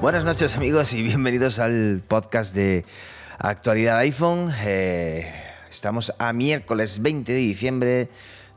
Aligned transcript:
Buenas 0.00 0.24
noches 0.24 0.56
amigos 0.56 0.94
y 0.94 1.02
bienvenidos 1.02 1.58
al 1.58 2.02
podcast 2.08 2.54
de 2.54 2.86
actualidad 3.38 3.98
iPhone. 3.98 4.50
Eh, 4.64 5.30
estamos 5.68 6.14
a 6.18 6.32
miércoles 6.32 7.02
20 7.02 7.30
de 7.30 7.38
diciembre, 7.38 8.08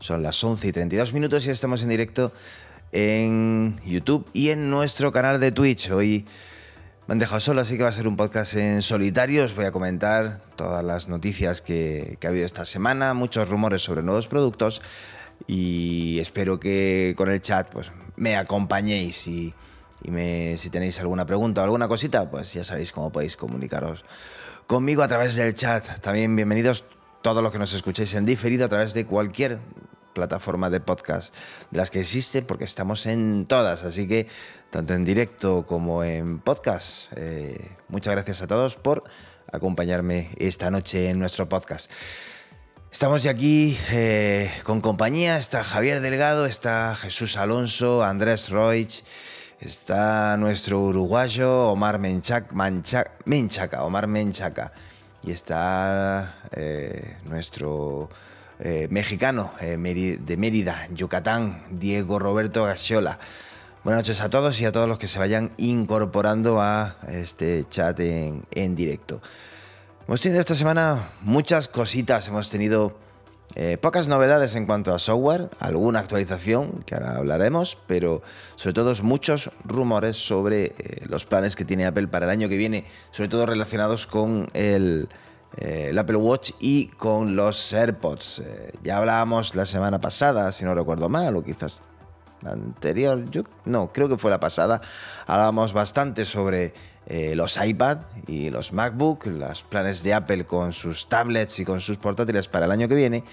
son 0.01 0.23
las 0.23 0.43
11 0.43 0.67
y 0.67 0.71
32 0.71 1.13
minutos 1.13 1.45
y 1.47 1.51
estamos 1.51 1.83
en 1.83 1.89
directo 1.89 2.33
en 2.91 3.79
YouTube 3.85 4.27
y 4.33 4.49
en 4.49 4.69
nuestro 4.69 5.11
canal 5.11 5.39
de 5.39 5.51
Twitch. 5.51 5.91
Hoy 5.91 6.25
me 7.07 7.13
han 7.13 7.19
dejado 7.19 7.39
solo, 7.39 7.61
así 7.61 7.77
que 7.77 7.83
va 7.83 7.89
a 7.89 7.93
ser 7.93 8.07
un 8.07 8.17
podcast 8.17 8.55
en 8.55 8.81
solitario. 8.81 9.45
Os 9.45 9.55
voy 9.55 9.65
a 9.65 9.71
comentar 9.71 10.41
todas 10.55 10.83
las 10.83 11.07
noticias 11.07 11.61
que, 11.61 12.17
ha 12.21 12.27
habido 12.27 12.45
esta 12.45 12.65
semana, 12.65 13.13
muchos 13.13 13.47
rumores 13.47 13.83
sobre 13.83 14.01
nuevos 14.01 14.27
productos 14.27 14.81
y 15.47 16.19
espero 16.19 16.59
que 16.59 17.13
con 17.15 17.29
el 17.29 17.39
chat 17.39 17.69
pues, 17.69 17.91
me 18.17 18.35
acompañéis 18.35 19.27
y 19.27 19.53
y 20.03 20.57
si 20.57 20.69
tenéis 20.71 20.99
alguna 20.99 21.27
pregunta 21.27 21.61
o 21.61 21.63
alguna 21.63 21.87
cosita, 21.87 22.29
pues 22.31 22.53
ya 22.53 22.63
sabéis 22.63 22.91
cómo 22.91 23.11
podéis 23.11 23.37
comunicaros 23.37 24.03
conmigo 24.65 25.03
a 25.03 25.07
través 25.07 25.35
del 25.35 25.53
chat. 25.53 25.99
También 25.99 26.35
bienvenidos 26.35 26.85
todos 27.21 27.43
los 27.43 27.51
que 27.51 27.59
nos 27.59 27.73
escuchéis 27.73 28.15
en 28.15 28.25
diferido 28.25 28.65
a 28.65 28.69
través 28.69 28.93
de 28.93 29.05
cualquier 29.05 29.59
plataforma 30.13 30.69
de 30.69 30.79
podcast 30.79 31.33
de 31.71 31.77
las 31.77 31.91
que 31.91 31.99
existen, 32.01 32.45
porque 32.45 32.63
estamos 32.63 33.05
en 33.05 33.45
todas, 33.47 33.83
así 33.83 34.07
que 34.07 34.27
tanto 34.69 34.93
en 34.93 35.03
directo 35.03 35.65
como 35.67 36.03
en 36.03 36.39
podcast. 36.39 37.11
Eh, 37.15 37.71
muchas 37.87 38.13
gracias 38.13 38.41
a 38.41 38.47
todos 38.47 38.75
por 38.75 39.03
acompañarme 39.51 40.29
esta 40.37 40.71
noche 40.71 41.09
en 41.09 41.19
nuestro 41.19 41.49
podcast. 41.49 41.91
Estamos 42.91 43.25
aquí 43.25 43.77
eh, 43.89 44.51
con 44.63 44.81
compañía, 44.81 45.37
está 45.37 45.63
Javier 45.63 46.01
Delgado, 46.01 46.45
está 46.45 46.95
Jesús 46.95 47.37
Alonso, 47.37 48.03
Andrés 48.03 48.49
Roig 48.49 49.03
Está 49.61 50.37
nuestro 50.37 50.79
uruguayo 50.79 51.69
Omar 51.69 51.99
Menchaca, 51.99 52.55
Menchaca 53.25 53.83
Omar 53.83 54.07
Menchaca. 54.07 54.73
Y 55.23 55.29
está 55.29 56.39
eh, 56.51 57.17
nuestro 57.25 58.09
eh, 58.61 58.87
mexicano 58.89 59.51
eh, 59.59 59.77
de 60.21 60.37
Mérida, 60.37 60.87
Yucatán, 60.93 61.63
Diego 61.71 62.19
Roberto 62.19 62.63
Gasiola. 62.63 63.19
Buenas 63.83 64.03
noches 64.03 64.21
a 64.21 64.29
todos 64.29 64.61
y 64.61 64.65
a 64.65 64.71
todos 64.71 64.87
los 64.87 64.99
que 64.99 65.07
se 65.07 65.19
vayan 65.19 65.51
incorporando 65.57 66.61
a 66.61 66.97
este 67.09 67.65
chat 67.69 67.99
en, 67.99 68.43
en 68.51 68.75
directo. 68.75 69.21
Hemos 70.07 70.21
tenido 70.21 70.39
esta 70.39 70.55
semana 70.55 71.09
muchas 71.21 71.67
cositas, 71.67 72.27
hemos 72.27 72.49
tenido 72.49 72.95
eh, 73.55 73.77
pocas 73.77 74.07
novedades 74.07 74.55
en 74.55 74.65
cuanto 74.65 74.93
a 74.93 74.99
software, 74.99 75.49
alguna 75.59 75.99
actualización 75.99 76.83
que 76.85 76.95
ahora 76.95 77.17
hablaremos, 77.17 77.77
pero 77.85 78.21
sobre 78.55 78.73
todo 78.73 78.93
muchos 79.03 79.51
rumores 79.65 80.15
sobre 80.15 80.65
eh, 80.65 81.05
los 81.07 81.25
planes 81.25 81.55
que 81.55 81.65
tiene 81.65 81.85
Apple 81.85 82.07
para 82.07 82.25
el 82.25 82.31
año 82.31 82.47
que 82.47 82.55
viene, 82.55 82.85
sobre 83.11 83.29
todo 83.29 83.45
relacionados 83.45 84.07
con 84.07 84.47
el, 84.53 85.09
eh, 85.57 85.95
Apple 85.97 86.17
Watch 86.17 86.51
y 86.59 86.87
con 86.87 87.35
los 87.35 87.73
AirPods. 87.73 88.43
ya 88.83 88.97
hablábamos 88.97 89.55
la 89.55 89.65
semana 89.65 89.99
pasada, 89.99 90.51
si 90.51 90.65
no 90.65 90.73
recuerdo 90.73 91.09
mal, 91.09 91.35
o 91.35 91.43
quizás 91.43 91.81
la 92.41 92.51
anterior, 92.51 93.29
yo 93.29 93.43
no, 93.65 93.91
creo 93.93 94.09
que 94.09 94.17
fue 94.17 94.31
la 94.31 94.39
pasada, 94.39 94.81
hablábamos 95.27 95.73
bastante 95.73 96.25
sobre 96.25 96.73
eh, 97.07 97.35
los 97.35 97.63
iPad 97.63 97.99
y 98.27 98.49
los 98.49 98.73
MacBook, 98.73 99.25
los 99.27 99.63
planes 99.63 100.03
de 100.03 100.13
Apple 100.13 100.45
con 100.45 100.73
sus 100.73 101.07
tablets 101.07 101.59
y 101.59 101.65
con 101.65 101.81
sus 101.81 101.97
portátiles 101.97 102.47
para 102.47 102.65
el 102.65 102.71
año 102.71 102.87
que 102.87 102.95
viene. 102.95 103.23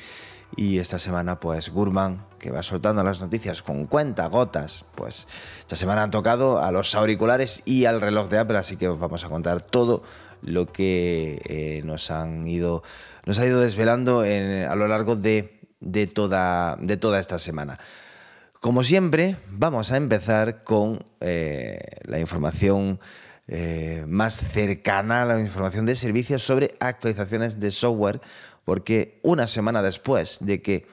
Y 0.56 0.78
esta 0.78 0.98
semana, 0.98 1.38
pues 1.38 1.68
Gurman, 1.68 2.24
que 2.38 2.50
va 2.50 2.62
soltando 2.62 3.04
las 3.04 3.20
noticias 3.20 3.62
con 3.62 3.86
cuenta 3.86 4.26
gotas, 4.28 4.86
pues 4.94 5.28
esta 5.60 5.76
semana 5.76 6.02
han 6.02 6.10
tocado 6.10 6.58
a 6.58 6.72
los 6.72 6.94
auriculares 6.94 7.62
y 7.66 7.84
al 7.84 8.00
reloj 8.00 8.28
de 8.28 8.38
Apple, 8.38 8.56
así 8.56 8.76
que 8.76 8.88
os 8.88 8.98
vamos 8.98 9.24
a 9.24 9.28
contar 9.28 9.60
todo 9.60 10.02
lo 10.42 10.66
que 10.66 11.40
eh, 11.44 11.82
nos 11.84 12.10
han 12.10 12.46
ido, 12.46 12.82
nos 13.26 13.38
ha 13.38 13.46
ido 13.46 13.60
desvelando 13.60 14.20
a 14.20 14.74
lo 14.76 14.88
largo 14.88 15.16
de, 15.16 15.60
toda, 16.14 16.76
de 16.80 16.96
toda 16.96 17.20
esta 17.20 17.38
semana. 17.38 17.78
Como 18.60 18.82
siempre, 18.84 19.36
vamos 19.50 19.92
a 19.92 19.96
empezar 19.96 20.64
con 20.64 21.04
eh, 21.20 21.78
la 22.04 22.18
información 22.18 22.98
eh, 23.50 24.04
más 24.06 24.36
cercana 24.36 25.24
la 25.24 25.40
información 25.40 25.86
de 25.86 25.96
servicios 25.96 26.42
sobre 26.42 26.76
actualizaciones 26.80 27.58
de 27.60 27.70
software, 27.70 28.20
porque 28.64 29.20
una 29.22 29.46
semana 29.46 29.82
después 29.82 30.38
de 30.40 30.60
que 30.60 30.86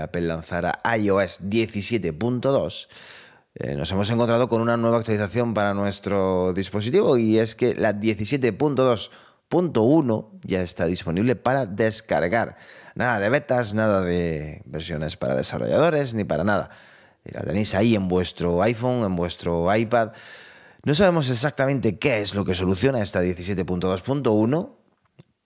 Apple 0.00 0.22
lanzara 0.22 0.80
iOS 0.96 1.40
17.2, 1.42 2.88
eh, 3.60 3.74
nos 3.74 3.90
hemos 3.90 4.08
encontrado 4.10 4.46
con 4.46 4.60
una 4.60 4.76
nueva 4.76 4.98
actualización 4.98 5.52
para 5.52 5.74
nuestro 5.74 6.52
dispositivo 6.52 7.18
y 7.18 7.40
es 7.40 7.56
que 7.56 7.74
la 7.74 7.92
17.2.1 7.92 10.28
ya 10.42 10.62
está 10.62 10.86
disponible 10.86 11.34
para 11.34 11.66
descargar. 11.66 12.54
Nada 12.94 13.18
de 13.18 13.28
betas, 13.30 13.74
nada 13.74 14.02
de 14.02 14.62
versiones 14.64 15.16
para 15.16 15.34
desarrolladores, 15.34 16.14
ni 16.14 16.22
para 16.22 16.44
nada. 16.44 16.70
La 17.24 17.42
tenéis 17.42 17.74
ahí 17.74 17.96
en 17.96 18.06
vuestro 18.06 18.62
iPhone, 18.62 19.02
en 19.04 19.16
vuestro 19.16 19.74
iPad. 19.74 20.12
No 20.84 20.94
sabemos 20.94 21.28
exactamente 21.28 21.98
qué 21.98 22.20
es 22.20 22.36
lo 22.36 22.44
que 22.44 22.54
soluciona 22.54 23.02
esta 23.02 23.24
17.2.1, 23.24 24.70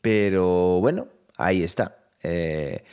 pero 0.03 0.81
bueno, 0.81 1.09
ahí 1.39 1.63
está. 1.63 1.97
Eh, 2.23 2.85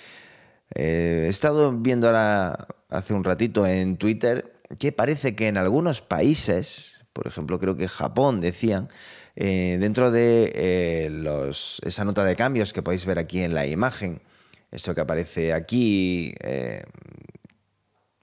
eh, 0.76 1.24
he 1.26 1.28
estado 1.28 1.74
viendo 1.74 2.08
ahora 2.08 2.70
hace 2.88 3.14
un 3.14 3.26
ratito 3.26 3.68
en 3.68 3.98
Twitter 3.98 4.59
que 4.78 4.92
parece 4.92 5.36
que 5.36 5.48
en 5.48 5.58
algunos 5.58 6.02
países, 6.02 7.06
por 7.14 7.28
ejemplo 7.28 7.60
creo 7.60 7.76
que 7.76 7.88
Japón 7.88 8.42
decían, 8.42 8.88
eh, 9.36 9.78
dentro 9.80 10.12
de 10.12 11.08
los, 11.12 11.82
esa 11.86 12.06
nota 12.06 12.24
de 12.24 12.36
cambios 12.36 12.74
que 12.74 12.84
podéis 12.84 13.06
ver 13.06 13.20
aquí 13.20 13.42
en 13.42 13.54
la 13.54 13.66
imagen, 13.66 14.22
esto 14.72 14.94
que 14.94 15.02
aparece 15.02 15.54
aquí 15.54 16.36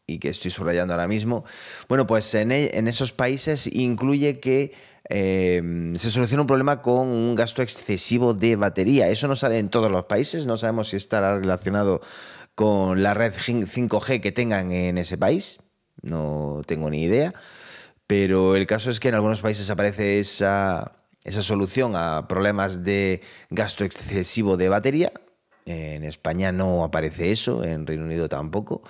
y 0.06 0.18
que 0.18 0.28
estoy 0.28 0.50
subrayando 0.50 0.94
ahora 0.94 1.08
mismo, 1.08 1.44
bueno, 1.88 2.06
pues 2.06 2.32
en, 2.34 2.52
e, 2.52 2.70
esos 2.86 3.12
países 3.12 3.66
incluye 3.66 4.38
que 4.38 4.72
se 5.08 6.10
soluciona 6.10 6.42
un 6.42 6.46
problema 6.46 6.82
con 6.82 7.08
un 7.08 7.34
gasto 7.34 7.62
excesivo 7.62 8.34
de 8.34 8.56
batería. 8.56 9.08
Eso 9.08 9.28
no 9.28 9.36
sale 9.36 9.58
en 9.58 9.68
todos 9.68 9.90
los 9.90 10.04
países, 10.04 10.46
no 10.46 10.56
sabemos 10.56 10.88
si 10.88 10.96
estará 10.96 11.38
relacionado 11.38 12.00
con 12.56 13.02
la 13.02 13.14
red 13.14 13.32
5G 13.34 14.20
que 14.20 14.32
tengan 14.32 14.72
en 14.72 14.98
ese 14.98 15.18
país, 15.18 15.60
no 16.02 16.62
tengo 16.66 16.90
ni 16.90 17.02
idea, 17.02 17.32
pero 18.06 18.56
el 18.56 18.66
caso 18.66 18.90
es 18.90 19.00
que 19.00 19.08
en 19.08 19.14
algunos 19.14 19.40
países 19.40 19.70
aparece 19.70 20.20
esa, 20.20 20.92
esa 21.24 21.42
solución 21.42 21.92
a 21.96 22.28
problemas 22.28 22.84
de 22.84 23.20
gasto 23.50 23.84
excesivo 23.84 24.56
de 24.56 24.68
batería. 24.68 25.12
En 25.64 26.04
España 26.04 26.52
no 26.52 26.84
aparece 26.84 27.32
eso, 27.32 27.64
en 27.64 27.86
Reino 27.86 28.04
Unido 28.04 28.28
tampoco. 28.28 28.82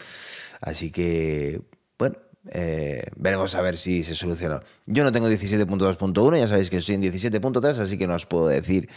Así 0.60 0.90
que, 0.90 1.62
bueno, 1.98 2.16
eh, 2.50 3.04
veremos 3.16 3.54
a 3.54 3.62
ver 3.62 3.76
si 3.76 4.02
se 4.02 4.14
soluciona. 4.14 4.60
Yo 4.86 5.02
no 5.02 5.12
tengo 5.12 5.28
17.2.1, 5.28 6.38
ya 6.38 6.46
sabéis 6.46 6.70
que 6.70 6.76
estoy 6.76 6.96
en 6.96 7.02
17.3, 7.02 7.78
así 7.78 7.96
que 7.98 8.06
no 8.06 8.14
os 8.14 8.26
puedo 8.26 8.48
decir 8.48 8.88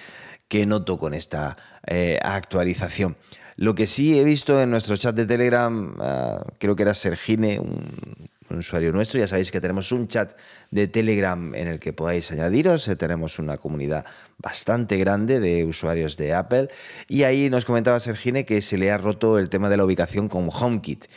que 0.48 0.66
noto 0.66 0.98
con 0.98 1.14
esta 1.14 1.58
eh, 1.88 2.20
actualización. 2.22 3.18
Lo 3.60 3.76
que 3.76 3.88
sí 3.88 4.18
he 4.18 4.24
visto 4.24 4.62
en 4.62 4.72
nuestro 4.72 4.96
chat 4.96 5.14
de 5.14 5.26
Telegram, 5.26 5.94
ah, 6.00 6.46
creo 6.60 6.78
que 6.78 6.84
era 6.84 6.94
Sergine, 6.94 7.60
un, 7.60 8.58
usuario 8.58 8.94
nuestro, 8.94 9.20
ya 9.20 9.28
sabéis 9.28 9.52
que 9.52 9.60
tenemos 9.60 9.92
un 9.92 10.08
chat 10.08 10.32
de 10.72 10.88
Telegram 10.88 11.54
en 11.54 11.68
el 11.68 11.78
que 11.78 11.92
podáis 11.92 12.32
añadiros, 12.32 12.88
eh, 12.88 12.96
tenemos 12.96 13.38
una 13.38 13.58
comunidad 13.58 14.06
bastante 14.38 14.96
grande 14.96 15.42
de 15.42 15.66
usuarios 15.66 16.16
de 16.16 16.34
Apple 16.34 16.70
y 17.10 17.24
ahí 17.24 17.50
nos 17.50 17.66
comentaba 17.66 18.00
Sergine 18.00 18.46
que 18.46 18.62
se 18.62 18.78
le 18.78 18.92
ha 18.92 18.98
roto 18.98 19.38
el 19.38 19.50
tema 19.50 19.70
de 19.70 19.76
la 19.76 19.84
ubicación 19.84 20.30
con 20.30 20.50
HomeKit. 20.50 21.08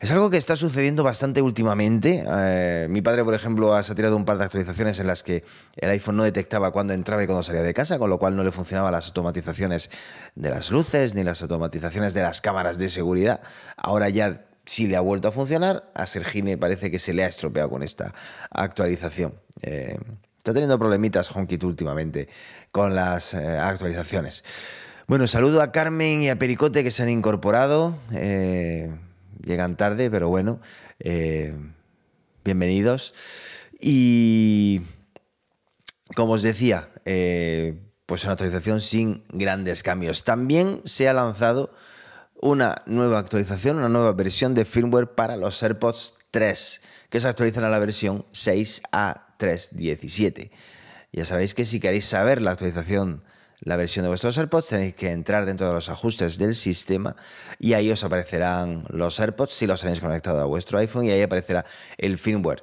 Es 0.00 0.10
algo 0.12 0.30
que 0.30 0.38
está 0.38 0.56
sucediendo 0.56 1.04
bastante 1.04 1.42
últimamente. 1.42 2.24
Eh, 2.26 2.86
mi 2.88 3.02
padre, 3.02 3.22
por 3.22 3.34
ejemplo, 3.34 3.74
ha 3.74 3.82
tirado 3.82 4.16
un 4.16 4.24
par 4.24 4.38
de 4.38 4.44
actualizaciones 4.44 4.98
en 4.98 5.06
las 5.06 5.22
que 5.22 5.44
el 5.76 5.90
iPhone 5.90 6.16
no 6.16 6.24
detectaba 6.24 6.70
cuándo 6.70 6.94
entraba 6.94 7.22
y 7.22 7.26
cuándo 7.26 7.42
salía 7.42 7.60
de 7.60 7.74
casa, 7.74 7.98
con 7.98 8.08
lo 8.08 8.18
cual 8.18 8.34
no 8.34 8.42
le 8.42 8.50
funcionaban 8.50 8.92
las 8.92 9.08
automatizaciones 9.08 9.90
de 10.36 10.48
las 10.48 10.70
luces 10.70 11.14
ni 11.14 11.22
las 11.22 11.42
automatizaciones 11.42 12.14
de 12.14 12.22
las 12.22 12.40
cámaras 12.40 12.78
de 12.78 12.88
seguridad. 12.88 13.42
Ahora 13.76 14.08
ya 14.08 14.46
sí 14.64 14.86
le 14.86 14.96
ha 14.96 15.02
vuelto 15.02 15.28
a 15.28 15.32
funcionar. 15.32 15.90
A 15.94 16.06
Sergine 16.06 16.56
parece 16.56 16.90
que 16.90 16.98
se 16.98 17.12
le 17.12 17.22
ha 17.22 17.28
estropeado 17.28 17.68
con 17.68 17.82
esta 17.82 18.14
actualización. 18.50 19.34
Eh, 19.60 19.98
está 20.38 20.54
teniendo 20.54 20.78
problemitas 20.78 21.30
HomeKit 21.30 21.62
últimamente 21.62 22.26
con 22.72 22.94
las 22.94 23.34
eh, 23.34 23.58
actualizaciones. 23.58 24.44
Bueno, 25.06 25.26
saludo 25.26 25.60
a 25.60 25.72
Carmen 25.72 26.22
y 26.22 26.30
a 26.30 26.38
Pericote 26.38 26.84
que 26.84 26.90
se 26.90 27.02
han 27.02 27.10
incorporado 27.10 27.98
llegan 29.44 29.76
tarde, 29.76 30.10
pero 30.10 30.28
bueno, 30.28 30.60
eh, 30.98 31.54
bienvenidos. 32.44 33.14
Y 33.80 34.82
como 36.14 36.34
os 36.34 36.42
decía, 36.42 36.90
eh, 37.04 37.78
pues 38.06 38.24
una 38.24 38.32
actualización 38.32 38.80
sin 38.80 39.24
grandes 39.28 39.82
cambios. 39.82 40.24
También 40.24 40.82
se 40.84 41.08
ha 41.08 41.12
lanzado 41.12 41.72
una 42.40 42.82
nueva 42.86 43.18
actualización, 43.18 43.78
una 43.78 43.88
nueva 43.88 44.12
versión 44.12 44.54
de 44.54 44.64
firmware 44.64 45.14
para 45.14 45.36
los 45.36 45.62
AirPods 45.62 46.14
3, 46.30 46.80
que 47.08 47.20
se 47.20 47.28
actualizan 47.28 47.64
a 47.64 47.70
la 47.70 47.78
versión 47.78 48.26
6 48.32 48.82
a 48.92 49.36
3.17. 49.38 50.50
Ya 51.12 51.24
sabéis 51.24 51.54
que 51.54 51.64
si 51.64 51.80
queréis 51.80 52.06
saber 52.06 52.40
la 52.40 52.52
actualización, 52.52 53.22
la 53.60 53.76
versión 53.76 54.04
de 54.04 54.08
vuestros 54.08 54.36
AirPods, 54.38 54.68
tenéis 54.68 54.94
que 54.94 55.10
entrar 55.10 55.46
dentro 55.46 55.66
de 55.66 55.74
los 55.74 55.88
ajustes 55.88 56.38
del 56.38 56.54
sistema 56.54 57.16
y 57.58 57.74
ahí 57.74 57.90
os 57.90 58.04
aparecerán 58.04 58.84
los 58.88 59.20
AirPods 59.20 59.52
si 59.52 59.66
los 59.66 59.80
tenéis 59.80 60.00
conectado 60.00 60.40
a 60.40 60.44
vuestro 60.44 60.78
iPhone 60.78 61.04
y 61.06 61.10
ahí 61.10 61.22
aparecerá 61.22 61.64
el 61.98 62.18
firmware. 62.18 62.62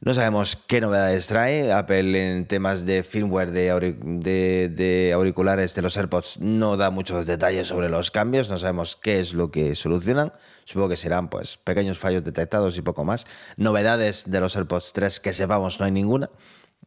No 0.00 0.14
sabemos 0.14 0.54
qué 0.54 0.80
novedades 0.80 1.26
trae. 1.26 1.72
Apple 1.72 2.36
en 2.36 2.46
temas 2.46 2.86
de 2.86 3.02
firmware 3.02 3.50
de, 3.50 5.10
auriculares 5.12 5.74
de 5.74 5.82
los 5.82 5.96
AirPods 5.96 6.38
no 6.38 6.76
da 6.76 6.90
muchos 6.90 7.26
detalles 7.26 7.66
sobre 7.66 7.88
los 7.88 8.12
cambios. 8.12 8.48
No 8.48 8.58
sabemos 8.58 8.94
qué 8.94 9.18
es 9.18 9.34
lo 9.34 9.50
que 9.50 9.74
solucionan. 9.74 10.32
Supongo 10.64 10.90
que 10.90 10.96
serán 10.96 11.28
pues, 11.28 11.56
pequeños 11.56 11.98
fallos 11.98 12.22
detectados 12.22 12.78
y 12.78 12.82
poco 12.82 13.04
más. 13.04 13.26
Novedades 13.56 14.30
de 14.30 14.38
los 14.38 14.54
AirPods 14.54 14.92
3 14.92 15.18
que 15.18 15.32
sepamos 15.32 15.80
no 15.80 15.86
hay 15.86 15.90
ninguna. 15.90 16.30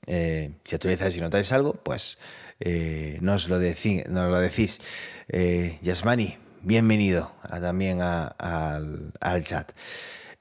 Eh, 0.08 0.54
si 0.64 0.76
actualizáis 0.76 1.18
y 1.18 1.20
notáis 1.20 1.52
algo, 1.52 1.74
pues 1.74 2.18
eh, 2.64 3.18
nos, 3.22 3.50
lo 3.50 3.58
lo 3.58 4.40
decís. 4.40 4.82
Eh, 5.28 5.80
Yasmani, 5.82 6.38
bienvenido 6.62 7.32
también 7.60 8.02
al, 8.02 9.44
chat. 9.44 9.72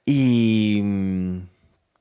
Y 0.05 0.81
mm, 0.83 1.49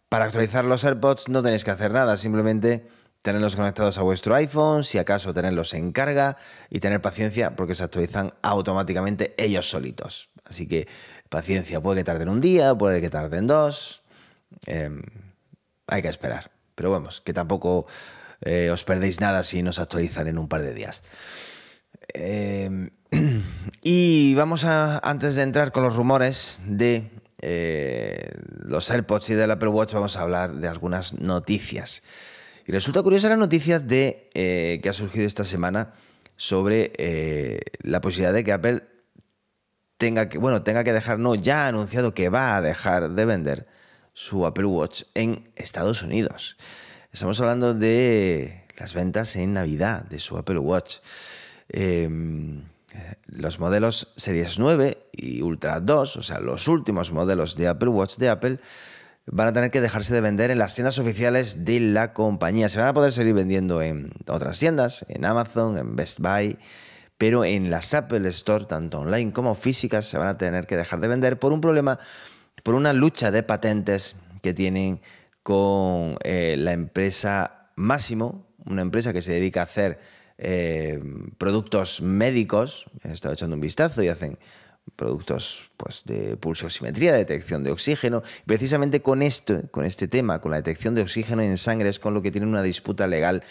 para 0.09 0.25
actualizar 0.25 0.65
los 0.65 0.83
AirPods 0.83 1.29
no 1.29 1.41
tenéis 1.41 1.63
que 1.63 1.71
hacer 1.71 1.91
nada, 1.91 2.17
simplemente 2.17 2.87
tenerlos 3.21 3.55
conectados 3.55 3.97
a 3.97 4.01
vuestro 4.01 4.35
iPhone, 4.35 4.83
si 4.83 4.97
acaso 4.97 5.33
tenerlos 5.33 5.73
en 5.73 5.93
carga 5.93 6.37
y 6.69 6.79
tener 6.79 7.01
paciencia 7.01 7.55
porque 7.55 7.75
se 7.75 7.83
actualizan 7.83 8.33
automáticamente 8.41 9.35
ellos 9.37 9.69
solitos. 9.69 10.31
Así 10.43 10.67
que 10.67 10.87
paciencia, 11.29 11.81
puede 11.81 12.01
que 12.01 12.03
tarden 12.03 12.29
un 12.29 12.41
día, 12.41 12.75
puede 12.75 12.99
que 12.99 13.09
tarden 13.09 13.47
dos, 13.47 14.03
em, 14.65 15.01
hay 15.87 16.01
que 16.01 16.09
esperar. 16.09 16.51
Pero 16.75 16.91
vamos, 16.91 17.21
que 17.21 17.33
tampoco 17.33 17.87
eh, 18.41 18.69
os 18.71 18.83
perdéis 18.83 19.19
nada 19.19 19.43
si 19.43 19.63
no 19.63 19.73
se 19.73 19.81
actualizan 19.81 20.27
en 20.27 20.37
un 20.37 20.47
par 20.47 20.61
de 20.61 20.73
días. 20.73 21.03
Em, 22.13 22.89
y 23.83 24.33
vamos 24.35 24.65
a, 24.65 24.99
antes 24.99 25.35
de 25.35 25.43
entrar 25.43 25.71
con 25.71 25.83
los 25.83 25.95
rumores 25.95 26.61
de 26.65 27.11
eh, 27.41 28.31
los 28.65 28.89
AirPods 28.91 29.29
y 29.29 29.33
del 29.35 29.51
Apple 29.51 29.69
Watch 29.69 29.93
vamos 29.93 30.17
a 30.17 30.21
hablar 30.21 30.55
de 30.55 30.67
algunas 30.67 31.13
noticias. 31.13 32.03
Y 32.65 32.71
resulta 32.71 33.01
curiosa 33.01 33.29
la 33.29 33.37
noticia 33.37 33.79
de, 33.79 34.29
eh, 34.33 34.79
que 34.83 34.89
ha 34.89 34.93
surgido 34.93 35.25
esta 35.25 35.43
semana 35.43 35.93
sobre 36.37 36.93
la 37.81 37.99
posibilidad 37.99 38.31
de 38.31 38.45
que 38.45 38.53
Apple 38.53 38.83
tenga 39.97 40.29
que, 40.29 40.37
bueno, 40.37 40.63
tenga 40.63 40.85
que 40.85 40.93
dejar, 40.93 41.19
no, 41.19 41.35
ya 41.35 41.65
ha 41.65 41.67
anunciado 41.67 42.13
que 42.13 42.29
va 42.29 42.55
a 42.55 42.61
dejar 42.61 43.09
de 43.11 43.25
vender 43.25 43.67
su 44.13 44.45
Apple 44.45 44.65
Watch 44.65 45.03
en 45.13 45.51
Estados 45.55 46.01
Unidos. 46.03 46.55
Estamos 47.11 47.41
hablando 47.41 47.73
de 47.73 48.65
las 48.77 48.93
ventas 48.93 49.35
en 49.35 49.53
Navidad 49.53 50.05
de 50.05 50.19
su 50.19 50.37
Apple 50.37 50.59
Watch. 50.59 50.97
Em, 51.67 52.65
los 53.25 53.59
modelos 53.59 54.13
Series 54.15 54.59
9 54.59 55.09
y 55.11 55.41
Ultra 55.41 55.79
2, 55.79 56.17
o 56.17 56.21
sea, 56.21 56.39
los 56.39 56.67
últimos 56.67 57.11
modelos 57.11 57.55
de 57.55 57.67
Apple 57.67 57.89
Watch 57.89 58.17
de 58.17 58.29
Apple, 58.29 58.59
van 59.25 59.47
a 59.47 59.53
tener 59.53 59.71
que 59.71 59.81
dejarse 59.81 60.13
de 60.13 60.21
vender 60.21 60.51
en 60.51 60.59
las 60.59 60.75
tiendas 60.75 60.99
oficiales 60.99 61.65
de 61.65 61.79
la 61.79 62.13
compañía. 62.13 62.69
Se 62.69 62.77
van 62.77 62.89
a 62.89 62.93
poder 62.93 63.11
seguir 63.11 63.33
vendiendo 63.33 63.81
en 63.81 64.11
otras 64.27 64.59
tiendas, 64.59 65.03
en 65.09 65.25
Amazon, 65.25 65.79
en 65.79 65.95
Best 65.95 66.19
Buy, 66.19 66.59
pero 67.17 67.43
en 67.43 67.71
las 67.71 67.95
Apple 67.95 68.29
Store, 68.29 68.65
tanto 68.65 68.99
online 68.99 69.33
como 69.33 69.55
físicas, 69.55 70.05
se 70.05 70.19
van 70.19 70.27
a 70.27 70.37
tener 70.37 70.67
que 70.67 70.77
dejar 70.77 70.99
de 70.99 71.07
vender 71.07 71.39
por 71.39 71.53
un 71.53 71.61
problema, 71.61 71.97
por 72.61 72.75
una 72.75 72.93
lucha 72.93 73.31
de 73.31 73.41
patentes 73.41 74.15
que 74.43 74.53
tienen 74.53 75.01
con 75.43 76.17
eh, 76.23 76.55
la 76.57 76.73
empresa 76.73 77.71
Máximo, 77.75 78.45
una 78.65 78.81
empresa 78.81 79.13
que 79.13 79.21
se 79.21 79.33
dedica 79.33 79.61
a 79.61 79.63
hacer 79.63 79.99
eh, 80.37 81.01
productos 81.37 82.01
médicos, 82.01 82.85
he 83.03 83.11
estado 83.11 83.33
echando 83.33 83.55
un 83.55 83.61
vistazo 83.61 84.03
y 84.03 84.09
hacen 84.09 84.37
productos 84.95 85.71
pues, 85.77 86.03
de 86.05 86.37
pulsosimetría, 86.37 87.13
detección 87.13 87.63
de 87.63 87.71
oxígeno. 87.71 88.23
Precisamente 88.45 89.01
con 89.01 89.21
esto, 89.21 89.63
con 89.71 89.85
este 89.85 90.07
tema, 90.07 90.41
con 90.41 90.51
la 90.51 90.57
detección 90.57 90.95
de 90.95 91.01
oxígeno 91.01 91.41
en 91.41 91.57
sangre, 91.57 91.89
es 91.89 91.99
con 91.99 92.13
lo 92.13 92.21
que 92.21 92.31
tienen 92.31 92.49
una 92.49 92.63
disputa 92.63 93.07
legal 93.07 93.43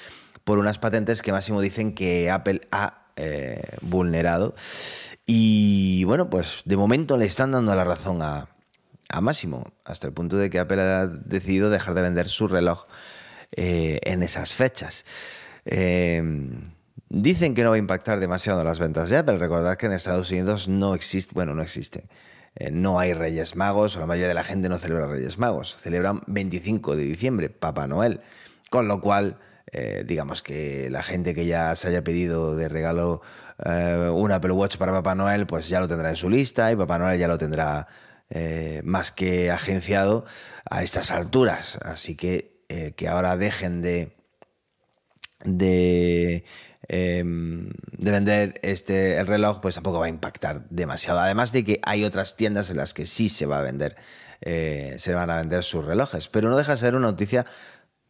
por 0.44 0.58
unas 0.58 0.79
patentes 0.79 1.23
que 1.23 1.32
máximo 1.32 1.61
dicen 1.61 1.94
que 1.94 2.31
Apple 2.31 2.61
ha 2.70 3.06
eh, 3.17 3.62
vulnerado. 3.82 4.55
Y 5.26 6.05
bueno, 6.05 6.31
pues 6.31 6.62
de 6.64 6.76
momento 6.76 7.17
le 7.17 7.26
están 7.26 7.50
dando 7.50 7.75
la 7.75 7.84
razón 7.84 8.23
a, 8.23 8.49
Máximo, 9.20 9.72
hasta 9.84 10.06
el 10.06 10.12
punto 10.12 10.37
de 10.37 10.50
que 10.50 10.58
Apple 10.58 10.81
ha 10.81 11.06
decidido 11.06 11.70
dejar 11.70 11.94
de 11.94 12.02
vender 12.02 12.28
su 12.28 12.49
reloj 12.49 12.84
eh, 13.52 14.00
en 14.02 14.22
esas 14.22 14.55
fechas. 14.55 15.05
Dicen 17.10 17.55
que 17.55 17.64
no 17.64 17.70
va 17.70 17.76
a 17.76 17.78
impactar 17.78 18.20
demasiado 18.20 18.62
las 18.64 18.78
ventas 18.78 19.08
de 19.08 19.16
Apple. 19.16 19.38
Recordad 19.38 19.76
que 19.78 19.87
en 19.87 19.93
Estados 19.93 20.31
Unidos 20.31 20.69
no 20.69 20.94
existe, 20.94 21.32
bueno, 21.34 21.55
no 21.55 21.62
existe. 21.62 22.05
Eh, 22.55 22.70
no 22.70 22.99
hay 22.99 23.14
Reyes 23.14 23.56
Magos, 23.56 23.96
o 23.96 24.00
la 24.00 24.06
mayoría 24.06 24.28
de 24.28 24.34
la 24.34 24.44
gente 24.44 24.69
no 24.69 24.76
celebra 24.76 25.06
Reyes 25.06 25.38
Magos. 25.38 25.76
Celebran 25.76 26.20
25 26.26 26.96
de 26.96 27.05
diciembre, 27.05 27.49
Papá 27.49 27.87
Noel. 27.87 28.20
Con 28.69 28.88
lo 28.88 29.00
cual, 29.00 29.38
eh, 29.72 30.05
digamos 30.06 30.43
que 30.43 30.90
la 30.90 31.02
gente 31.02 31.34
que 31.34 31.46
ya 31.46 31.75
se 31.76 31.88
haya 31.88 32.05
pedido 32.05 32.56
de 32.56 32.69
regalo 32.69 33.22
un 33.60 34.31
Apple 34.31 34.52
Watch 34.52 34.76
para 34.76 34.93
Papá 34.93 35.16
Noel, 35.16 35.44
pues 35.49 35.69
ya 35.69 35.81
lo 35.81 35.88
tendrá 35.88 36.10
en 36.10 36.14
su 36.14 36.31
lista 36.31 36.70
y 36.70 36.76
Papá 36.76 36.96
Noel 36.96 37.19
ya 37.19 37.26
lo 37.26 37.38
tendrá 37.38 37.88
más 38.84 39.12
que 39.12 39.50
agenciado 39.50 40.25
a 40.69 40.82
estas 40.82 41.10
alturas. 41.10 41.78
Así 41.82 42.14
que 42.16 42.58
que 42.96 43.08
ahora 43.08 43.36
dejen 43.36 43.80
de 43.82 44.14
Em, 46.90 47.69
de 47.98 48.10
vender 48.10 48.58
este, 48.62 49.19
el 49.19 49.26
reloj, 49.26 49.60
pues 49.60 49.75
tampoco 49.75 49.98
va 49.98 50.06
a 50.06 50.08
impactar 50.08 50.66
demasiado. 50.70 51.20
Además 51.20 51.52
de 51.52 51.62
que 51.62 51.80
hay 51.82 52.04
otras 52.04 52.36
tiendas 52.36 52.70
en 52.70 52.78
las 52.78 52.94
que 52.94 53.04
sí 53.04 53.28
se 53.28 53.44
va 53.44 53.58
a 53.58 53.62
vender, 53.62 53.96
eh, 54.40 54.94
se 54.98 55.12
van 55.12 55.28
a 55.28 55.36
vender 55.36 55.64
sus 55.64 55.84
relojes. 55.84 56.29
Pero 56.29 56.48
no 56.48 56.56
deja 56.56 56.72
de 56.72 56.79
ser 56.79 56.94
una 56.94 57.08
noticia 57.08 57.44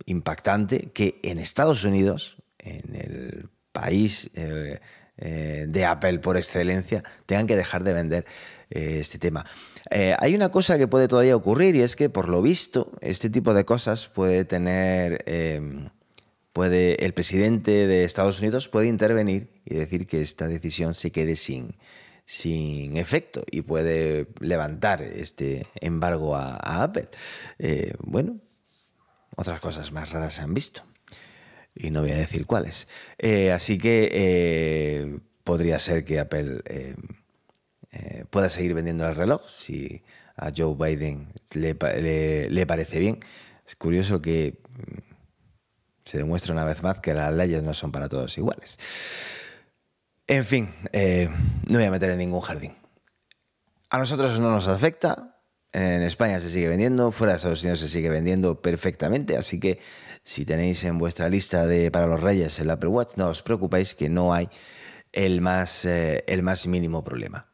impactante 0.07 0.91
que 0.93 1.19
en 1.25 1.41
Estados 1.41 1.83
Unidos, 1.83 2.37
en 2.59 2.95
el 2.95 3.49
país 3.73 4.31
eh, 4.35 4.79
eh, 5.17 5.67
de 5.69 5.85
Apple 5.85 6.21
por 6.21 6.37
excelencia, 6.37 7.03
tengan 7.27 7.49
que 7.49 7.57
dejar 7.57 7.83
de 7.83 7.93
vender 7.95 8.27
este 8.71 9.19
tema. 9.19 9.47
hay 9.91 10.35
una 10.35 10.51
cosa 10.51 10.77
que 10.77 10.89
puede 10.89 11.09
todavía 11.09 11.37
ocurrir 11.37 11.75
y 11.77 11.83
es 11.83 11.97
que 11.97 12.11
por 12.11 12.29
lo 12.29 12.43
visto 12.43 12.93
este 13.01 13.31
tipo 13.31 13.55
de 13.55 13.65
cosas 13.65 14.09
puede 14.09 14.45
tener 14.45 15.23
em, 15.27 15.89
puede, 16.59 17.05
el 17.05 17.15
presidente 17.15 17.87
de 17.87 18.03
Estados 18.03 18.41
Unidos 18.41 18.69
puede 18.69 18.89
intervenir 18.89 19.49
y 19.65 19.77
decir 19.77 20.09
que 20.09 20.21
esta 20.21 20.49
decisión 20.49 20.93
se 20.93 21.13
quede 21.13 21.37
sin, 21.37 21.77
sin 22.25 22.97
efecto 22.97 23.45
y 23.49 23.63
puede 23.63 24.27
levantar 24.41 25.03
este 25.03 25.67
embargo 25.81 26.35
a, 26.35 26.83
Apple. 26.83 27.11
Eh, 27.61 27.95
bueno, 28.01 28.41
otras 29.37 29.61
cosas 29.61 29.93
más 29.93 30.11
raras 30.11 30.35
se 30.35 30.43
han 30.43 30.53
visto 30.53 30.83
y 31.77 31.93
no 31.93 32.01
voy 32.01 32.11
a 32.11 32.19
decir 32.19 32.45
cuáles. 32.45 32.89
Eh, 33.19 33.53
así 33.53 33.79
que 33.79 34.11
eh, 34.13 35.21
podría 35.45 35.79
ser 35.79 36.05
que 36.05 36.19
Apple 36.19 36.63
pueda 38.31 38.49
seguir 38.49 38.75
vendiendo 38.75 39.09
el 39.09 39.15
reloj 39.15 39.43
si 39.49 40.03
a 40.37 40.53
Joe 40.57 40.75
Biden 40.75 41.33
le, 41.55 42.49
le 42.51 42.67
parece 42.67 42.99
bien. 42.99 43.21
Es 43.67 43.77
curioso 43.77 44.23
que 44.23 44.59
se 46.09 46.17
demuestra 46.17 46.55
una 46.55 46.65
vez 46.65 46.83
más 46.83 47.01
que 47.01 47.13
las 47.13 47.35
leyes 47.35 47.63
no 47.63 47.75
son 47.75 47.93
para 47.93 48.09
todos 48.09 48.39
iguales. 48.39 48.79
En 50.27 50.45
fin, 50.45 50.71
eh, 50.93 51.29
no 51.71 51.79
voy 51.79 51.87
a 51.87 51.91
meter 51.91 52.11
en 52.11 52.19
ningún 52.19 52.41
jardín. 52.41 52.75
A 53.91 53.99
nosotros 53.99 54.39
no 54.41 54.51
nos 54.51 54.69
afecta. 54.69 55.41
En 55.73 56.03
España 56.03 56.41
se 56.41 56.49
sigue 56.49 56.69
vendiendo, 56.69 57.13
fuera 57.13 57.35
de 57.35 57.37
Estados 57.37 57.63
Unidos 57.63 57.81
se 57.81 57.89
sigue 57.89 58.09
vendiendo 58.09 58.63
perfectamente, 58.63 59.37
así 59.37 59.61
que 59.61 59.81
si 60.23 60.47
tenéis 60.47 60.83
en 60.85 60.97
vuestra 60.97 61.29
lista 61.29 61.67
de 61.67 61.91
para 61.91 62.07
los 62.07 62.21
reyes 62.21 62.59
el 62.59 62.71
Apple 62.71 62.89
Watch, 62.89 63.17
no 63.17 63.29
os 63.29 63.43
preocupéis 63.43 63.95
que 63.95 64.09
no 64.09 64.33
hay 64.33 64.49
el 65.13 65.43
más, 65.43 65.85
eh, 65.85 66.25
el 66.27 66.43
más 66.43 66.67
mínimo 66.67 67.05
problema. 67.05 67.48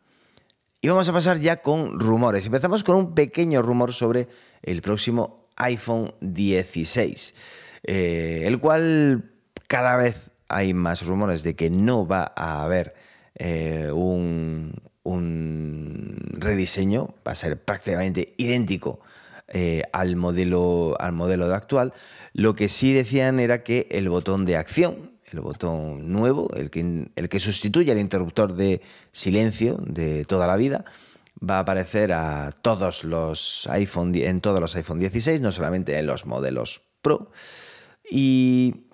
Y 0.85 0.89
vamos 0.89 1.09
a 1.09 1.15
pasar 1.15 1.39
ya 1.39 1.63
con 1.63 1.99
rumores. 1.99 2.45
Empezamos 2.45 2.85
con 2.85 2.97
un 2.97 3.15
pequeño 3.15 3.63
rumor 3.63 3.95
sobre 3.95 4.29
el 4.63 4.83
próximo 4.83 5.49
iPhone 5.57 6.13
16. 6.21 7.35
Eh, 7.85 8.43
el 8.45 8.61
cual 8.61 9.33
cada 9.67 9.97
vez 9.97 10.31
hay 10.47 10.75
más 10.75 11.07
rumores 11.07 11.43
de 11.43 11.57
que 11.57 11.71
no 11.71 12.07
va 12.07 12.35
a 12.37 12.63
haber 12.63 12.93
eh, 13.35 13.93
un, 13.95 14.75
un 15.05 16.19
rediseño, 16.33 17.15
va 17.27 17.33
a 17.33 17.35
ser 17.35 17.59
prácticamente 17.59 18.35
idéntico 18.37 19.01
eh, 19.49 19.85
al, 19.95 20.17
modelo, 20.17 20.97
al 21.01 21.13
modelo 21.13 21.49
de 21.49 21.55
actual. 21.55 21.95
Lo 22.35 22.55
que 22.55 22.69
sí 22.69 22.93
decían 22.93 23.41
era 23.41 23.63
que 23.63 23.89
el 23.91 24.11
botón 24.11 24.45
de 24.45 24.59
acción, 24.59 25.14
el 25.35 25.41
botón 25.41 26.13
nuevo, 26.13 26.49
el 26.55 26.71
que, 26.71 27.11
el 27.15 27.29
que 27.29 27.41
sustituye 27.41 27.93
al 27.93 27.99
interruptor 27.99 28.55
de 28.55 28.81
silencio 29.13 29.77
de 29.85 30.25
toda 30.25 30.47
la 30.47 30.57
vida, 30.57 30.85
va 31.39 31.57
a 31.57 31.61
aparecer 31.61 32.13
a 32.13 32.53
todos 32.63 33.05
los 33.05 33.67
iPhone, 33.71 34.15
en 34.15 34.41
todos 34.41 34.61
los 34.61 34.77
iPhone 34.77 34.99
16, 34.99 35.41
no 35.41 35.53
solamente 35.53 35.99
en 35.99 36.07
los 36.07 36.27
modelos 36.27 36.83
Pro, 37.03 37.31
y 38.11 38.87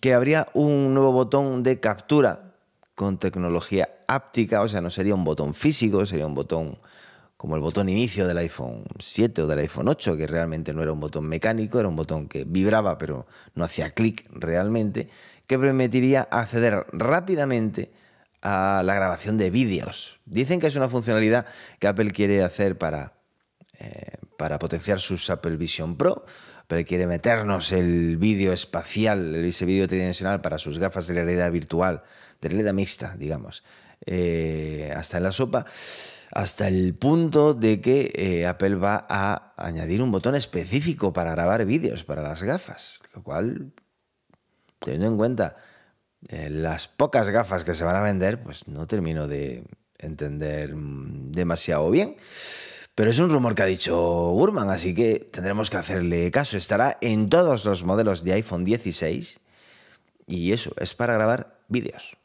que 0.00 0.14
habría 0.14 0.46
un 0.54 0.94
nuevo 0.94 1.12
botón 1.12 1.62
de 1.62 1.80
captura 1.80 2.54
con 2.94 3.18
tecnología 3.18 3.88
áptica, 4.06 4.62
o 4.62 4.68
sea, 4.68 4.80
no 4.80 4.90
sería 4.90 5.14
un 5.14 5.24
botón 5.24 5.54
físico, 5.54 6.06
sería 6.06 6.26
un 6.26 6.34
botón 6.34 6.78
como 7.36 7.54
el 7.54 7.62
botón 7.62 7.88
inicio 7.88 8.26
del 8.26 8.38
iPhone 8.38 8.84
7 8.98 9.42
o 9.42 9.46
del 9.46 9.60
iPhone 9.60 9.86
8, 9.86 10.16
que 10.16 10.26
realmente 10.26 10.74
no 10.74 10.82
era 10.82 10.92
un 10.92 10.98
botón 10.98 11.28
mecánico, 11.28 11.78
era 11.78 11.88
un 11.88 11.94
botón 11.94 12.26
que 12.26 12.44
vibraba 12.44 12.98
pero 12.98 13.26
no 13.54 13.64
hacía 13.64 13.90
clic 13.92 14.26
realmente, 14.32 15.08
que 15.48 15.58
permitiría 15.58 16.22
acceder 16.30 16.86
rápidamente 16.92 17.90
a 18.40 18.82
la 18.84 18.94
grabación 18.94 19.38
de 19.38 19.50
vídeos. 19.50 20.20
Dicen 20.26 20.60
que 20.60 20.68
es 20.68 20.76
una 20.76 20.88
funcionalidad 20.88 21.46
que 21.80 21.88
Apple 21.88 22.12
quiere 22.12 22.44
hacer 22.44 22.78
para, 22.78 23.14
eh, 23.80 24.18
para 24.36 24.60
potenciar 24.60 25.00
sus 25.00 25.28
Apple 25.30 25.56
Vision 25.56 25.96
Pro, 25.96 26.24
pero 26.68 26.86
quiere 26.86 27.06
meternos 27.06 27.72
el 27.72 28.18
vídeo 28.18 28.52
espacial, 28.52 29.34
ese 29.34 29.64
vídeo 29.64 29.88
tridimensional 29.88 30.40
para 30.40 30.58
sus 30.58 30.78
gafas 30.78 31.08
de 31.08 31.14
realidad 31.14 31.50
virtual, 31.50 32.04
de 32.40 32.48
realidad 32.50 32.74
mixta, 32.74 33.16
digamos, 33.16 33.64
eh, 34.06 34.92
hasta 34.94 35.16
en 35.16 35.24
la 35.24 35.32
sopa 35.32 35.66
hasta 36.30 36.68
el 36.68 36.94
punto 36.94 37.54
de 37.54 37.80
que 37.80 38.12
eh, 38.14 38.46
Apple 38.46 38.76
va 38.76 39.06
a 39.08 39.54
añadir 39.56 40.02
un 40.02 40.10
botón 40.10 40.34
específico 40.34 41.12
para 41.12 41.30
grabar 41.30 41.64
vídeos 41.64 42.04
para 42.04 42.22
las 42.22 42.42
gafas, 42.42 43.00
lo 43.14 43.22
cual, 43.22 43.72
teniendo 44.78 45.08
en 45.08 45.16
cuenta 45.16 45.56
eh, 46.28 46.50
las 46.50 46.88
pocas 46.88 47.30
gafas 47.30 47.64
que 47.64 47.74
se 47.74 47.84
van 47.84 47.96
a 47.96 48.00
vender, 48.00 48.42
pues 48.42 48.66
no 48.68 48.86
termino 48.86 49.28
de 49.28 49.64
entender 49.98 50.74
mm, 50.74 51.32
demasiado 51.32 51.90
bien. 51.90 52.16
Pero 52.94 53.10
es 53.10 53.18
un 53.20 53.30
rumor 53.30 53.54
que 53.54 53.62
ha 53.62 53.66
dicho 53.66 53.96
Gurman, 54.30 54.70
así 54.70 54.92
que 54.92 55.20
tendremos 55.30 55.70
que 55.70 55.76
hacerle 55.76 56.30
caso. 56.32 56.56
Estará 56.56 56.98
en 57.00 57.28
todos 57.28 57.64
los 57.64 57.84
modelos 57.84 58.24
de 58.24 58.32
iPhone 58.32 58.64
16 58.64 59.38
y 60.26 60.52
eso 60.52 60.72
es 60.78 60.94
para 60.94 61.14
grabar 61.14 61.60
vídeos. 61.68 62.16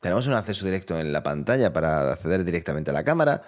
Tenemos 0.00 0.26
un 0.26 0.32
acceso 0.34 0.64
directo 0.64 0.98
en 0.98 1.12
la 1.12 1.22
pantalla 1.22 1.72
para 1.72 2.12
acceder 2.12 2.44
directamente 2.44 2.90
a 2.90 2.94
la 2.94 3.04
cámara. 3.04 3.42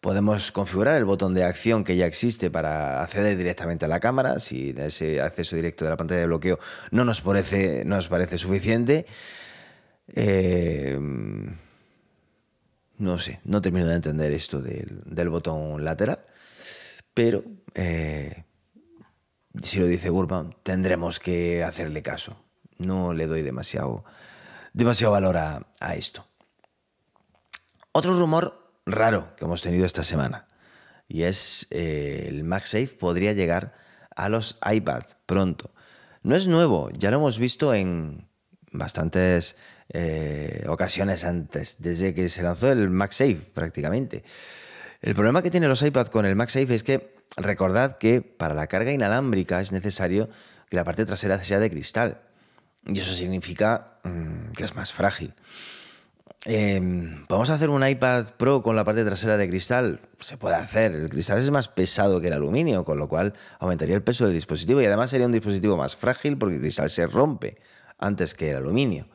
Podemos 0.00 0.52
configurar 0.52 0.96
el 0.96 1.04
botón 1.04 1.34
de 1.34 1.44
acción 1.44 1.84
que 1.84 1.96
ya 1.96 2.06
existe 2.06 2.50
para 2.50 3.02
acceder 3.02 3.36
directamente 3.36 3.84
a 3.84 3.88
la 3.88 4.00
cámara. 4.00 4.38
Si 4.40 4.74
ese 4.76 5.20
acceso 5.20 5.56
directo 5.56 5.84
de 5.84 5.90
la 5.90 5.96
pantalla 5.96 6.20
de 6.20 6.26
bloqueo 6.26 6.58
no 6.90 7.04
nos 7.04 7.20
parece, 7.20 7.84
nos 7.84 8.08
parece 8.08 8.38
suficiente. 8.38 9.06
Eh, 10.14 10.98
no 12.98 13.18
sé, 13.18 13.40
no 13.44 13.60
termino 13.60 13.86
de 13.86 13.94
entender 13.96 14.32
esto 14.32 14.62
del, 14.62 15.28
botón 15.28 15.84
lateral. 15.84 16.20
Pero 17.12 17.44
eh, 17.74 18.44
si 19.62 19.80
lo 19.80 19.86
dice 19.86 20.10
Gurman, 20.10 20.54
tendremos 20.62 21.18
que 21.18 21.64
hacerle 21.64 22.02
caso. 22.02 22.36
No 22.78 23.14
le 23.14 23.26
doy 23.26 23.42
demasiado 23.42 24.04
demasiado 24.76 25.12
valor 25.12 25.38
a, 25.38 25.94
esto. 25.94 26.26
Otro 27.92 28.12
rumor 28.18 28.65
raro 28.86 29.34
que 29.36 29.44
hemos 29.44 29.62
tenido 29.62 29.84
esta 29.84 30.04
semana 30.04 30.46
y 31.08 31.24
es 31.24 31.66
eh, 31.70 32.26
el 32.28 32.44
MagSafe 32.44 32.88
podría 32.88 33.32
llegar 33.32 33.74
a 34.14 34.28
los 34.28 34.58
iPad 34.70 35.02
pronto. 35.26 35.72
No 36.22 36.34
es 36.34 36.48
nuevo, 36.48 36.90
ya 36.90 37.10
lo 37.10 37.18
hemos 37.18 37.38
visto 37.38 37.74
en 37.74 38.28
bastantes 38.72 39.56
eh, 39.90 40.64
ocasiones 40.68 41.24
antes, 41.24 41.76
desde 41.78 42.14
que 42.14 42.28
se 42.28 42.42
lanzó 42.42 42.72
el 42.72 42.90
MagSafe 42.90 43.38
prácticamente. 43.54 44.24
El 45.02 45.14
problema 45.14 45.42
que 45.42 45.50
tienen 45.50 45.68
los 45.68 45.82
iPad 45.82 46.08
con 46.08 46.26
el 46.26 46.34
MagSafe 46.34 46.74
es 46.74 46.82
que 46.82 47.14
recordad 47.36 47.98
que 47.98 48.22
para 48.22 48.54
la 48.54 48.66
carga 48.66 48.92
inalámbrica 48.92 49.60
es 49.60 49.70
necesario 49.70 50.28
que 50.68 50.76
la 50.76 50.84
parte 50.84 51.04
trasera 51.04 51.42
sea 51.44 51.60
de 51.60 51.70
cristal. 51.70 52.22
Y 52.84 52.98
eso 52.98 53.14
significa 53.14 53.98
mm, 54.04 54.52
que 54.52 54.64
es 54.64 54.74
más 54.74 54.92
frágil. 54.92 55.34
Em, 56.48 57.26
¿Podemos 57.26 57.50
hacer 57.50 57.70
un 57.70 57.84
iPad 57.84 58.26
Pro 58.36 58.62
con 58.62 58.76
la 58.76 58.84
parte 58.84 59.04
trasera 59.04 59.36
de 59.36 59.48
cristal? 59.48 60.00
Se 60.20 60.36
puede 60.36 60.54
hacer. 60.54 60.92
El 60.94 61.08
cristal 61.08 61.38
es 61.38 61.50
más 61.50 61.66
pesado 61.66 62.20
que 62.20 62.28
el 62.28 62.34
aluminio, 62.34 62.84
con 62.84 62.98
lo 62.98 63.08
cual 63.08 63.32
aumentaría 63.58 63.96
el 63.96 64.04
peso 64.04 64.26
del 64.26 64.34
dispositivo 64.34 64.80
y 64.80 64.86
además 64.86 65.10
sería 65.10 65.26
un 65.26 65.32
dispositivo 65.32 65.76
más 65.76 65.96
frágil 65.96 66.38
porque 66.38 66.54
el 66.54 66.60
cristal 66.60 66.88
se 66.88 67.08
rompe 67.08 67.58
antes 67.98 68.34
que 68.34 68.52
el 68.52 68.58
aluminio. 68.58 69.08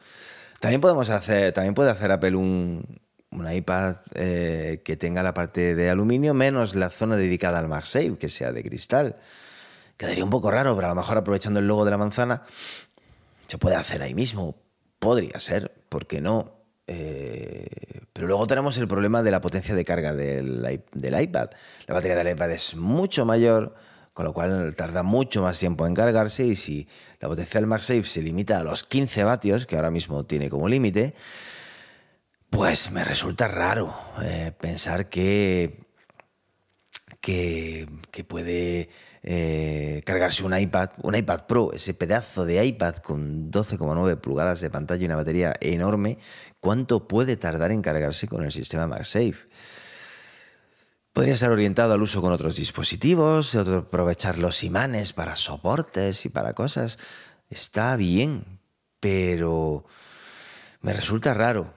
También 0.59 0.81
podemos 0.81 1.09
hacer, 1.09 1.53
también 1.53 1.73
puede 1.73 1.89
hacer 1.89 2.11
Apple 2.11 2.35
un, 2.35 2.99
iPad 3.31 3.95
eh, 4.13 4.81
que 4.83 4.97
tenga 4.97 5.23
la 5.23 5.33
parte 5.33 5.73
de 5.73 5.89
aluminio 5.89 6.33
menos 6.33 6.75
la 6.75 6.89
zona 6.89 7.15
dedicada 7.15 7.59
al 7.59 7.69
MagSafe, 7.69 8.17
que 8.17 8.27
sea 8.27 8.51
de 8.51 8.61
cristal. 8.61 9.15
Quedaría 9.95 10.25
un 10.25 10.29
poco 10.29 10.51
raro, 10.51 10.75
pero 10.75 10.87
a 10.87 10.89
lo 10.89 10.95
mejor 10.95 11.17
aprovechando 11.17 11.61
el 11.61 11.67
logo 11.67 11.85
de 11.85 11.91
la 11.91 11.97
manzana, 11.97 12.41
se 13.47 13.57
puede 13.57 13.77
hacer 13.77 14.01
ahí 14.01 14.13
mismo. 14.13 14.57
Podría 14.99 15.39
ser, 15.39 15.71
¿por 15.87 16.07
qué 16.07 16.19
no? 16.19 16.60
Eh, 16.93 17.67
pero 18.11 18.27
luego 18.27 18.45
tenemos 18.47 18.77
el 18.77 18.87
problema 18.87 19.23
de 19.23 19.31
la 19.31 19.39
potencia 19.39 19.73
de 19.73 19.85
carga 19.85 20.13
del, 20.13 20.67
iPad. 20.93 21.49
La 21.87 21.93
batería 21.93 22.17
del 22.17 22.29
iPad 22.29 22.51
es 22.51 22.75
mucho 22.75 23.25
mayor, 23.25 23.75
con 24.13 24.25
lo 24.25 24.33
cual 24.33 24.75
tarda 24.75 25.01
mucho 25.01 25.41
más 25.41 25.57
tiempo 25.57 25.87
en 25.87 25.93
cargarse 25.93 26.45
y 26.45 26.55
si 26.55 26.89
la 27.21 27.29
potencia 27.29 27.61
del 27.61 27.67
MagSafe 27.67 28.03
se 28.03 28.21
limita 28.21 28.59
a 28.59 28.63
los 28.63 28.83
15 28.83 29.23
vatios, 29.23 29.65
que 29.65 29.77
ahora 29.77 29.89
mismo 29.89 30.25
tiene 30.25 30.49
como 30.49 30.67
límite, 30.67 31.15
pues 32.49 32.91
me 32.91 33.05
resulta 33.05 33.47
raro 33.47 33.95
eh, 34.21 34.51
pensar 34.59 35.07
que, 35.07 35.85
que, 37.21 37.87
puede 38.27 38.89
eh, 39.23 40.01
cargarse 40.05 40.43
un 40.43 40.57
iPad, 40.57 40.89
un 41.01 41.15
iPad 41.15 41.45
Pro, 41.47 41.71
ese 41.71 41.93
pedazo 41.93 42.43
de 42.43 42.65
iPad 42.65 42.97
con 42.97 43.49
12,9 43.49 44.17
pulgadas 44.19 44.59
de 44.59 44.69
pantalla 44.69 45.01
y 45.03 45.05
una 45.05 45.15
batería 45.15 45.53
enorme, 45.61 46.17
¿cuánto 46.61 47.07
puede 47.07 47.35
tardar 47.35 47.71
en 47.71 47.81
cargarse 47.81 48.29
con 48.29 48.43
el 48.45 48.53
sistema 48.53 48.87
MagSafe? 48.87 49.49
Podría 51.11 51.33
estar 51.33 51.51
orientado 51.51 51.93
al 51.93 52.01
uso 52.01 52.21
con 52.21 52.31
otros 52.31 52.55
dispositivos, 52.55 53.53
aprovechar 53.55 54.37
los 54.37 54.63
imanes 54.63 55.11
para 55.11 55.35
soportes 55.35 56.25
y 56.25 56.29
para 56.29 56.53
cosas. 56.53 56.99
Está 57.49 57.97
bien, 57.97 58.61
pero 59.01 59.83
me 60.79 60.93
resulta 60.93 61.33
raro. 61.33 61.73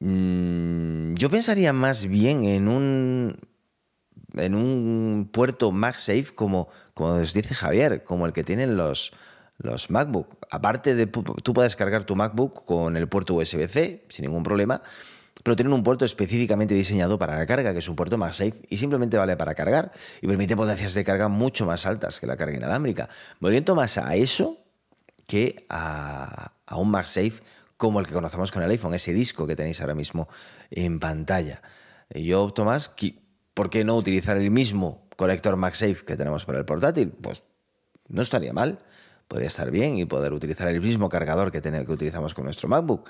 Mm, 0.00 1.14
yo 1.14 1.30
pensaría 1.30 1.72
más 1.72 2.06
bien 2.06 2.42
en 2.44 2.66
un 2.66 3.38
en 4.34 4.54
un 4.54 5.28
puerto 5.30 5.70
MagSafe 5.72 6.34
como, 6.34 6.68
como 6.94 7.12
os 7.14 7.34
dice 7.34 7.54
Javier, 7.54 8.02
como 8.02 8.26
el 8.26 8.32
que 8.32 8.44
tienen 8.44 8.76
los, 8.76 9.12
los 9.58 9.90
MacBook. 9.90 10.38
Aparte 10.50 10.94
de, 10.94 11.06
tú 11.06 11.54
puedes 11.54 11.76
cargar 11.76 12.04
tu 12.04 12.16
MacBook 12.16 12.64
con 12.64 12.96
el 12.96 13.08
puerto 13.08 13.34
USB-C 13.34 14.06
sin 14.08 14.24
ningún 14.24 14.42
problema, 14.42 14.82
pero 15.42 15.56
tienen 15.56 15.72
un 15.72 15.82
puerto 15.82 16.04
específicamente 16.04 16.74
diseñado 16.74 17.18
para 17.18 17.38
la 17.38 17.46
carga, 17.46 17.72
que 17.72 17.80
es 17.80 17.88
un 17.88 17.96
puerto 17.96 18.16
MagSafe 18.18 18.62
y 18.68 18.76
simplemente 18.76 19.16
vale 19.16 19.36
para 19.36 19.54
cargar 19.54 19.92
y 20.20 20.26
permite 20.26 20.56
potencias 20.56 20.94
de 20.94 21.04
carga 21.04 21.28
mucho 21.28 21.66
más 21.66 21.86
altas 21.86 22.20
que 22.20 22.26
la 22.26 22.36
carga 22.36 22.56
inalámbrica. 22.56 23.08
Me 23.40 23.48
oriento 23.48 23.74
más 23.74 23.98
a 23.98 24.14
eso 24.14 24.58
que 25.26 25.66
a, 25.68 26.52
a 26.66 26.76
un 26.76 26.90
MagSafe 26.90 27.42
como 27.76 27.98
el 27.98 28.06
que 28.06 28.12
conocemos 28.12 28.52
con 28.52 28.62
el 28.62 28.70
iPhone, 28.70 28.94
ese 28.94 29.12
disco 29.12 29.46
que 29.46 29.56
tenéis 29.56 29.80
ahora 29.80 29.94
mismo 29.94 30.28
en 30.70 31.00
pantalla. 31.00 31.62
Yo 32.10 32.44
opto 32.44 32.64
más 32.64 32.94
¿por 33.54 33.70
qué 33.70 33.84
no 33.84 33.96
utilizar 33.96 34.36
el 34.36 34.50
mismo 34.50 35.08
conector 35.16 35.56
MagSafe 35.56 36.04
que 36.04 36.16
tenemos 36.16 36.44
para 36.44 36.58
el 36.58 36.64
portátil? 36.64 37.10
Pues 37.10 37.42
no 38.08 38.22
estaría 38.22 38.52
mal, 38.52 38.78
podría 39.32 39.48
estar 39.48 39.70
bien 39.70 39.96
y 39.96 40.04
poder 40.04 40.34
utilizar 40.34 40.68
el 40.68 40.78
mismo 40.82 41.08
cargador 41.08 41.50
que, 41.50 41.62
que 41.62 41.90
utilizamos 41.92 42.34
con 42.34 42.44
nuestro 42.44 42.68
MacBook. 42.68 43.08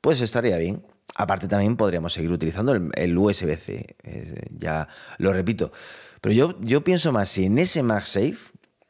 Pues 0.00 0.20
estaría 0.20 0.56
bien. 0.56 0.86
Aparte 1.16 1.48
también 1.48 1.76
podríamos 1.76 2.12
seguir 2.12 2.30
utilizando 2.30 2.72
el, 2.72 3.18
USB-C, 3.18 3.96
eh, 4.04 4.34
ya 4.56 4.86
lo 5.18 5.32
repito. 5.32 5.72
Pero 6.20 6.32
yo, 6.32 6.60
yo 6.60 6.84
pienso 6.84 7.10
más 7.10 7.36
en 7.38 7.58
ese 7.58 7.82
MagSafe 7.82 8.36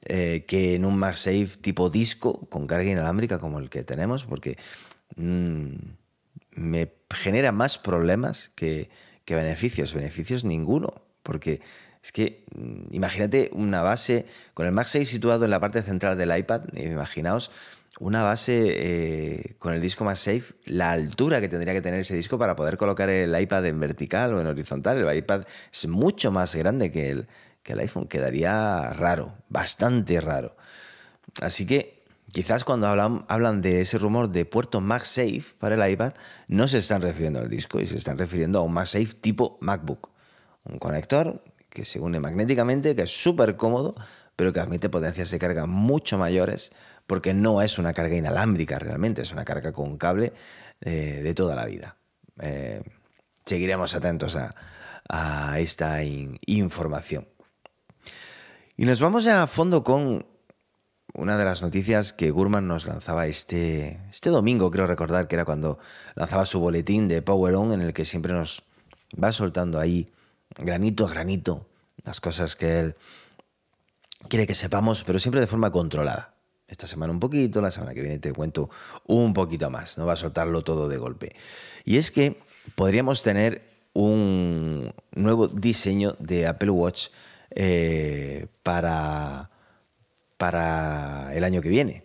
eh, 0.05 0.45
que 0.47 0.75
en 0.75 0.85
un 0.85 0.99
MagSafe 0.99 1.57
tipo 1.63 1.89
disco 1.89 2.47
con 2.51 2.67
carga 2.67 2.91
inalámbrica 2.91 3.39
como 3.39 3.59
el 3.61 3.71
que 3.71 3.83
tenemos, 3.83 4.25
porque 4.25 4.59
mm, 5.17 5.73
me 6.51 6.93
genera 7.09 7.51
más 7.51 7.79
problemas 7.79 8.51
que, 8.55 8.91
¿Qué 9.25 9.35
beneficios? 9.35 9.95
Beneficios 9.95 10.45
ninguno, 10.45 10.93
porque 11.23 11.63
es 12.05 12.13
que 12.13 12.45
mm, 12.55 12.95
imagínate 12.95 13.51
una 13.55 13.81
base 13.81 14.27
con 14.53 14.67
el 14.67 14.73
MagSafe 14.73 15.07
situado 15.07 15.47
en 15.47 15.51
la 15.51 15.59
parte 15.59 15.81
central 15.81 16.19
del 16.19 16.37
iPad, 16.37 16.65
imaginaos 16.77 17.51
una 17.99 18.23
base 18.23 18.75
eh, 18.77 19.55
con 19.59 19.73
el 19.73 19.81
disco 19.81 20.05
más 20.05 20.19
safe, 20.19 20.55
la 20.67 20.91
altura 20.91 21.41
que 21.41 21.49
tendría 21.49 21.73
que 21.73 21.81
tener 21.81 22.01
ese 22.01 22.15
disco 22.15 22.39
para 22.39 22.57
poder 22.57 22.77
colocar 22.77 23.09
el 23.09 23.41
iPad 23.41 23.65
en 23.67 23.81
vertical 23.81 24.35
o 24.35 24.41
en 24.41 24.47
horizontal. 24.49 24.99
El 24.99 25.17
iPad 25.17 25.45
es 25.73 25.87
mucho 25.87 26.31
más 26.31 26.55
grande 26.55 26.91
que 26.91 27.11
el, 27.11 27.29
que 27.63 27.73
el 27.73 27.79
iPhone. 27.79 28.07
Quedaría 28.07 28.93
raro, 28.95 29.37
bastante 29.49 30.21
raro. 30.21 30.57
Así 31.41 31.67
que 31.67 32.03
quizás 32.33 32.65
cuando 32.65 32.89
hablan, 32.89 33.25
hablan 33.29 33.63
de 33.63 33.81
ese 33.81 33.97
rumor 33.97 34.29
de 34.29 34.45
puerto 34.45 34.81
MagSafe 34.81 35.55
para 35.59 35.77
el 35.77 35.93
iPad, 35.93 36.15
no 36.49 36.67
se 36.67 36.79
están 36.79 37.01
refiriendo 37.01 37.39
al 37.39 37.49
disco 37.49 37.81
y 37.81 37.87
se 37.87 37.97
están 37.97 38.19
refiriendo 38.19 38.59
a 38.59 38.63
un 38.63 38.73
MagSafe 38.73 39.15
tipo 39.21 39.57
MacBook. 39.61 40.11
Un 40.65 40.79
conector 40.79 41.43
que 41.75 41.85
se 41.85 42.01
une 42.01 42.21
magnéticamente, 42.21 42.97
que 42.97 43.03
es 43.03 43.11
súper 43.11 43.57
cómodo, 43.57 43.95
pero 44.37 44.53
que 44.53 44.61
admite 44.61 44.89
potencias 44.89 45.31
de 45.31 45.39
carga 45.39 45.67
mucho 45.67 46.17
mayores 46.17 46.71
porque 47.07 47.35
no 47.35 47.61
es 47.61 47.79
una 47.79 47.93
carga 47.93 48.17
inalámbrica 48.17 48.79
realmente, 48.79 49.23
es 49.23 49.33
una 49.33 49.45
carga 49.45 49.73
con 49.73 49.99
cable 49.99 50.33
eh, 50.81 51.21
de 51.23 51.35
toda 51.35 51.55
la 51.55 51.67
vida. 51.67 51.97
Eh, 52.41 52.83
seguiremos 53.45 53.95
atentos 53.95 54.37
a, 54.37 54.55
esta 55.59 56.03
información. 56.03 57.29
Y 58.75 58.87
nos 58.87 59.01
vamos 59.01 59.27
a 59.27 59.47
fondo 59.47 59.85
con 59.85 60.27
una 61.13 61.37
de 61.37 61.45
las 61.45 61.61
noticias 61.61 62.15
que 62.15 62.31
Gurman 62.31 62.67
nos 62.67 62.87
lanzaba 62.87 63.27
este, 63.27 64.01
este 64.11 64.31
domingo, 64.31 64.71
creo 64.71 64.87
recordar 64.87 65.29
que 65.29 65.37
era 65.37 65.45
cuando 65.45 65.79
lanzaba 66.15 66.47
su 66.47 66.59
boletín 66.59 67.07
de 67.07 67.21
Power 67.21 67.55
On, 67.55 67.73
en 67.73 67.83
el 67.83 67.93
que 67.93 68.07
siempre 68.07 68.33
nos 68.33 68.65
va 69.23 69.31
soltando 69.31 69.79
ahí 69.79 70.11
granito 70.59 71.07
a 71.07 71.11
granito 71.11 71.67
las 72.05 72.21
cosas 72.21 72.57
que 72.57 72.81
él 72.81 72.97
quiere 74.29 74.47
que 74.47 74.55
sepamos, 74.55 75.05
pero 75.05 75.19
siempre 75.19 75.41
de 75.41 75.47
forma 75.47 75.71
controlada 75.71 76.35
esta 76.69 76.87
semana 76.87 77.13
un 77.13 77.21
poquito, 77.21 77.61
la 77.61 77.71
semana 77.71 77.95
que 77.95 78.01
viene 78.01 78.19
te 78.19 78.33
cuento 78.33 78.71
un 79.07 79.35
poquito 79.35 79.71
más, 79.71 79.99
no 79.99 80.07
va 80.07 80.15
a 80.15 80.17
soltarlo 80.17 80.65
todo 80.65 80.89
de 80.89 80.97
golpe. 80.97 81.37
Y 81.85 81.99
es 81.99 82.11
que 82.11 82.41
podríamos 82.75 83.23
tener 83.23 83.63
un 83.93 84.93
nuevo 85.13 85.49
diseño 85.49 86.17
de 86.19 86.47
Apple 86.47 86.71
Watch 86.71 87.09
eh, 87.51 88.47
para, 88.63 89.51
para 90.37 91.35
el 91.35 91.45
año 91.45 91.63
que 91.63 91.69
viene. 91.69 92.05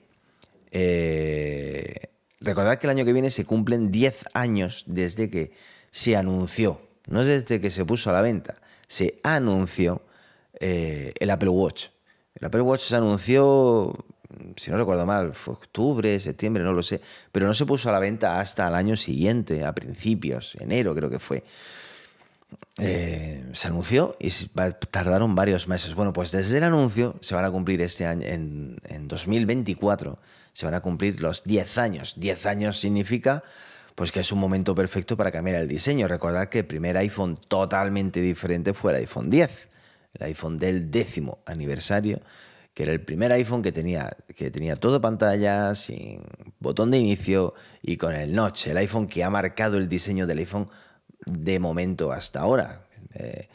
Eh, 0.71 2.09
recordad 2.39 2.77
que 2.77 2.87
el 2.87 2.91
año 2.91 3.05
que 3.05 3.13
viene 3.13 3.31
se 3.31 3.45
cumplen 3.45 3.91
10 3.91 4.25
años 4.33 4.83
desde 4.87 5.29
que 5.29 5.51
se 5.91 6.15
anunció, 6.15 6.81
no 7.09 7.21
es 7.21 7.27
desde 7.27 7.59
que 7.59 7.69
se 7.69 7.85
puso 7.85 8.09
a 8.09 8.13
la 8.13 8.21
venta, 8.21 8.55
se 8.87 9.19
anunció 9.23 10.01
eh, 10.59 11.13
el 11.19 11.29
Apple 11.29 11.49
Watch. 11.49 11.87
El 12.35 12.45
Apple 12.45 12.61
Watch 12.61 12.81
se 12.81 12.95
anunció 12.95 14.05
si 14.55 14.71
no 14.71 14.77
recuerdo 14.77 15.05
mal, 15.05 15.33
fue 15.33 15.55
octubre, 15.55 16.19
septiembre, 16.19 16.63
no 16.63 16.73
lo 16.73 16.83
sé, 16.83 17.01
pero 17.31 17.47
no 17.47 17.53
se 17.53 17.65
puso 17.65 17.89
a 17.89 17.91
la 17.91 17.99
venta 17.99 18.39
hasta 18.39 18.67
el 18.67 18.75
año 18.75 18.95
siguiente, 18.95 19.65
a 19.65 19.73
principios, 19.73 20.55
enero 20.59 20.95
creo 20.95 21.09
que 21.09 21.19
fue. 21.19 21.43
Eh, 22.77 23.45
se 23.53 23.67
anunció 23.67 24.15
y 24.19 24.29
tardaron 24.89 25.35
varios 25.35 25.67
meses. 25.67 25.93
Bueno, 25.93 26.13
pues 26.13 26.31
desde 26.31 26.57
el 26.57 26.63
anuncio 26.63 27.15
se 27.21 27.35
van 27.35 27.45
a 27.45 27.51
cumplir 27.51 27.81
este 27.81 28.05
año, 28.05 28.25
en, 28.25 28.77
en 28.85 29.07
2024, 29.07 30.19
se 30.53 30.65
van 30.65 30.73
a 30.73 30.81
cumplir 30.81 31.21
los 31.21 31.43
10 31.43 31.77
años. 31.77 32.13
10 32.17 32.45
años 32.45 32.79
significa 32.79 33.43
pues 33.99 34.13
que 34.13 34.21
es 34.21 34.31
un 34.31 34.39
momento 34.39 34.73
perfecto 34.73 35.17
para 35.17 35.29
cambiar 35.29 35.57
el 35.57 35.67
diseño. 35.67 36.07
Recordad 36.07 36.47
que 36.47 36.59
el 36.59 36.65
primer 36.65 36.95
iPhone 36.95 37.37
totalmente 37.49 38.21
diferente 38.21 38.73
fue 38.73 38.93
el 38.93 38.99
iPhone 38.99 39.29
10, 39.29 39.69
el 40.13 40.23
iPhone 40.23 40.57
del 40.57 40.89
décimo 40.89 41.39
aniversario 41.45 42.21
que 42.73 42.83
era 42.83 42.93
el 42.93 43.01
primer 43.01 43.33
iPhone 43.33 43.61
que 43.61 43.73
tenía, 43.73 44.15
que 44.37 44.51
tenía 44.51 44.77
todo 44.77 45.01
pantalla, 45.01 45.75
sin 45.75 46.21
botón 46.61 46.91
de 46.91 46.97
inicio 46.97 47.53
y 47.81 47.97
con 47.97 48.15
el 48.15 48.33
notch, 48.33 48.67
el 48.67 48.77
iPhone 48.77 49.05
que 49.05 49.21
ha 49.21 49.29
marcado 49.29 49.77
el 49.77 49.89
diseño 49.89 50.25
del 50.25 50.37
iPhone 50.37 50.69
de 51.25 51.59
momento 51.59 52.13
hasta 52.13 52.39
ahora. 52.39 52.85
Eh, 53.15 53.49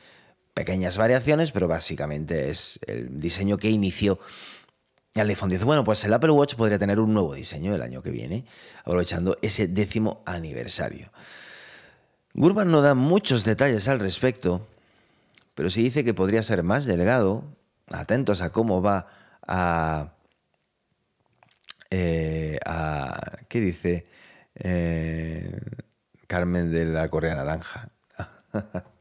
pequeñas 0.53 0.99
variaciones, 0.99 1.53
pero 1.53 1.69
básicamente 1.69 2.51
es 2.51 2.79
el 2.87 3.17
diseño 3.17 3.57
que 3.57 3.71
inició 3.71 4.19
el 5.23 5.29
iPhone 5.29 5.49
10. 5.49 5.63
Bueno, 5.63 5.85
pues 5.85 6.03
el 6.05 6.13
Apple 6.13 6.33
Watch 6.33 6.57
podría 6.57 6.77
tener 6.79 6.99
un 6.99 7.15
nuevo 7.15 7.35
diseño 7.35 7.73
el 7.73 7.83
año 7.83 8.03
que 8.03 8.11
viene, 8.11 8.45
aprovechando 8.81 9.39
ese 9.43 9.69
décimo 9.69 10.23
aniversario. 10.27 11.13
Gurman 12.35 12.69
no 12.69 12.83
da 12.83 12.97
muchos 12.97 13.45
detalles 13.45 13.87
al 13.87 14.01
respecto, 14.01 14.67
pero 15.55 15.71
sí 15.71 15.85
dice 15.85 16.03
que 16.03 16.15
podría 16.15 16.43
ser 16.43 16.65
más 16.65 16.85
delgado, 16.85 17.45
atentos 17.93 18.43
a 18.43 18.51
cómo 18.51 18.83
va 18.83 19.07
a... 19.47 20.15
Eh, 21.91 22.59
¿Qué 23.47 23.61
dice 23.61 24.09
eh, 24.57 25.61
Carmen 26.27 26.73
de 26.73 26.87
la 26.87 27.09
Correa 27.09 27.37
Naranja? 27.37 27.89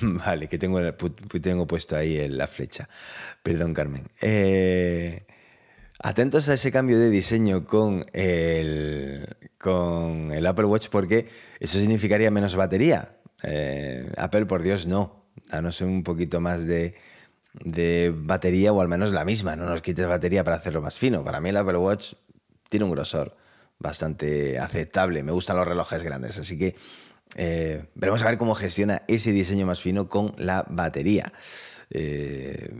vale, 0.00 0.48
que 0.48 0.56
tengo, 0.56 0.80
tengo 1.42 1.66
puesto 1.66 1.94
ahí 1.94 2.26
la 2.28 2.46
flecha. 2.46 2.88
Perdón, 3.42 3.74
Carmen. 3.74 4.08
Eh, 4.20 5.24
atentos 6.02 6.48
a 6.48 6.54
ese 6.54 6.70
cambio 6.70 6.98
de 6.98 7.10
diseño 7.10 7.64
con 7.64 8.04
el, 8.12 9.36
con 9.58 10.32
el 10.32 10.46
Apple 10.46 10.66
Watch 10.66 10.88
porque 10.88 11.28
eso 11.58 11.78
significaría 11.78 12.30
menos 12.30 12.56
batería. 12.56 13.16
Apple, 14.16 14.46
por 14.46 14.62
Dios, 14.62 14.86
no. 14.86 15.24
Danos 15.50 15.80
un 15.80 16.04
poquito 16.04 16.40
más 16.40 16.66
de, 16.66 16.94
de 17.54 18.12
batería 18.14 18.72
o 18.72 18.80
al 18.80 18.88
menos 18.88 19.12
la 19.12 19.24
misma, 19.24 19.56
no 19.56 19.66
nos 19.66 19.82
quites 19.82 20.06
batería 20.06 20.44
para 20.44 20.56
hacerlo 20.56 20.80
más 20.82 20.98
fino. 20.98 21.24
Para 21.24 21.40
mí 21.40 21.48
el 21.48 21.56
Apple 21.56 21.78
Watch 21.78 22.14
tiene 22.68 22.84
un 22.84 22.92
grosor 22.92 23.36
bastante 23.78 24.58
aceptable, 24.58 25.22
me 25.22 25.32
gustan 25.32 25.56
los 25.56 25.66
relojes 25.66 26.02
grandes, 26.02 26.38
así 26.38 26.58
que 26.58 26.76
eh, 27.36 27.86
veremos 27.94 28.22
a 28.22 28.26
ver 28.26 28.38
cómo 28.38 28.54
gestiona 28.54 29.02
ese 29.08 29.32
diseño 29.32 29.66
más 29.66 29.80
fino 29.80 30.08
con 30.08 30.34
la 30.36 30.64
batería. 30.68 31.32
Eh, 31.90 32.70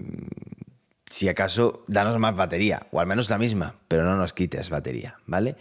si 1.07 1.29
acaso, 1.29 1.85
danos 1.89 2.19
más 2.19 2.37
batería, 2.37 2.87
o 2.93 3.01
al 3.01 3.07
menos 3.07 3.29
la 3.31 3.39
misma, 3.39 3.77
pero 3.89 4.05
no 4.05 4.17
nos 4.17 4.33
quites 4.33 4.71
batería, 4.71 5.17
¿vale? 5.27 5.57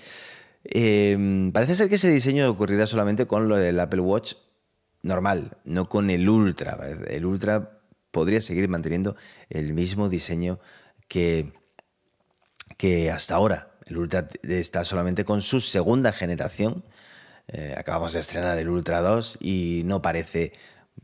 Eh, 0.63 1.49
parece 1.53 1.75
ser 1.75 1.89
que 1.89 1.95
ese 1.95 2.09
diseño 2.09 2.49
ocurrirá 2.49 2.85
solamente 2.85 3.25
con 3.25 3.49
lo 3.49 3.55
del 3.55 3.79
Apple 3.79 4.01
Watch 4.01 4.35
normal, 5.01 5.57
no 5.63 5.89
con 5.89 6.09
el 6.09 6.29
Ultra. 6.29 6.77
El 7.07 7.25
Ultra 7.25 7.79
podría 8.11 8.41
seguir 8.41 8.67
manteniendo 8.69 9.15
el 9.49 9.73
mismo 9.73 10.09
diseño 10.09 10.59
que, 11.07 11.53
que 12.77 13.11
hasta 13.11 13.35
ahora. 13.35 13.71
El 13.87 13.97
Ultra 13.97 14.27
está 14.43 14.85
solamente 14.85 15.25
con 15.25 15.41
su 15.41 15.61
segunda 15.61 16.11
generación. 16.11 16.85
Eh, 17.47 17.73
acabamos 17.77 18.13
de 18.13 18.19
estrenar 18.19 18.59
el 18.59 18.69
Ultra 18.69 19.01
2 19.01 19.39
y 19.41 19.81
no 19.85 20.01
parece 20.01 20.53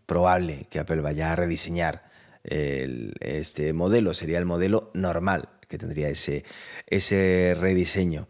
probable 0.06 0.68
que 0.70 0.80
Apple 0.80 1.02
vaya 1.02 1.32
a 1.32 1.36
rediseñar 1.36 2.05
este 2.48 3.74
modelo. 3.74 4.14
Sería 4.14 4.38
el 4.38 4.46
modelo 4.46 4.92
normal 4.94 5.50
que 5.68 5.78
tendría 5.78 6.10
ese, 6.10 6.46
ese 6.88 7.56
rediseño. 7.60 8.28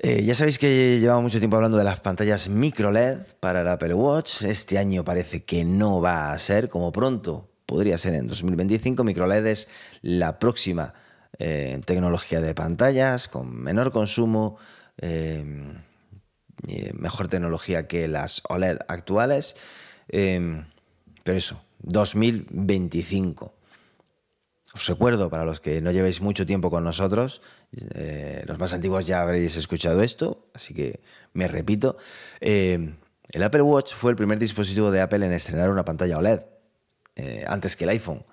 Eh, 0.00 0.22
ya 0.24 0.34
sabéis 0.36 0.58
que 0.58 1.00
llevamos 1.00 1.24
mucho 1.24 1.40
tiempo 1.40 1.56
hablando 1.56 1.76
de 1.76 1.82
las 1.82 1.98
pantallas 1.98 2.48
micro 2.48 2.92
LED 2.92 3.18
para 3.40 3.62
el 3.62 3.68
Apple 3.68 3.94
Watch. 3.94 4.42
Este 4.42 4.78
año 4.78 5.04
parece 5.04 5.44
que 5.44 5.64
no 5.64 6.00
va 6.00 6.30
a 6.30 6.38
ser, 6.38 6.68
como 6.68 6.92
pronto 6.92 7.50
podría 7.66 7.98
ser 7.98 8.14
en 8.14 8.28
2025. 8.28 9.02
MicroLED 9.04 9.46
es 9.46 9.68
la 10.00 10.38
próxima 10.38 10.94
eh, 11.38 11.80
tecnología 11.84 12.40
de 12.40 12.54
pantallas 12.54 13.28
con 13.28 13.54
menor 13.54 13.90
consumo, 13.90 14.56
eh, 14.96 15.74
mejor 16.94 17.28
tecnología 17.28 17.86
que 17.86 18.08
las 18.08 18.42
OLED 18.48 18.78
actuales. 18.88 19.56
Eh, 20.08 20.64
pero 21.24 21.36
eso, 21.36 21.60
2025. 21.80 23.54
Os 24.74 24.86
recuerdo, 24.86 25.30
para 25.30 25.44
los 25.44 25.60
que 25.60 25.80
no 25.80 25.90
llevéis 25.90 26.20
mucho 26.20 26.44
tiempo 26.44 26.70
con 26.70 26.84
nosotros, 26.84 27.40
los 27.70 28.58
más 28.58 28.74
antiguos 28.74 29.06
ya 29.06 29.22
habréis 29.22 29.56
escuchado 29.56 30.02
esto, 30.02 30.46
así 30.54 30.74
que 30.74 31.00
me 31.32 31.48
repito. 31.48 31.96
el 32.40 33.42
Apple 33.42 33.62
Watch 33.62 33.94
fue 33.94 34.10
el 34.10 34.16
primer 34.16 34.38
dispositivo 34.38 34.90
de 34.90 35.00
Apple 35.00 35.24
en 35.24 35.32
estrenar 35.32 35.70
una 35.70 35.84
pantalla 35.84 36.18
OLED. 36.18 36.40
Eh, 37.18 37.44
antes 37.48 37.74
que 37.74 37.82
el 37.82 37.90
iPhone. 37.90 38.24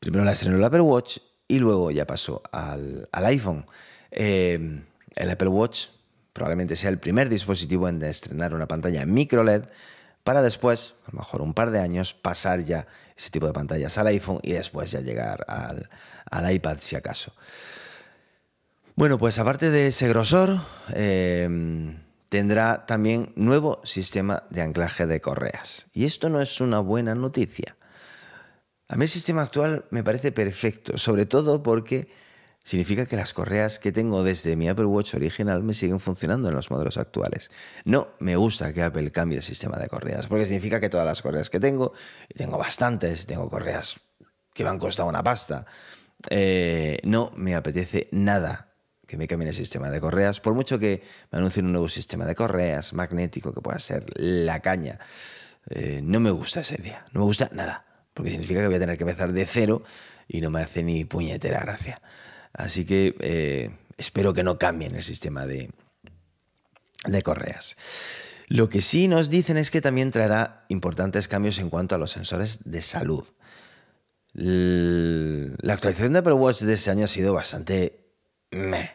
Primero 0.00 0.24
la 0.24 0.32
estrenó 0.32 0.56
el 0.56 0.64
Apple 0.64 0.80
Watch 0.80 1.18
y 1.46 1.58
luego 1.58 1.90
ya 1.90 2.06
pasó 2.06 2.42
al, 2.52 3.06
iPhone. 3.12 3.66
Eh, 4.10 4.82
el 5.14 5.30
Apple 5.30 5.48
Watch 5.48 5.88
probablemente 6.32 6.74
sea 6.74 6.88
el 6.88 6.98
primer 6.98 7.28
dispositivo 7.28 7.86
en 7.86 8.02
estrenar 8.02 8.54
una 8.54 8.66
pantalla 8.66 9.04
micro 9.04 9.44
LED 9.44 9.64
para 10.24 10.42
después, 10.42 10.94
a 11.06 11.12
lo 11.12 11.18
mejor 11.18 11.42
un 11.42 11.54
par 11.54 11.70
de 11.70 11.80
años, 11.80 12.14
pasar 12.14 12.64
ya 12.64 12.86
ese 13.16 13.30
tipo 13.30 13.46
de 13.46 13.52
pantallas 13.52 13.96
al 13.98 14.08
iPhone 14.08 14.40
y 14.42 14.52
después 14.52 14.90
ya 14.90 15.00
llegar 15.00 15.44
al, 15.46 15.88
iPad 16.52 16.78
si 16.80 16.96
acaso. 16.96 17.32
Bueno, 18.96 19.18
pues 19.18 19.38
aparte 19.38 19.70
de 19.70 19.88
ese 19.88 20.08
grosor, 20.08 20.60
eh, 20.94 21.48
tendrá 22.28 22.86
también 22.86 23.32
nuevo 23.36 23.80
sistema 23.84 24.44
de 24.50 24.62
anclaje 24.62 25.06
de 25.06 25.20
correas. 25.20 25.86
Y 25.92 26.04
esto 26.04 26.28
no 26.28 26.40
es 26.40 26.60
una 26.60 26.80
buena 26.80 27.14
noticia. 27.14 27.76
A 28.88 28.96
mí 28.96 29.04
el 29.04 29.08
sistema 29.08 29.42
actual 29.42 29.84
me 29.90 30.02
parece 30.02 30.32
perfecto, 30.32 30.98
sobre 30.98 31.26
todo 31.26 31.62
porque 31.62 32.08
significa 32.64 33.06
que 33.06 33.16
las 33.16 33.32
correas 33.32 33.78
que 33.78 33.92
tengo 33.92 34.24
desde 34.24 34.56
mi 34.56 34.68
Apple 34.68 34.86
Watch 34.86 35.14
original 35.14 35.62
me 35.62 35.74
siguen 35.74 36.00
funcionando 36.00 36.48
en 36.48 36.54
los 36.54 36.70
modelos 36.70 36.96
actuales. 36.96 37.50
No 37.84 38.08
me 38.18 38.36
gusta 38.36 38.72
que 38.72 38.82
Apple 38.82 39.12
cambie 39.12 39.36
el 39.36 39.44
sistema 39.44 39.76
de 39.78 39.86
correas, 39.88 40.26
porque 40.26 40.46
significa 40.46 40.80
que 40.80 40.88
todas 40.88 41.06
las 41.06 41.22
correas 41.22 41.50
que 41.50 41.60
tengo, 41.60 41.92
y 42.28 42.34
tengo 42.34 42.58
bastantes, 42.58 43.26
tengo 43.26 43.48
correas 43.48 44.00
que 44.54 44.64
me 44.64 44.70
han 44.70 44.78
costado 44.78 45.08
una 45.08 45.22
pasta, 45.22 45.66
eh, 46.30 46.98
no 47.04 47.32
me 47.36 47.54
apetece 47.54 48.08
nada 48.12 48.70
que 49.06 49.18
me 49.18 49.28
cambien 49.28 49.48
el 49.48 49.54
sistema 49.54 49.90
de 49.90 50.00
correas, 50.00 50.40
por 50.40 50.54
mucho 50.54 50.78
que 50.78 51.02
me 51.30 51.38
anuncien 51.38 51.66
un 51.66 51.72
nuevo 51.72 51.88
sistema 51.90 52.24
de 52.24 52.34
correas 52.34 52.94
magnético 52.94 53.52
que 53.52 53.60
pueda 53.60 53.78
ser 53.78 54.06
la 54.16 54.60
caña. 54.60 54.98
Eh, 55.68 56.00
no 56.02 56.20
me 56.20 56.30
gusta 56.30 56.60
esa 56.60 56.74
idea, 56.80 57.04
no 57.12 57.20
me 57.20 57.26
gusta 57.26 57.50
nada, 57.52 57.84
porque 58.14 58.30
significa 58.30 58.60
que 58.60 58.66
voy 58.68 58.76
a 58.76 58.80
tener 58.80 58.96
que 58.96 59.04
empezar 59.04 59.32
de 59.32 59.44
cero 59.44 59.82
y 60.26 60.40
no 60.40 60.48
me 60.48 60.62
hace 60.62 60.82
ni 60.82 61.04
puñetera 61.04 61.60
gracia. 61.60 62.00
Así 62.54 62.86
que 62.86 63.16
eh, 63.20 63.70
espero 63.98 64.32
que 64.32 64.42
no 64.42 64.58
cambien 64.58 64.94
el 64.94 65.02
sistema 65.02 65.46
de, 65.46 65.70
correas. 67.22 67.76
Lo 68.48 68.68
que 68.68 68.80
sí 68.80 69.08
nos 69.08 69.28
dicen 69.28 69.56
es 69.56 69.70
que 69.70 69.80
también 69.80 70.10
traerá 70.10 70.64
importantes 70.68 71.28
cambios 71.28 71.58
en 71.58 71.68
cuanto 71.68 71.94
a 71.94 71.98
los 71.98 72.12
sensores 72.12 72.60
de 72.64 72.80
salud. 72.80 73.24
La 74.32 75.74
actualización 75.74 76.12
de 76.12 76.18
Apple 76.20 76.32
Watch 76.32 76.62
de 76.62 76.74
este 76.74 76.90
año 76.90 77.04
ha 77.04 77.08
sido 77.08 77.34
bastante 77.34 78.06
meh. 78.50 78.90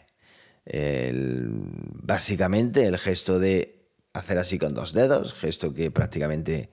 básicamente 2.03 2.85
el 2.85 2.97
gesto 2.97 3.39
de 3.39 3.79
hacer 4.13 4.37
así 4.37 4.57
con 4.57 4.73
dos 4.73 4.93
dedos, 4.93 5.33
gesto 5.33 5.73
que 5.73 5.91
prácticamente 5.91 6.69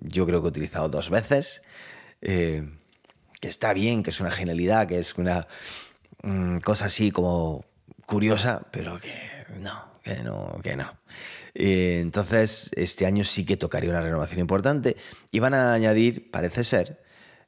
yo 0.00 0.26
creo 0.26 0.40
que 0.40 0.46
he 0.46 0.50
utilizado 0.50 0.88
dos 0.88 1.10
veces, 1.10 1.62
eh, 2.22 2.68
que 3.40 3.48
está 3.48 3.72
bien, 3.72 4.02
que 4.02 4.10
es 4.10 4.20
una 4.20 4.30
genialidad, 4.30 4.86
que 4.86 4.98
es 4.98 5.16
una 5.16 5.46
mm, 6.22 6.58
cosa 6.58 6.86
así 6.86 7.10
como 7.10 7.64
curiosa, 8.06 8.62
pero 8.70 8.98
que 8.98 9.14
no, 9.58 10.00
que 10.02 10.22
no, 10.22 10.60
que 10.62 10.76
no. 10.76 10.92
Eh, 11.54 11.98
entonces, 12.00 12.70
este 12.76 13.06
año 13.06 13.24
sí 13.24 13.44
que 13.44 13.56
tocaría 13.56 13.90
una 13.90 14.02
renovación 14.02 14.40
importante 14.40 14.96
y 15.30 15.40
van 15.40 15.54
a 15.54 15.72
añadir, 15.72 16.30
parece 16.30 16.64
ser, 16.64 17.02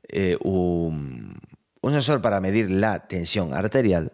eh, 0.09 0.37
un, 0.41 1.39
sensor 1.83 2.23
para 2.23 2.41
medir 2.41 2.71
la 2.71 3.07
tensión 3.07 3.55
arterial 3.55 4.13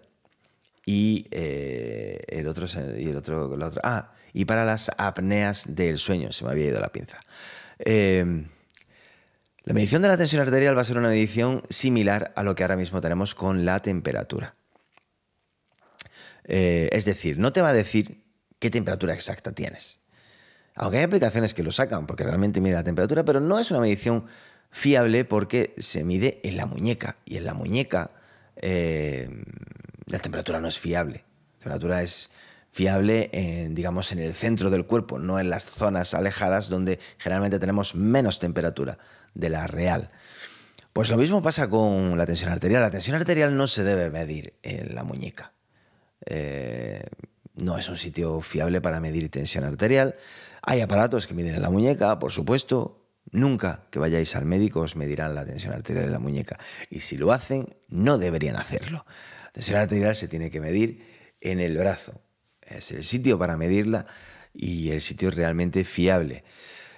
y 0.84 1.26
eh, 1.30 2.20
el 2.28 2.48
otro, 2.48 2.66
y 2.96 3.08
el 3.08 3.16
otro, 3.16 3.56
ah, 3.82 4.12
y 4.32 4.44
para 4.44 4.64
las 4.64 4.90
apneas 4.98 5.74
del 5.74 5.98
sueño, 5.98 6.32
se 6.32 6.44
me 6.44 6.50
había 6.50 6.66
ido 6.66 6.80
la 6.80 6.88
pinza. 6.88 7.20
Eh, 7.78 8.44
la 9.68 9.74
medición 9.74 10.00
de 10.00 10.08
la 10.08 10.16
tensión 10.16 10.40
arterial 10.40 10.74
va 10.74 10.80
a 10.80 10.84
ser 10.84 10.96
una 10.96 11.10
medición 11.10 11.62
similar 11.68 12.32
a 12.36 12.42
lo 12.42 12.54
que 12.54 12.62
ahora 12.62 12.76
mismo 12.76 13.02
tenemos 13.02 13.34
con 13.34 13.66
la 13.66 13.80
temperatura. 13.80 14.54
es 16.44 17.04
decir, 17.04 17.38
no 17.38 17.52
te 17.52 17.60
va 17.60 17.68
a 17.68 17.74
decir 17.74 18.24
qué 18.58 18.70
temperatura 18.70 19.12
exacta 19.12 19.52
tienes. 19.52 20.00
Aunque 20.74 20.96
hay 20.96 21.04
aplicaciones 21.04 21.52
que 21.52 21.62
lo 21.62 21.70
sacan 21.70 22.06
porque 22.06 22.24
realmente 22.24 22.62
mide 22.62 22.76
la 22.76 22.82
temperatura, 22.82 23.26
pero 23.26 23.40
no 23.40 23.58
es 23.58 23.70
una 23.70 23.80
medición 23.80 24.24
fiable 24.70 25.26
porque 25.26 25.74
se 25.76 26.02
mide 26.02 26.40
en 26.44 26.56
la 26.56 26.64
muñeca 26.64 27.18
y 27.26 27.36
en 27.36 27.44
la 27.44 27.52
muñeca 27.52 28.12
eh, 28.56 29.28
la 30.06 30.18
temperatura 30.18 30.60
no 30.60 30.68
es 30.68 30.78
fiable. 30.78 31.26
La 31.58 31.58
temperatura 31.58 32.02
es 32.02 32.30
fiable 32.70 33.28
en, 33.34 33.74
digamos, 33.74 34.12
en 34.12 34.20
el 34.20 34.32
centro 34.32 34.70
del 34.70 34.86
cuerpo, 34.86 35.18
no 35.18 35.38
en 35.38 35.50
las 35.50 35.64
zonas 35.64 36.14
alejadas 36.14 36.70
donde 36.70 36.98
generalmente 37.18 37.58
tenemos 37.58 37.94
menos 37.94 38.38
temperatura 38.38 38.98
de 39.38 39.48
la 39.48 39.66
real. 39.66 40.10
Pues 40.92 41.08
lo 41.08 41.16
mismo 41.16 41.40
pasa 41.40 41.70
con 41.70 42.18
la 42.18 42.26
tensión 42.26 42.52
arterial. 42.52 42.82
La 42.82 42.90
tensión 42.90 43.16
arterial 43.16 43.56
no 43.56 43.66
se 43.66 43.84
debe 43.84 44.10
medir 44.10 44.58
en 44.62 44.94
la 44.94 45.04
muñeca. 45.04 45.54
Eh, 46.26 47.04
no 47.54 47.78
es 47.78 47.88
un 47.88 47.96
sitio 47.96 48.42
fiable 48.42 48.82
para 48.82 49.00
medir 49.00 49.30
tensión 49.30 49.64
arterial. 49.64 50.16
Hay 50.60 50.82
aparatos 50.82 51.26
que 51.26 51.32
miden 51.32 51.54
en 51.54 51.62
la 51.62 51.70
muñeca, 51.70 52.18
por 52.18 52.32
supuesto, 52.32 52.98
Nunca 53.30 53.84
que 53.90 53.98
vayáis 53.98 54.36
al 54.36 54.46
médico 54.46 54.80
os 54.80 54.96
medirán 54.96 55.34
la 55.34 55.44
tensión 55.44 55.74
arterial 55.74 56.06
de 56.06 56.12
la 56.12 56.18
muñeca. 56.18 56.58
Y 56.90 57.00
si 57.00 57.16
lo 57.16 57.32
hacen, 57.32 57.76
no 57.88 58.18
deberían 58.18 58.56
hacerlo. 58.56 59.04
La 59.44 59.52
tensión 59.52 59.78
arterial 59.78 60.16
se 60.16 60.28
tiene 60.28 60.50
que 60.50 60.60
medir 60.60 61.04
en 61.40 61.60
el 61.60 61.76
brazo. 61.76 62.20
Es 62.62 62.90
el 62.90 63.04
sitio 63.04 63.38
para 63.38 63.56
medirla 63.56 64.06
y 64.54 64.90
el 64.90 65.02
sitio 65.02 65.30
realmente 65.30 65.84
fiable. 65.84 66.44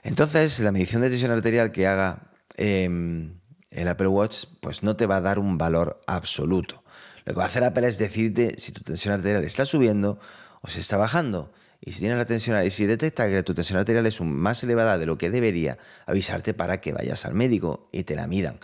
Entonces, 0.03 0.61
la 0.61 0.73
medición 0.73 1.03
de 1.03 1.11
tensión 1.11 1.33
arterial 1.33 1.73
que 1.73 1.87
haga 1.87 2.30
em, 2.57 3.41
el 3.71 3.89
Apple 3.89 4.09
Watch, 4.09 4.45
pues 4.61 4.83
no 4.83 4.97
te 4.97 5.07
va 5.07 5.17
a 5.17 5.21
dar 5.21 5.39
un 5.39 5.59
valor 5.59 6.01
absoluto. 6.07 6.83
Lo 7.25 7.35
que 7.35 7.39
va 7.39 7.45
a 7.45 7.49
hacer 7.49 7.65
Apple 7.65 7.87
es 7.87 7.99
decirte 7.99 8.55
si 8.59 8.73
tu 8.73 8.83
tensión 8.83 9.15
arterial 9.15 9.45
está 9.45 9.65
subiendo 9.65 10.19
o 10.63 10.69
se 10.69 10.81
está 10.81 10.97
bajando. 10.97 11.53
Y 11.81 11.93
si 11.93 12.01
tienes 12.01 12.19
la 12.19 12.27
tensión 12.27 12.63
y 12.65 12.71
si 12.71 12.87
detecta 12.87 13.29
que 13.29 13.43
tu 13.43 13.55
tensión 13.55 13.79
arterial 13.79 14.05
es 14.07 14.21
más 14.21 14.63
elevada 14.63 14.99
de 14.99 15.07
lo 15.07 15.17
que 15.17 15.31
debería, 15.31 15.79
avisarte 16.07 16.53
para 16.53 16.81
que 16.81 16.93
vayas 16.93 17.25
al 17.25 17.35
médico 17.35 17.89
y 17.91 18.05
te 18.05 18.15
la 18.15 18.27
midan. 18.27 18.61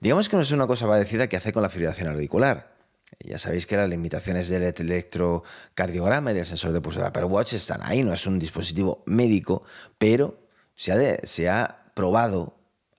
Digamos 0.00 0.28
que 0.28 0.36
no 0.36 0.42
es 0.42 0.52
una 0.52 0.66
cosa 0.66 0.86
parecida 0.86 1.28
que 1.28 1.36
hace 1.36 1.52
con 1.52 1.62
la 1.62 1.68
fibrilación 1.68 2.08
auricular. 2.08 2.76
Ya 3.20 3.38
sabéis 3.38 3.66
que 3.66 3.76
las 3.76 3.88
limitaciones 3.88 4.48
del 4.48 4.62
electrocardiograma 4.62 6.32
y 6.32 6.34
del 6.34 6.44
sensor 6.44 6.72
de 6.72 6.80
pulso 6.80 7.00
de 7.00 7.06
Apple 7.06 7.24
Watch 7.24 7.52
están 7.52 7.80
ahí, 7.82 8.02
no 8.02 8.12
es 8.12 8.26
un 8.26 8.38
dispositivo 8.38 9.02
médico, 9.06 9.62
pero 9.98 10.38
se 10.74 10.92
ha, 10.92 11.26
se 11.26 11.48
ha 11.48 11.86
probado, 11.94 12.55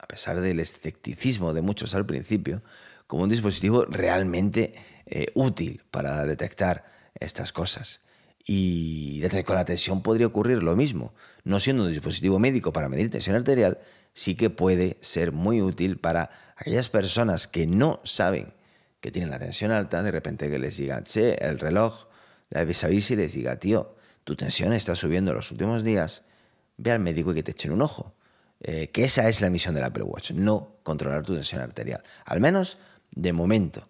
a 0.08 0.16
pesar 0.16 0.40
del 0.40 0.62
escepticismo 0.62 1.54
de 1.54 1.62
muchos 1.62 1.94
al 1.94 2.06
principio, 2.06 2.62
como 3.08 3.24
un 3.24 3.30
dispositivo 3.30 3.84
realmente 3.84 4.74
eh, 5.06 5.28
útil 5.34 5.84
para 5.92 6.26
detectar 6.26 6.86
estas 7.20 7.52
cosas. 7.52 8.00
Y 8.46 9.22
con 9.44 9.58
la 9.58 9.66
tensión 9.66 10.02
podría 10.02 10.28
ocurrir 10.28 10.64
lo 10.64 10.78
mismo. 10.78 11.14
No 11.44 11.60
siendo 11.60 11.84
un 11.84 11.90
dispositivo 11.90 12.40
médico 12.40 12.72
para 12.72 12.88
medir 12.88 13.12
tensión 13.12 13.36
arterial, 13.36 13.80
sí 14.14 14.36
que 14.36 14.50
puede 14.50 14.96
ser 15.02 15.34
muy 15.34 15.62
útil 15.62 15.98
para 15.98 16.32
aquellas 16.56 16.88
personas 16.88 17.50
que 17.50 17.68
no 17.68 18.00
saben 18.06 18.54
que 19.02 19.12
tienen 19.12 19.30
la 19.30 19.40
tensión 19.40 19.72
alta, 19.72 20.04
de 20.04 20.12
repente 20.12 20.50
que 20.50 20.58
les 20.58 20.78
diga, 20.78 21.04
che, 21.04 21.36
el 21.42 21.60
reloj, 21.60 22.08
la 22.50 22.64
vis 22.64 23.12
y 23.12 23.16
les 23.18 23.34
diga, 23.34 23.60
tío, 23.60 23.98
tu 24.24 24.38
tensión 24.38 24.72
está 24.72 24.96
subiendo 24.96 25.34
los 25.34 25.52
últimos 25.52 25.84
días, 25.84 26.24
ve 26.78 26.92
al 26.92 27.02
médico 27.02 27.34
y 27.34 27.36
que 27.36 27.44
te 27.44 27.52
echen 27.52 27.74
un 27.74 27.82
ojo. 27.82 28.16
Eh, 28.62 28.90
que 28.90 29.04
esa 29.04 29.30
es 29.30 29.42
la 29.42 29.50
misión 29.50 29.76
del 29.76 29.84
Apple 29.84 30.04
Watch, 30.04 30.32
no 30.32 30.78
controlar 30.84 31.24
tu 31.24 31.34
tensión 31.36 31.62
arterial. 31.62 32.02
Al 32.26 32.40
menos 32.40 32.78
de 33.12 33.34
momento. 33.34 33.88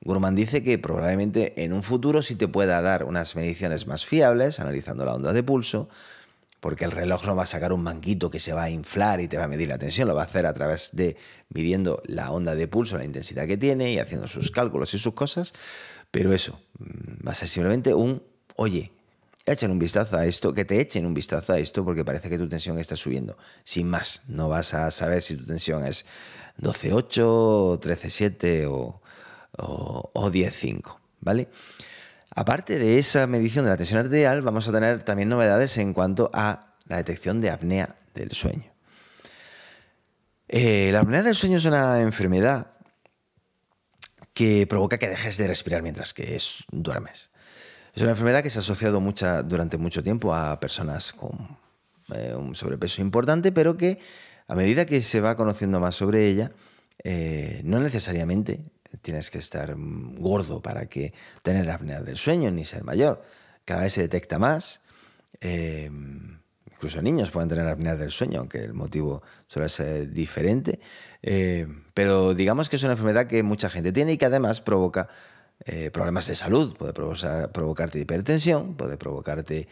Gurman 0.00 0.34
dice 0.34 0.62
que 0.62 0.78
probablemente 0.78 1.64
en 1.64 1.72
un 1.72 1.82
futuro 1.82 2.22
sí 2.22 2.36
te 2.36 2.48
pueda 2.48 2.80
dar 2.80 3.04
unas 3.04 3.34
mediciones 3.36 3.86
más 3.86 4.06
fiables, 4.06 4.60
analizando 4.60 5.04
la 5.04 5.14
onda 5.14 5.32
de 5.32 5.42
pulso, 5.42 5.88
porque 6.60 6.84
el 6.84 6.90
reloj 6.90 7.24
no 7.24 7.36
va 7.36 7.44
a 7.44 7.46
sacar 7.46 7.72
un 7.72 7.82
manguito 7.82 8.30
que 8.30 8.40
se 8.40 8.52
va 8.52 8.64
a 8.64 8.70
inflar 8.70 9.20
y 9.20 9.28
te 9.28 9.38
va 9.38 9.44
a 9.44 9.48
medir 9.48 9.68
la 9.68 9.78
tensión, 9.78 10.08
lo 10.08 10.14
va 10.14 10.22
a 10.22 10.26
hacer 10.26 10.46
a 10.46 10.52
través 10.52 10.90
de 10.92 11.16
midiendo 11.50 12.02
la 12.06 12.30
onda 12.32 12.54
de 12.54 12.68
pulso, 12.68 12.98
la 12.98 13.04
intensidad 13.04 13.46
que 13.46 13.56
tiene 13.56 13.92
y 13.92 13.98
haciendo 13.98 14.28
sus 14.28 14.50
cálculos 14.50 14.94
y 14.94 14.98
sus 14.98 15.14
cosas, 15.14 15.52
pero 16.10 16.32
eso 16.32 16.60
mm, 16.78 17.26
va 17.26 17.32
a 17.32 17.34
ser 17.34 17.48
simplemente 17.48 17.94
un, 17.94 18.22
oye, 18.56 18.92
echen 19.52 19.70
un 19.70 19.78
vistazo 19.78 20.16
a 20.16 20.26
esto, 20.26 20.52
que 20.54 20.64
te 20.64 20.80
echen 20.80 21.06
un 21.06 21.14
vistazo 21.14 21.52
a 21.52 21.58
esto 21.58 21.84
porque 21.84 22.04
parece 22.04 22.28
que 22.28 22.38
tu 22.38 22.48
tensión 22.48 22.78
está 22.78 22.96
subiendo. 22.96 23.36
Sin 23.64 23.88
más, 23.88 24.22
no 24.28 24.48
vas 24.48 24.74
a 24.74 24.90
saber 24.90 25.22
si 25.22 25.36
tu 25.36 25.44
tensión 25.44 25.86
es 25.86 26.04
12.8, 26.60 27.80
13.7 27.80 28.66
o 28.68 29.00
o, 29.58 30.30
10.5, 30.30 30.96
¿vale? 31.20 31.48
Aparte 32.34 32.78
de 32.78 32.98
esa 32.98 33.26
medición 33.26 33.64
de 33.64 33.70
la 33.70 33.76
tensión 33.76 33.98
arterial, 33.98 34.42
vamos 34.42 34.68
a 34.68 34.72
tener 34.72 35.02
también 35.02 35.28
novedades 35.28 35.76
en 35.78 35.92
cuanto 35.92 36.30
a 36.32 36.74
la 36.86 36.96
detección 36.96 37.40
de 37.40 37.50
apnea 37.50 37.96
del 38.14 38.32
sueño. 38.32 38.72
Eh, 40.46 40.90
la 40.92 41.00
apnea 41.00 41.22
del 41.22 41.34
sueño 41.34 41.58
es 41.58 41.64
una 41.64 42.00
enfermedad 42.00 42.72
que 44.32 44.66
provoca 44.68 44.98
que 44.98 45.08
dejes 45.08 45.36
de 45.36 45.48
respirar 45.48 45.82
mientras 45.82 46.14
que 46.14 46.38
duermes. 46.70 47.30
Es 47.94 48.02
una 48.02 48.12
enfermedad 48.12 48.42
que 48.42 48.50
se 48.50 48.58
ha 48.58 48.60
asociado 48.60 49.00
durante 49.44 49.78
mucho 49.78 50.02
tiempo 50.02 50.34
a 50.34 50.60
personas 50.60 51.12
con 51.12 51.58
eh, 52.14 52.34
un 52.34 52.54
sobrepeso 52.54 53.02
importante, 53.02 53.52
pero 53.52 53.76
que 53.76 53.98
a 54.46 54.54
medida 54.54 54.86
que 54.86 55.02
se 55.02 55.20
va 55.20 55.36
conociendo 55.36 55.80
más 55.80 55.96
sobre 55.96 56.26
ella, 56.26 56.52
eh, 57.04 57.60
no 57.64 57.80
necesariamente 57.80 58.64
tienes 59.02 59.30
que 59.30 59.38
estar 59.38 59.74
gordo 59.76 60.62
para 60.62 60.86
que 60.86 61.12
tener 61.42 61.70
apnea 61.70 62.00
del 62.00 62.16
sueño 62.18 62.50
ni 62.50 62.64
ser 62.64 62.84
mayor. 62.84 63.22
Cada 63.64 63.82
vez 63.82 63.92
se 63.94 64.02
detecta 64.02 64.38
más. 64.38 64.80
Eh, 65.40 65.90
incluso 66.70 67.02
niños 67.02 67.30
pueden 67.30 67.48
tener 67.48 67.66
apnea 67.66 67.96
del 67.96 68.10
sueño, 68.10 68.40
aunque 68.40 68.62
el 68.64 68.72
motivo 68.72 69.22
suele 69.46 69.68
ser 69.68 70.10
diferente. 70.10 70.80
Pero 71.92 72.32
digamos 72.32 72.68
que 72.68 72.76
es 72.76 72.82
una 72.82 72.92
enfermedad 72.92 73.26
que 73.26 73.42
mucha 73.42 73.68
gente 73.68 73.92
tiene 73.92 74.12
y 74.12 74.18
que 74.18 74.26
además 74.26 74.62
provoca 74.62 75.08
eh, 75.70 75.90
problemas 75.90 76.26
de 76.26 76.34
salud. 76.34 76.74
Puede 76.76 76.92
provocarte 76.92 77.98
hipertensión, 77.98 78.74
puede 78.74 78.96
provocarte 78.96 79.68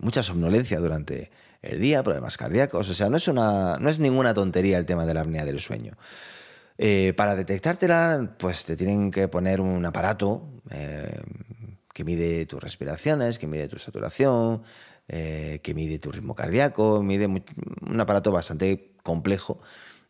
mucha 0.00 0.24
somnolencia 0.24 0.80
durante 0.80 1.30
el 1.62 1.80
día, 1.80 2.02
problemas 2.02 2.36
cardíacos. 2.36 2.88
O 2.88 2.94
sea, 2.94 3.08
no 3.08 3.16
es, 3.16 3.28
una, 3.28 3.78
no 3.78 3.88
es 3.88 4.00
ninguna 4.00 4.34
tontería 4.34 4.78
el 4.78 4.86
tema 4.86 5.06
de 5.06 5.14
la 5.14 5.20
apnea 5.20 5.44
del 5.44 5.60
sueño. 5.60 5.96
Eh, 6.76 7.14
para 7.16 7.36
detectártela, 7.36 8.34
pues 8.36 8.64
te 8.64 8.76
tienen 8.76 9.10
que 9.10 9.28
poner 9.28 9.60
un 9.60 9.84
aparato 9.86 10.42
eh, 10.70 11.20
que 11.92 12.04
mide 12.04 12.46
tus 12.46 12.60
respiraciones, 12.60 13.38
que 13.38 13.46
mide 13.46 13.68
tu 13.68 13.78
saturación, 13.78 14.62
eh, 15.06 15.60
que 15.62 15.72
mide 15.72 15.98
tu 15.98 16.10
ritmo 16.10 16.34
cardíaco, 16.34 17.02
mide 17.02 17.26
un 17.26 18.00
aparato 18.00 18.32
bastante 18.32 18.96
complejo 19.04 19.60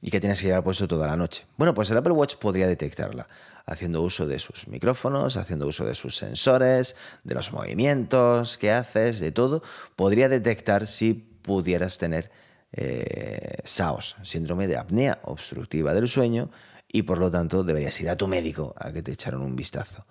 y 0.01 0.11
que 0.11 0.21
tienes 0.21 0.41
que 0.41 0.47
llevar 0.47 0.65
puesto 0.65 0.89
toda 0.89 1.07
la 1.07 1.17
noche. 1.17 1.45
Bueno, 1.59 1.75
pues 1.75 1.91
el 1.91 1.99
Apple 1.99 2.13
Watch 2.13 2.37
podría 2.37 2.67
detectarla 2.67 3.29
haciendo 3.67 4.03
uso 4.03 4.27
de 4.27 4.39
sus 4.39 4.69
micrófonos, 4.69 5.37
haciendo 5.37 5.67
uso 5.67 5.85
de 5.85 5.95
sus 5.95 6.17
sensores, 6.17 6.97
de 7.25 7.35
los 7.35 7.53
movimientos 7.53 8.59
que 8.59 8.71
haces, 8.71 9.21
de 9.21 9.33
todo, 9.33 9.63
podría 9.97 10.29
detectar 10.29 10.87
si 10.87 11.15
pudieras 11.15 11.99
tener 11.99 12.31
eh, 12.73 13.59
SAOS, 13.65 14.17
síndrome 14.23 14.67
de 14.67 14.77
apnea 14.77 15.21
obstructiva 15.23 15.95
del 15.95 16.09
sueño, 16.09 16.51
y 16.89 17.03
por 17.03 17.19
lo 17.19 17.31
tanto 17.31 17.65
deberías 17.65 18.01
ir 18.01 18.09
a 18.09 18.17
tu 18.17 18.29
médico 18.29 18.75
a 18.79 18.93
que 18.93 19.03
te 19.03 19.13
echaran 19.13 19.41
un 19.41 19.57
vistazo. 19.57 20.07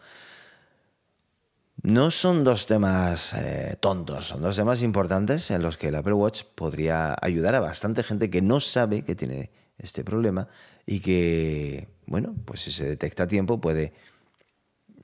No 1.82 2.12
son 2.12 2.44
dos 2.44 2.66
temas 2.66 3.34
eh, 3.34 3.78
tontos, 3.80 4.28
son 4.28 4.42
dos 4.42 4.56
temas 4.56 4.82
importantes 4.82 5.52
en 5.52 5.62
los 5.62 5.78
que 5.78 5.90
el 5.90 5.96
Apple 5.96 6.14
Watch 6.14 6.44
podría 6.56 7.16
ayudar 7.22 7.56
a 7.56 7.60
bastante 7.60 8.04
gente 8.04 8.30
que 8.30 8.42
no 8.42 8.60
sabe 8.60 9.04
que 9.04 9.16
tiene 9.16 9.52
este 9.78 10.04
problema 10.04 10.48
y 10.86 11.00
que, 11.00 11.88
bueno, 12.06 12.36
pues 12.46 12.62
si 12.62 12.72
se 12.72 12.86
detecta 12.86 13.24
a 13.24 13.28
tiempo 13.28 13.62
puede 13.62 13.94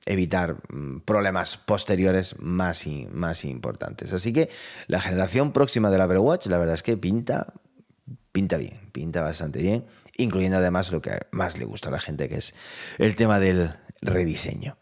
evitar 0.06 0.56
mm, 0.68 1.00
problemas 1.00 1.56
posteriores 1.56 2.38
más, 2.38 2.84
más 3.10 3.44
importantes. 3.44 4.12
Así 4.12 4.32
que 4.32 4.50
la 4.86 5.00
generación 5.00 5.52
próxima 5.52 5.90
del 5.90 6.00
Apple 6.00 6.18
Watch, 6.18 6.46
la 6.46 6.58
verdad 6.58 6.74
es 6.74 6.82
que 6.82 6.96
pinta, 6.96 7.52
pinta 8.32 8.56
bien, 8.56 8.78
pinta 8.92 9.22
bastante 9.22 9.60
bien, 9.60 9.86
incluyendo 10.16 10.58
además 10.58 10.90
lo 10.92 11.00
que 11.00 11.18
más 11.30 11.58
le 11.58 11.64
gusta 11.64 11.88
a 11.88 11.92
la 11.92 12.00
gente, 12.00 12.28
que 12.28 12.36
es 12.36 12.54
el 12.98 13.16
tema 13.16 13.38
del 13.40 13.74
rediseño. 14.02 14.76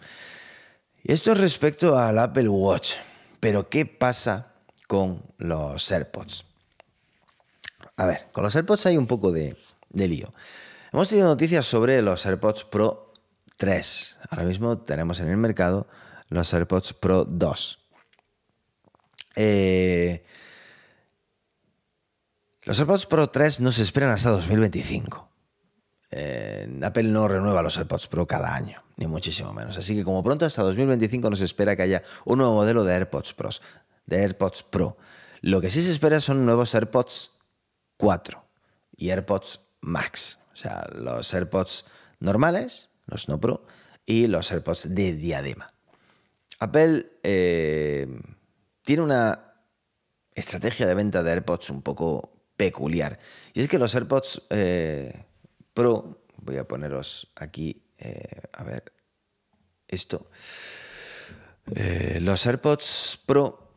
Esto 1.04 1.32
es 1.32 1.38
respecto 1.38 1.98
al 1.98 2.18
Apple 2.18 2.48
Watch. 2.48 2.94
Pero 3.40 3.68
¿qué 3.68 3.86
pasa 3.86 4.52
con 4.86 5.22
los 5.38 5.90
AirPods? 5.92 6.44
A 7.96 8.06
ver, 8.06 8.26
con 8.32 8.44
los 8.44 8.54
AirPods 8.54 8.86
hay 8.86 8.96
un 8.96 9.06
poco 9.06 9.32
de, 9.32 9.56
de 9.90 10.08
lío. 10.08 10.32
Hemos 10.90 11.10
tenido 11.10 11.28
noticias 11.28 11.66
sobre 11.66 12.00
los 12.00 12.24
AirPods 12.24 12.64
Pro 12.64 13.12
3. 13.58 14.18
Ahora 14.30 14.44
mismo 14.44 14.78
tenemos 14.78 15.20
en 15.20 15.28
el 15.28 15.36
mercado 15.36 15.86
los 16.30 16.54
AirPods 16.54 16.94
Pro 16.94 17.24
2. 17.26 17.78
Eh, 19.36 20.24
los 22.62 22.78
AirPods 22.78 23.04
Pro 23.04 23.28
3 23.28 23.60
no 23.60 23.70
se 23.70 23.82
esperan 23.82 24.10
hasta 24.10 24.30
2025. 24.30 25.28
Eh, 26.10 26.80
Apple 26.82 27.02
no 27.02 27.28
renueva 27.28 27.60
los 27.60 27.76
AirPods 27.76 28.08
Pro 28.08 28.26
cada 28.26 28.54
año, 28.54 28.82
ni 28.96 29.06
muchísimo 29.06 29.52
menos. 29.52 29.76
Así 29.76 29.94
que 29.94 30.04
como 30.04 30.22
pronto 30.22 30.46
hasta 30.46 30.62
2025 30.62 31.28
nos 31.28 31.42
espera 31.42 31.76
que 31.76 31.82
haya 31.82 32.02
un 32.24 32.38
nuevo 32.38 32.54
modelo 32.54 32.82
de 32.84 32.94
AirPods 32.94 33.34
Pro, 33.34 33.50
de 34.06 34.22
AirPods 34.22 34.62
Pro. 34.62 34.96
Lo 35.42 35.60
que 35.60 35.68
sí 35.68 35.82
se 35.82 35.92
espera 35.92 36.18
son 36.20 36.46
nuevos 36.46 36.74
AirPods 36.74 37.32
4 37.98 38.42
y 38.96 39.10
AirPods 39.10 39.60
Max. 39.82 40.38
O 40.58 40.60
sea, 40.60 40.88
los 40.92 41.32
AirPods 41.32 41.84
normales, 42.18 42.90
los 43.06 43.28
no 43.28 43.38
Pro, 43.38 43.64
y 44.04 44.26
los 44.26 44.50
AirPods 44.50 44.92
de 44.92 45.12
diadema. 45.12 45.72
Apple 46.58 47.12
eh, 47.22 48.08
tiene 48.82 49.02
una 49.02 49.54
estrategia 50.34 50.84
de 50.88 50.96
venta 50.96 51.22
de 51.22 51.30
AirPods 51.30 51.70
un 51.70 51.82
poco 51.82 52.42
peculiar. 52.56 53.20
Y 53.54 53.60
es 53.60 53.68
que 53.68 53.78
los 53.78 53.94
AirPods 53.94 54.42
eh, 54.50 55.26
Pro, 55.74 56.24
voy 56.38 56.56
a 56.56 56.66
poneros 56.66 57.30
aquí, 57.36 57.84
eh, 57.98 58.42
a 58.52 58.64
ver, 58.64 58.92
esto. 59.86 60.28
los 62.20 62.46
AirPods 62.46 63.20
Pro 63.26 63.76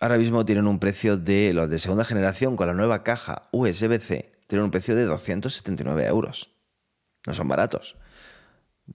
ahora 0.00 0.16
mismo 0.16 0.46
tienen 0.46 0.66
un 0.66 0.78
precio 0.78 1.18
de 1.18 1.52
los 1.52 1.68
de 1.68 1.76
segunda 1.76 2.06
generación 2.06 2.56
con 2.56 2.66
la 2.66 2.72
nueva 2.72 3.04
caja 3.04 3.42
USB-C 3.52 4.33
tienen 4.46 4.64
un 4.64 4.70
precio 4.70 4.94
de 4.94 5.04
279 5.04 6.06
euros. 6.06 6.50
No 7.26 7.34
son 7.34 7.48
baratos. 7.48 7.96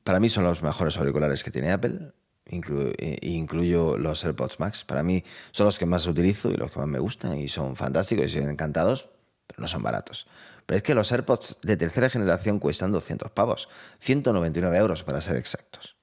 Para 0.04 0.20
mí 0.20 0.30
son 0.30 0.44
los 0.44 0.62
mejores 0.62 0.98
auriculares 0.98 1.44
que 1.44 1.52
tiene 1.52 1.72
Apple. 1.72 2.14
incluyo 2.46 3.98
los 3.98 4.24
AirPods 4.24 4.60
Max. 4.60 4.84
Para 4.84 5.04
mí 5.04 5.24
son 5.52 5.66
los 5.66 5.80
que 5.80 5.86
más 5.86 6.06
utilizo 6.06 6.52
y 6.52 6.56
los 6.56 6.72
que 6.72 6.80
más 6.80 6.88
me 6.88 7.00
gustan 7.00 7.38
y 7.38 7.48
son 7.48 7.76
fantásticos 7.76 8.26
y 8.26 8.40
son 8.40 8.50
encantados, 8.50 9.10
pero 9.48 9.62
no 9.62 9.68
son 9.68 9.84
baratos. 9.84 10.28
Pero 10.66 10.78
es 10.78 10.84
que 10.84 10.94
los 10.94 11.12
AirPods 11.12 11.60
de 11.64 11.78
tercera 11.78 12.10
generación 12.10 12.60
cuestan 12.60 12.92
200 12.92 13.32
pavos, 13.32 13.70
199 14.00 14.78
euros 14.78 15.04
para 15.04 15.22
ser 15.22 15.38
exactos. 15.38 15.98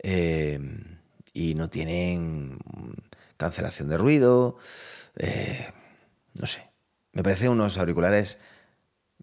Eh, 0.00 0.58
y 1.32 1.54
no 1.54 1.70
tienen 1.70 2.58
cancelación 3.36 3.88
de 3.88 3.98
ruido, 3.98 4.58
eh, 5.16 5.72
no 6.34 6.46
sé. 6.46 6.70
Me 7.12 7.22
parecen 7.22 7.50
unos 7.50 7.78
auriculares 7.78 8.38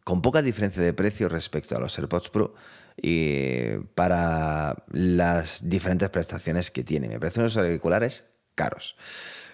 con 0.06 0.22
poca 0.22 0.42
diferencia 0.44 0.84
de 0.84 0.94
precio 0.94 1.28
respecto 1.28 1.76
a 1.76 1.80
los 1.80 1.98
AirPods 1.98 2.30
Pro 2.30 2.54
y 2.96 3.78
para 3.96 4.86
las 4.92 5.68
diferentes 5.68 6.10
prestaciones 6.10 6.72
que 6.72 6.84
tiene. 6.84 7.10
Me 7.10 7.20
parecen 7.20 7.42
unos 7.42 7.58
auriculares 7.58 8.26
caros. 8.54 8.96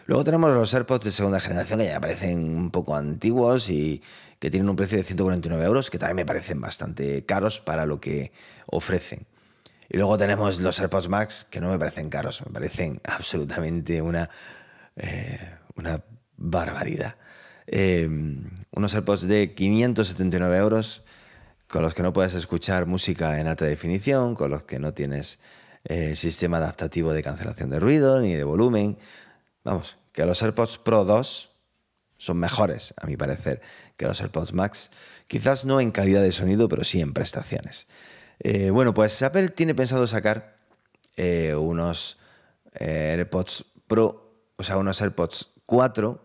Luego 0.05 0.25
tenemos 0.25 0.53
los 0.53 0.73
AirPods 0.73 1.05
de 1.05 1.11
segunda 1.11 1.39
generación 1.39 1.79
que 1.79 1.85
ya 1.85 2.01
parecen 2.01 2.55
un 2.55 2.69
poco 2.69 2.95
antiguos 2.97 3.69
y 3.69 4.03
que 4.39 4.51
tienen 4.51 4.67
un 4.67 4.75
precio 4.75 4.97
de 4.97 5.05
149 5.05 5.63
euros, 5.63 5.89
que 5.89 5.97
también 5.97 6.17
me 6.17 6.25
parecen 6.25 6.59
bastante 6.59 7.25
caros 7.25 7.61
para 7.61 7.85
lo 7.85 8.01
que 8.01 8.33
ofrecen. 8.65 9.27
Y 9.87 9.97
luego 9.97 10.17
tenemos 10.17 10.59
los 10.59 10.79
AirPods 10.81 11.07
Max, 11.07 11.47
que 11.49 11.61
no 11.61 11.69
me 11.69 11.79
parecen 11.79 12.09
caros, 12.09 12.45
me 12.45 12.51
parecen 12.51 12.99
absolutamente 13.05 14.01
una, 14.01 14.29
eh, 14.97 15.55
una 15.75 16.03
barbaridad. 16.35 17.15
Em, 17.67 18.49
unos 18.71 18.93
AirPods 18.95 19.27
de 19.27 19.53
579 19.53 20.57
euros 20.57 21.03
con 21.67 21.81
los 21.81 21.93
que 21.93 22.03
no 22.03 22.11
puedes 22.11 22.33
escuchar 22.33 22.85
música 22.85 23.39
en 23.39 23.47
alta 23.47 23.65
definición, 23.65 24.35
con 24.35 24.51
los 24.51 24.63
que 24.63 24.77
no 24.77 24.93
tienes 24.93 25.39
eh, 25.85 26.15
sistema 26.15 26.57
adaptativo 26.57 27.13
de 27.13 27.23
cancelación 27.23 27.69
de 27.69 27.79
ruido 27.79 28.21
ni 28.21 28.33
de 28.33 28.43
volumen. 28.43 28.97
Vamos, 29.63 29.97
que 30.11 30.25
los 30.25 30.43
AirPods 30.43 30.77
Pro 30.79 31.05
2 31.05 31.51
son 32.17 32.37
mejores, 32.37 32.93
a 32.97 33.07
mi 33.07 33.15
parecer, 33.15 33.61
que 33.95 34.05
los 34.05 34.19
AirPods 34.21 34.53
Max. 34.53 34.91
Quizás 35.27 35.65
no 35.65 35.79
en 35.79 35.91
calidad 35.91 36.21
de 36.21 36.31
sonido, 36.31 36.67
pero 36.67 36.83
sí 36.83 36.99
en 36.99 37.13
prestaciones. 37.13 37.87
Eh, 38.39 38.69
bueno, 38.69 38.93
pues 38.93 39.21
Apple 39.21 39.49
tiene 39.49 39.73
pensado 39.73 40.05
sacar 40.07 40.57
eh, 41.15 41.55
unos 41.55 42.17
AirPods 42.73 43.65
Pro, 43.87 44.35
o 44.57 44.63
sea, 44.63 44.77
unos 44.77 45.01
AirPods 45.01 45.51
4 45.65 46.23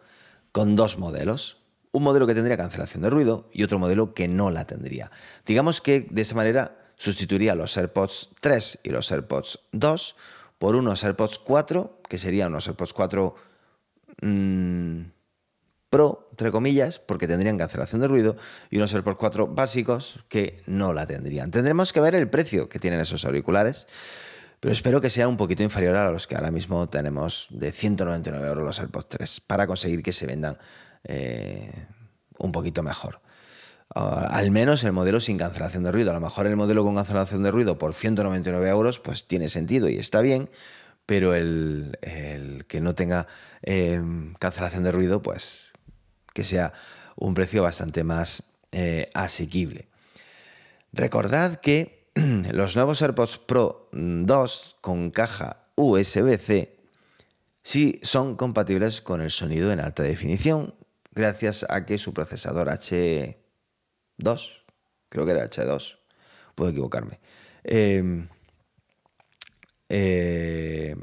con 0.56 0.74
dos 0.74 0.96
modelos. 0.96 1.58
Un 1.92 2.02
modelo 2.02 2.26
que 2.26 2.34
tendría 2.34 2.56
cancelación 2.56 3.02
de 3.02 3.10
ruido 3.10 3.50
y 3.52 3.62
otro 3.62 3.78
modelo 3.78 4.14
que 4.14 4.26
no 4.26 4.50
la 4.50 4.66
tendría. 4.66 5.12
Digamos 5.44 5.82
que 5.82 6.06
de 6.10 6.22
esa 6.22 6.34
manera 6.34 6.78
sustituiría 6.96 7.54
los 7.54 7.76
AirPods 7.76 8.30
3 8.40 8.78
y 8.82 8.88
los 8.88 9.12
AirPods 9.12 9.58
2 9.72 10.16
por 10.58 10.74
unos 10.74 11.04
AirPods 11.04 11.40
4, 11.40 12.00
que 12.08 12.16
serían 12.16 12.52
unos 12.52 12.68
AirPods 12.68 12.94
4 12.94 13.34
mm, 14.22 15.00
Pro, 15.90 16.28
entre 16.30 16.50
comillas, 16.50 17.00
porque 17.00 17.28
tendrían 17.28 17.58
cancelación 17.58 18.00
de 18.00 18.08
ruido, 18.08 18.36
y 18.70 18.78
unos 18.78 18.94
AirPods 18.94 19.18
4 19.18 19.48
básicos 19.48 20.24
que 20.30 20.62
no 20.64 20.94
la 20.94 21.06
tendrían. 21.06 21.50
Tendremos 21.50 21.92
que 21.92 22.00
ver 22.00 22.14
el 22.14 22.30
precio 22.30 22.70
que 22.70 22.78
tienen 22.78 23.00
esos 23.00 23.26
auriculares 23.26 23.88
pero 24.60 24.72
espero 24.72 25.00
que 25.00 25.10
sea 25.10 25.28
un 25.28 25.36
poquito 25.36 25.62
inferior 25.62 25.96
a 25.96 26.10
los 26.10 26.26
que 26.26 26.34
ahora 26.34 26.50
mismo 26.50 26.88
tenemos 26.88 27.46
de 27.50 27.72
199 27.72 28.46
euros 28.46 28.64
los 28.64 28.80
AirPods 28.80 29.08
3 29.08 29.40
para 29.40 29.66
conseguir 29.66 30.02
que 30.02 30.12
se 30.12 30.26
vendan 30.26 30.56
eh, 31.04 31.86
un 32.38 32.52
poquito 32.52 32.82
mejor. 32.82 33.20
Ah, 33.94 34.28
al 34.30 34.50
menos 34.50 34.82
el 34.84 34.92
modelo 34.92 35.20
sin 35.20 35.38
cancelación 35.38 35.84
de 35.84 35.92
ruido. 35.92 36.10
A 36.10 36.14
lo 36.14 36.20
mejor 36.20 36.46
el 36.46 36.56
modelo 36.56 36.84
con 36.84 36.96
cancelación 36.96 37.42
de 37.42 37.50
ruido 37.50 37.78
por 37.78 37.94
199 37.94 38.68
euros 38.68 38.98
pues 38.98 39.26
tiene 39.26 39.48
sentido 39.48 39.88
y 39.88 39.98
está 39.98 40.20
bien, 40.20 40.50
pero 41.04 41.34
el, 41.34 41.96
que 42.68 42.80
no 42.80 42.94
tenga 42.94 43.26
eh, 43.62 44.02
cancelación 44.38 44.84
de 44.84 44.92
ruido 44.92 45.22
pues 45.22 45.72
que 46.34 46.44
sea 46.44 46.72
un 47.14 47.34
precio 47.34 47.62
bastante 47.62 48.04
más 48.04 48.42
eh, 48.72 49.10
asequible. 49.14 49.88
Recordad 50.92 51.56
que 51.60 51.95
los 52.52 52.76
nuevos 52.76 53.02
AirPods 53.02 53.36
Pro 53.38 53.90
2 53.92 54.76
con 54.80 55.10
caja 55.10 55.66
USB-C 55.74 56.78
sí 57.62 58.00
son 58.02 58.36
compatibles 58.36 59.02
con 59.02 59.20
el 59.20 59.30
sonido 59.30 59.70
en 59.70 59.80
alta 59.80 60.02
definición, 60.02 60.74
gracias 61.12 61.66
a 61.68 61.84
que 61.84 61.98
su 61.98 62.14
procesador 62.14 62.68
H2, 62.68 63.36
creo 65.10 65.26
que 65.26 65.30
era 65.30 65.44
H2, 65.44 65.98
puedo 66.54 66.70
equivocarme, 66.70 67.20
em, 67.64 68.28
em, 69.90 70.98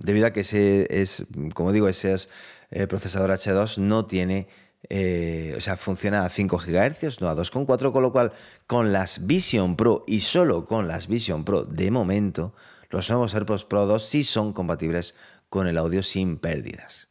debido 0.00 0.26
a 0.26 0.32
que 0.32 0.40
ese 0.40 0.88
es, 0.90 1.26
como 1.54 1.70
digo, 1.70 1.86
ese 1.86 2.14
es, 2.14 2.28
el 2.70 2.88
procesador 2.88 3.30
H2 3.30 3.78
no 3.78 4.06
tiene 4.06 4.48
eh, 4.88 5.54
o 5.56 5.60
sea, 5.60 5.76
funciona 5.76 6.24
a 6.24 6.30
5 6.30 6.58
GHz, 6.58 7.20
no 7.20 7.28
a 7.28 7.34
2,4, 7.34 7.92
con 7.92 8.02
lo 8.02 8.12
cual 8.12 8.32
con 8.66 8.92
las 8.92 9.26
Vision 9.26 9.76
Pro 9.76 10.04
y 10.06 10.20
solo 10.20 10.64
con 10.64 10.86
las 10.88 11.08
Vision 11.08 11.44
Pro 11.44 11.64
de 11.64 11.90
momento, 11.90 12.54
los 12.90 13.10
nuevos 13.10 13.34
AirPods 13.34 13.64
Pro 13.64 13.86
2 13.86 14.02
sí 14.02 14.22
son 14.22 14.52
compatibles 14.52 15.14
con 15.48 15.66
el 15.66 15.78
audio 15.78 16.02
sin 16.02 16.38
pérdidas. 16.38 17.08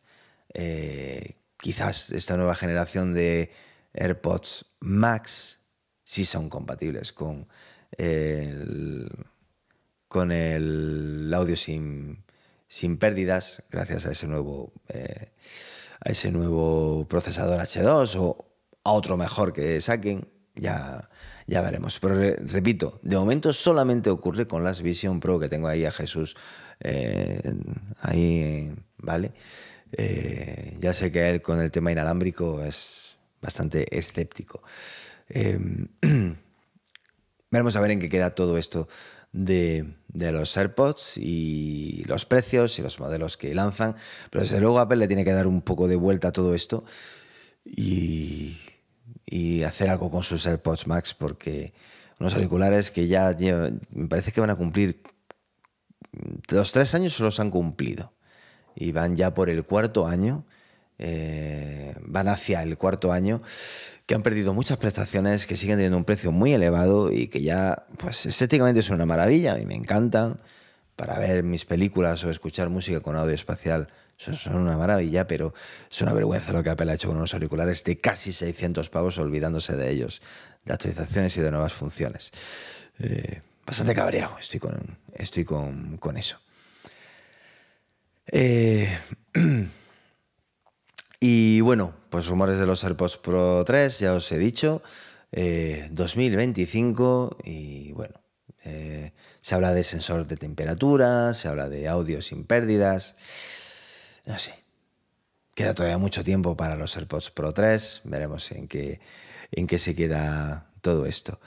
Eh, 0.54 1.36
quizás 1.58 2.12
esta 2.12 2.38
nueva 2.38 2.56
generación 2.56 3.12
de 3.12 3.52
AirPods 3.94 4.66
Max 4.80 5.60
sí 6.04 6.24
son 6.24 6.50
compatibles 6.50 7.12
con 7.12 7.48
el, 7.98 9.10
con 10.08 10.32
el 10.32 11.32
audio 11.34 11.58
sin, 11.58 12.24
sin 12.68 12.98
pérdidas, 12.98 13.64
gracias 13.70 14.06
a 14.06 14.12
ese 14.12 14.28
nuevo, 14.28 14.72
eh, 14.90 15.32
a 16.06 16.12
ese 16.12 16.32
nuevo 16.32 17.06
procesador 17.10 17.60
H2 17.60 18.16
o 18.20 18.38
a 18.84 18.92
otro 18.92 19.18
mejor 19.18 19.52
que 19.52 19.82
saquen, 19.82 20.28
ya, 20.56 21.10
ya 21.48 21.62
veremos. 21.62 22.00
Pero 22.00 22.16
repito, 22.46 23.00
de 23.02 23.18
momento 23.18 23.52
solamente 23.52 24.10
ocurre 24.10 24.48
con 24.48 24.64
las 24.64 24.82
Vision 24.82 25.20
Pro 25.20 25.40
que 25.40 25.50
tengo 25.50 25.68
ahí 25.68 25.84
a 25.86 25.92
Jesús 25.92 26.36
eh, 26.80 27.42
ahí, 28.02 28.72
¿vale? 28.98 29.34
Eh, 29.92 30.78
ya 30.80 30.94
sé 30.94 31.12
que 31.12 31.30
él 31.30 31.42
con 31.42 31.60
el 31.60 31.72
tema 31.72 31.92
inalámbrico 31.92 32.64
es 32.64 33.18
bastante 33.42 33.86
escéptico. 33.98 34.62
veremos 37.50 37.76
a 37.76 37.82
ver 37.82 37.92
en 37.92 38.00
qué 38.00 38.10
queda 38.10 38.30
todo 38.30 38.58
esto 38.58 38.88
de, 39.36 39.86
los 40.14 40.56
AirPods 40.56 41.18
y 41.18 42.04
los 42.08 42.26
precios 42.26 42.80
y 42.80 42.82
los 42.82 43.00
modelos 43.00 43.38
que 43.38 43.54
lanzan. 43.54 43.96
Pero 44.30 44.44
desde 44.44 44.62
luego 44.62 44.80
Apple 44.80 44.98
le 44.98 45.08
tiene 45.08 45.26
que 45.26 45.34
dar 45.34 45.48
un 45.48 45.62
poco 45.62 45.88
de 45.88 45.96
vuelta 45.96 46.30
a 46.30 46.32
todo 46.32 46.56
esto 46.56 46.86
y, 47.66 48.58
hacer 49.66 49.90
algo 49.90 50.10
con 50.10 50.24
sus 50.24 50.46
AirPods 50.48 50.88
Max 50.88 51.14
porque 51.14 51.74
unos 52.20 52.36
auriculares 52.36 52.92
que 52.92 53.08
ya 53.08 53.36
me 53.90 54.08
parece 54.08 54.32
que 54.32 54.40
van 54.40 54.52
a 54.52 54.56
cumplir 54.56 55.02
los 56.50 56.72
tres 56.72 56.94
años 56.96 57.14
se 57.14 57.42
han 57.42 57.50
cumplido 57.50 58.14
y 58.76 58.92
van 58.92 59.16
ya 59.16 59.34
por 59.34 59.50
el 59.50 59.66
cuarto 59.66 60.08
año 60.08 60.46
eh, 60.98 61.96
van 62.02 62.28
hacia 62.28 62.62
el 62.64 62.78
cuarto 62.78 63.12
año, 63.12 63.42
que 64.06 64.16
han 64.16 64.24
perdido 64.24 64.54
muchas 64.54 64.78
prestaciones, 64.78 65.48
que 65.48 65.58
siguen 65.58 65.78
teniendo 65.78 65.98
un 65.98 66.06
precio 66.06 66.32
muy 66.32 66.54
elevado 66.54 67.12
y 67.12 67.28
que 67.28 67.42
ya, 67.42 67.86
pues 67.98 68.26
estéticamente 68.26 68.82
son 68.82 68.96
una 68.96 69.06
maravilla 69.06 69.60
y 69.60 69.66
me 69.66 69.76
encantan. 69.76 70.40
Para 70.96 71.20
ver 71.20 71.44
mis 71.44 71.66
películas 71.66 72.24
o 72.24 72.30
escuchar 72.30 72.70
música 72.70 73.02
con 73.02 73.18
audio 73.18 73.36
espacial 73.36 73.90
son, 74.18 74.56
una 74.56 74.78
maravilla, 74.78 75.28
pero 75.28 75.54
es 75.92 76.02
una 76.02 76.14
vergüenza 76.14 76.54
lo 76.54 76.64
que 76.64 76.70
Apple 76.70 76.90
ha 76.90 76.96
hecho 76.96 77.10
con 77.10 77.18
unos 77.18 77.34
auriculares 77.34 77.84
de 77.84 77.98
casi 77.98 78.32
600 78.32 78.90
pavos, 78.90 79.18
olvidándose 79.18 79.76
de 79.76 79.92
ellos, 79.92 80.22
de 80.64 80.74
actualizaciones 80.74 81.36
y 81.38 81.42
de 81.42 81.52
nuevas 81.52 81.74
funciones. 81.74 82.32
Eh, 83.00 83.42
bastante 83.66 83.94
cabreado 83.94 84.38
estoy 84.40 84.60
con, 84.60 84.98
estoy 85.14 85.44
con, 85.44 85.98
con 85.98 86.16
eso. 86.16 86.40
Eh, 88.28 88.98
Y 91.28 91.60
bueno, 91.62 91.92
pues 92.12 92.28
rumores 92.28 92.60
de 92.60 92.68
los 92.68 92.84
AirPods 92.84 93.18
Pro 93.18 93.64
3, 93.66 93.98
ya 93.98 94.14
os 94.14 94.32
he 94.32 94.38
dicho, 94.38 94.84
2025 95.32 97.38
eh, 97.44 97.50
y 97.50 97.92
bueno, 97.94 98.14
eh, 98.64 99.12
se 99.42 99.56
habla 99.56 99.74
de 99.74 99.84
sensor 99.84 100.28
de 100.28 100.38
temperatura, 100.38 101.34
se 101.34 101.48
habla 101.48 101.68
de 101.68 101.88
audio 101.88 102.22
sin 102.22 102.46
pérdidas, 102.46 103.16
no 104.28 104.38
sé, 104.38 104.54
queda 105.56 105.74
todavía 105.74 105.98
mucho 105.98 106.24
tiempo 106.24 106.56
para 106.56 106.76
los 106.76 106.96
AirPods 106.96 107.32
Pro 107.32 107.56
3, 107.56 108.02
veremos 108.04 108.52
en 108.52 108.68
qué, 108.68 109.00
en 109.52 109.66
qué 109.66 109.80
se 109.80 109.96
queda 109.96 110.70
todo 110.82 111.08
esto. 111.08 111.40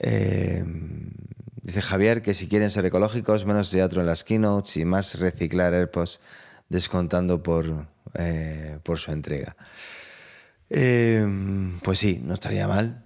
Eh, 0.00 0.64
dice 1.62 1.82
Javier 1.82 2.20
que 2.20 2.34
si 2.34 2.48
quieren 2.48 2.68
ser 2.68 2.84
ecológicos, 2.84 3.46
menos 3.46 3.70
teatro 3.70 4.00
en 4.00 4.08
las 4.08 4.24
keynotes 4.24 4.76
y 4.76 4.84
más 4.84 5.20
reciclar 5.20 5.72
AirPods 5.72 6.18
descontando 6.68 7.44
por, 7.44 7.91
eh, 8.14 8.78
por 8.82 8.98
su 8.98 9.12
entrega. 9.12 9.56
Eh, 10.70 11.26
pues 11.82 11.98
sí, 11.98 12.20
no 12.22 12.34
estaría 12.34 12.66
mal. 12.66 13.04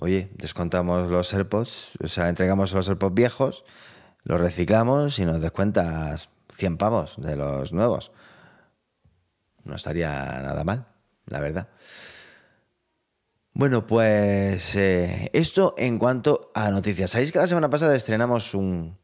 Oye, 0.00 0.30
descontamos 0.36 1.10
los 1.10 1.32
AirPods, 1.34 1.98
o 2.02 2.08
sea, 2.08 2.28
entregamos 2.28 2.72
los 2.72 2.88
AirPods 2.88 3.14
viejos, 3.14 3.64
los 4.22 4.40
reciclamos 4.40 5.18
y 5.18 5.24
nos 5.24 5.40
descuentas 5.40 6.28
100 6.54 6.76
pavos 6.76 7.14
de 7.18 7.36
los 7.36 7.72
nuevos. 7.72 8.12
No 9.64 9.74
estaría 9.74 10.08
nada 10.08 10.64
mal, 10.64 10.86
la 11.26 11.40
verdad. 11.40 11.68
Bueno, 13.54 13.86
pues 13.86 14.76
eh, 14.76 15.30
esto 15.32 15.74
en 15.78 15.98
cuanto 15.98 16.52
a 16.54 16.70
noticias. 16.70 17.10
Sabéis 17.10 17.32
que 17.32 17.38
la 17.38 17.48
semana 17.48 17.68
pasada 17.68 17.96
estrenamos 17.96 18.54
un, 18.54 18.96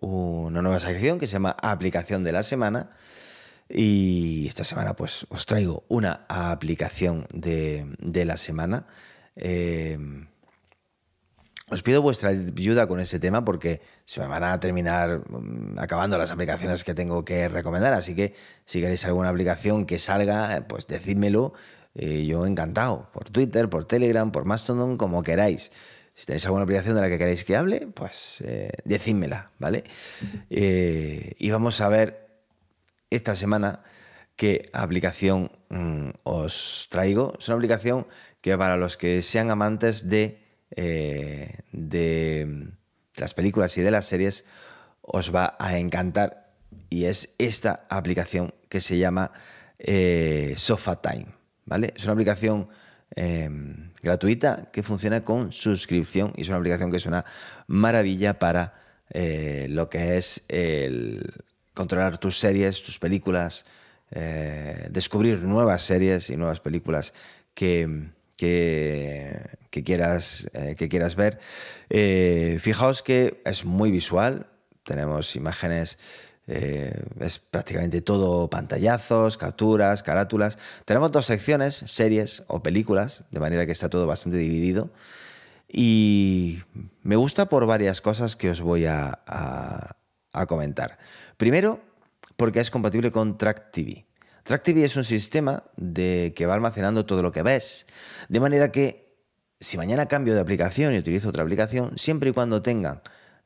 una 0.00 0.62
nueva 0.62 0.80
sección 0.80 1.18
que 1.18 1.26
se 1.26 1.34
llama 1.34 1.56
Aplicación 1.60 2.24
de 2.24 2.32
la 2.32 2.42
Semana 2.42 2.90
y 3.68 4.46
esta 4.48 4.64
semana 4.64 4.94
pues 4.94 5.26
os 5.28 5.44
traigo 5.46 5.84
una 5.88 6.24
aplicación 6.28 7.26
de, 7.32 8.24
la 8.24 8.36
semana. 8.36 8.86
Eh, 9.34 9.98
os 11.68 11.82
pido 11.82 12.00
vuestra 12.00 12.30
ayuda 12.30 12.86
con 12.86 13.00
este 13.00 13.18
tema 13.18 13.44
porque 13.44 13.80
se 14.04 14.20
me 14.20 14.28
van 14.28 14.44
a 14.44 14.60
terminar 14.60 15.22
mm, 15.28 15.78
acabando 15.80 16.16
las 16.16 16.30
aplicaciones 16.30 16.84
que 16.84 16.94
tengo 16.94 17.24
que 17.24 17.48
recomendar. 17.48 17.92
Así 17.92 18.14
que 18.14 18.34
si 18.64 18.80
queréis 18.80 19.04
alguna 19.04 19.30
aplicación 19.30 19.84
que 19.84 19.98
salga, 19.98 20.64
pues 20.68 20.86
decídmelo. 20.86 21.52
Eh, 21.96 22.24
yo 22.26 22.46
encantado. 22.46 23.10
Por 23.12 23.30
Twitter, 23.30 23.68
por 23.68 23.84
Telegram, 23.84 24.30
por 24.30 24.44
Mastodon, 24.44 24.96
como 24.96 25.22
queráis. 25.22 25.72
Si 26.14 26.24
tenéis 26.24 26.46
alguna 26.46 26.62
aplicación 26.62 26.94
de 26.94 27.00
la 27.00 27.08
que 27.08 27.18
queráis 27.18 27.42
que 27.42 27.56
hable, 27.56 27.88
pues 27.88 28.40
eh, 28.42 28.70
decídmela, 28.84 29.50
¿vale? 29.58 29.84
y 30.48 31.50
vamos 31.50 31.80
a 31.82 31.88
ver 31.90 32.25
esta 33.10 33.36
semana 33.36 33.82
qué 34.36 34.68
aplicación 34.72 35.50
mm, 35.70 36.10
os 36.22 36.86
traigo. 36.90 37.34
Es 37.38 37.48
una 37.48 37.56
aplicación 37.56 38.06
que 38.40 38.56
para 38.56 38.76
los 38.76 38.96
que 38.96 39.22
sean 39.22 39.50
amantes 39.50 40.08
de, 40.08 40.38
eh, 40.70 41.60
de, 41.72 42.68
las 43.16 43.34
películas 43.34 43.76
y 43.78 43.82
de 43.82 43.90
las 43.90 44.06
series 44.06 44.44
os 45.00 45.34
va 45.34 45.56
a 45.58 45.78
encantar 45.78 46.52
y 46.90 47.06
es 47.06 47.34
esta 47.38 47.86
aplicación 47.88 48.54
que 48.68 48.80
se 48.80 48.98
llama 48.98 49.32
eh, 49.78 50.54
Sofa 50.56 51.00
Time. 51.00 51.28
¿vale? 51.64 51.94
Es 51.96 52.04
una 52.04 52.12
aplicación 52.12 52.68
em, 53.14 53.92
gratuita 54.02 54.70
que 54.70 54.82
funciona 54.82 55.24
con 55.24 55.52
suscripción 55.52 56.32
y 56.36 56.42
es 56.42 56.48
una 56.48 56.58
aplicación 56.58 56.90
que 56.90 56.98
es 56.98 57.06
una 57.06 57.24
maravilla 57.66 58.38
para 58.38 58.74
eh, 59.10 59.66
lo 59.70 59.88
que 59.88 60.18
es 60.18 60.44
el, 60.48 61.22
controlar 61.76 62.16
tus 62.16 62.38
series, 62.38 62.82
tus 62.82 62.98
películas, 62.98 63.66
eh, 64.10 64.88
descubrir 64.90 65.44
nuevas 65.44 65.82
series 65.82 66.30
y 66.30 66.36
nuevas 66.38 66.58
películas 66.58 67.12
que, 67.52 68.08
quieras, 69.84 70.48
eh, 70.54 70.74
que 70.76 70.88
quieras 70.88 71.16
ver. 71.16 71.38
Eh, 71.90 72.56
fijaos 72.60 73.02
que 73.02 73.42
es 73.44 73.66
muy 73.66 73.90
visual, 73.90 74.46
tenemos 74.84 75.36
imágenes, 75.36 75.98
es 76.46 77.40
prácticamente 77.40 78.00
todo 78.02 78.48
pantallazos, 78.48 79.36
capturas, 79.36 80.04
carátulas. 80.04 80.58
Tenemos 80.84 81.10
dos 81.10 81.26
secciones, 81.26 81.74
series 81.74 82.44
o 82.46 82.62
películas, 82.62 83.24
de 83.32 83.40
manera 83.40 83.66
que 83.66 83.72
está 83.72 83.90
todo 83.90 84.06
bastante 84.06 84.38
dividido. 84.38 84.90
Y 85.68 86.60
me 87.02 87.16
gusta 87.16 87.48
por 87.48 87.66
varias 87.66 88.00
cosas 88.00 88.36
que 88.36 88.48
os 88.48 88.60
voy 88.60 88.86
a 88.86 89.18
comentar. 90.46 90.98
Primero, 91.36 91.80
porque 92.36 92.60
es 92.60 92.70
compatible 92.70 93.10
con 93.10 93.38
Track 93.38 93.70
TV. 93.70 94.06
Track 94.42 94.62
TV 94.62 94.84
es 94.84 94.96
un 94.96 95.04
sistema 95.04 95.64
de, 95.76 96.32
que 96.36 96.46
va 96.46 96.54
almacenando 96.54 97.04
todo 97.04 97.22
lo 97.22 97.32
que 97.32 97.42
ves. 97.42 97.86
De 98.28 98.40
manera 98.40 98.70
que 98.70 99.06
si 99.60 99.76
mañana 99.76 100.06
cambio 100.06 100.34
de 100.34 100.40
aplicación 100.40 100.94
y 100.94 100.98
utilizo 100.98 101.28
otra 101.28 101.42
aplicación, 101.42 101.96
siempre 101.96 102.30
y 102.30 102.32
cuando 102.32 102.62
tenga 102.62 103.02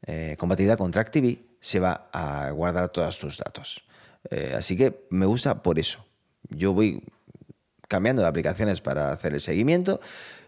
eh, 0.07 0.37
compatibilidad 0.39 0.79
con 0.79 0.91
Track 0.91 1.11
TV, 1.11 1.47
se 1.61 1.81
va 1.81 2.09
a 2.13 2.51
guardar 2.51 2.91
todos 2.91 3.19
tus 3.19 3.39
datos. 3.39 3.83
Eh, 4.31 4.55
así 4.57 4.77
que 4.77 5.07
me 5.11 5.27
gusta 5.27 5.63
por 5.63 5.79
eso. 5.79 6.05
Yo 6.49 6.75
voy 6.75 7.03
cambiando 7.89 8.23
de 8.23 8.29
aplicaciones 8.29 8.81
para 8.81 9.13
hacer 9.13 9.35
el 9.35 9.41
seguimiento, 9.41 10.01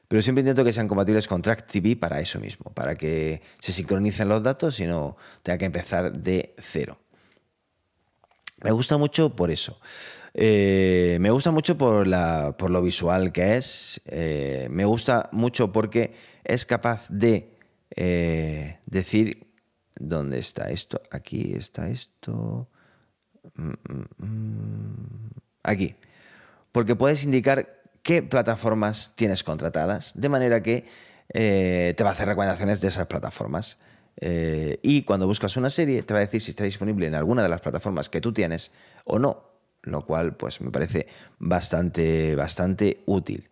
pero 0.09 0.22
siempre 0.22 0.43
intento 0.43 0.64
que 0.64 0.72
sean 0.72 0.88
compatibles 0.88 1.26
con 1.26 1.43
Track 1.43 1.66
TV 1.66 1.97
para 1.97 2.20
eso 2.20 2.38
mismo, 2.38 2.72
para 2.72 2.95
que 2.95 3.43
se 3.59 3.72
sincronicen 3.72 4.28
los 4.28 4.43
datos 4.43 4.78
y 4.80 4.86
no 4.86 5.16
tenga 5.43 5.59
que 5.59 5.64
empezar 5.64 6.12
de 6.12 6.55
cero. 6.59 7.01
Me 8.62 8.70
gusta 8.70 8.96
mucho 8.96 9.34
por 9.34 9.50
eso. 9.50 9.78
Eh, 10.34 11.18
me 11.20 11.30
gusta 11.30 11.50
mucho 11.50 11.76
por, 11.76 12.06
la, 12.06 12.56
por, 12.56 12.70
lo 12.70 12.82
visual 12.82 13.32
que 13.32 13.56
es. 13.56 14.00
Eh, 14.06 14.68
me 14.70 14.84
gusta 14.84 15.28
mucho 15.32 15.72
porque 15.72 16.14
es 16.44 16.64
capaz 16.64 17.06
de 17.08 17.56
eh, 17.94 18.78
decir 18.86 19.52
dónde 19.98 20.38
está 20.38 20.70
esto. 20.70 21.02
Aquí 21.10 21.54
está 21.54 21.88
esto. 21.88 22.68
Mm, 23.54 23.68
mm, 23.68 24.24
mm. 24.24 25.30
Aquí. 25.64 25.96
Porque 26.72 26.96
puedes 26.96 27.24
indicar 27.24 27.82
qué 28.02 28.22
plataformas 28.22 29.12
tienes 29.14 29.44
contratadas, 29.44 30.12
de 30.14 30.28
manera 30.28 30.62
que 30.62 30.86
eh, 31.34 31.94
te 31.96 32.04
va 32.04 32.10
a 32.10 32.12
hacer 32.14 32.28
recomendaciones 32.28 32.80
de 32.80 32.88
esas 32.88 33.06
plataformas. 33.06 33.78
Eh, 34.16 34.78
y 34.82 35.02
cuando 35.02 35.26
buscas 35.26 35.56
una 35.56 35.70
serie, 35.70 36.02
te 36.02 36.14
va 36.14 36.20
a 36.20 36.22
decir 36.22 36.40
si 36.40 36.50
está 36.50 36.64
disponible 36.64 37.06
en 37.06 37.14
alguna 37.14 37.42
de 37.42 37.48
las 37.48 37.60
plataformas 37.60 38.08
que 38.08 38.20
tú 38.20 38.32
tienes 38.32 38.72
o 39.04 39.18
no, 39.18 39.44
lo 39.82 40.04
cual 40.04 40.36
pues 40.36 40.60
me 40.60 40.70
parece 40.70 41.08
bastante, 41.38 42.34
bastante 42.36 43.02
útil. 43.06 43.48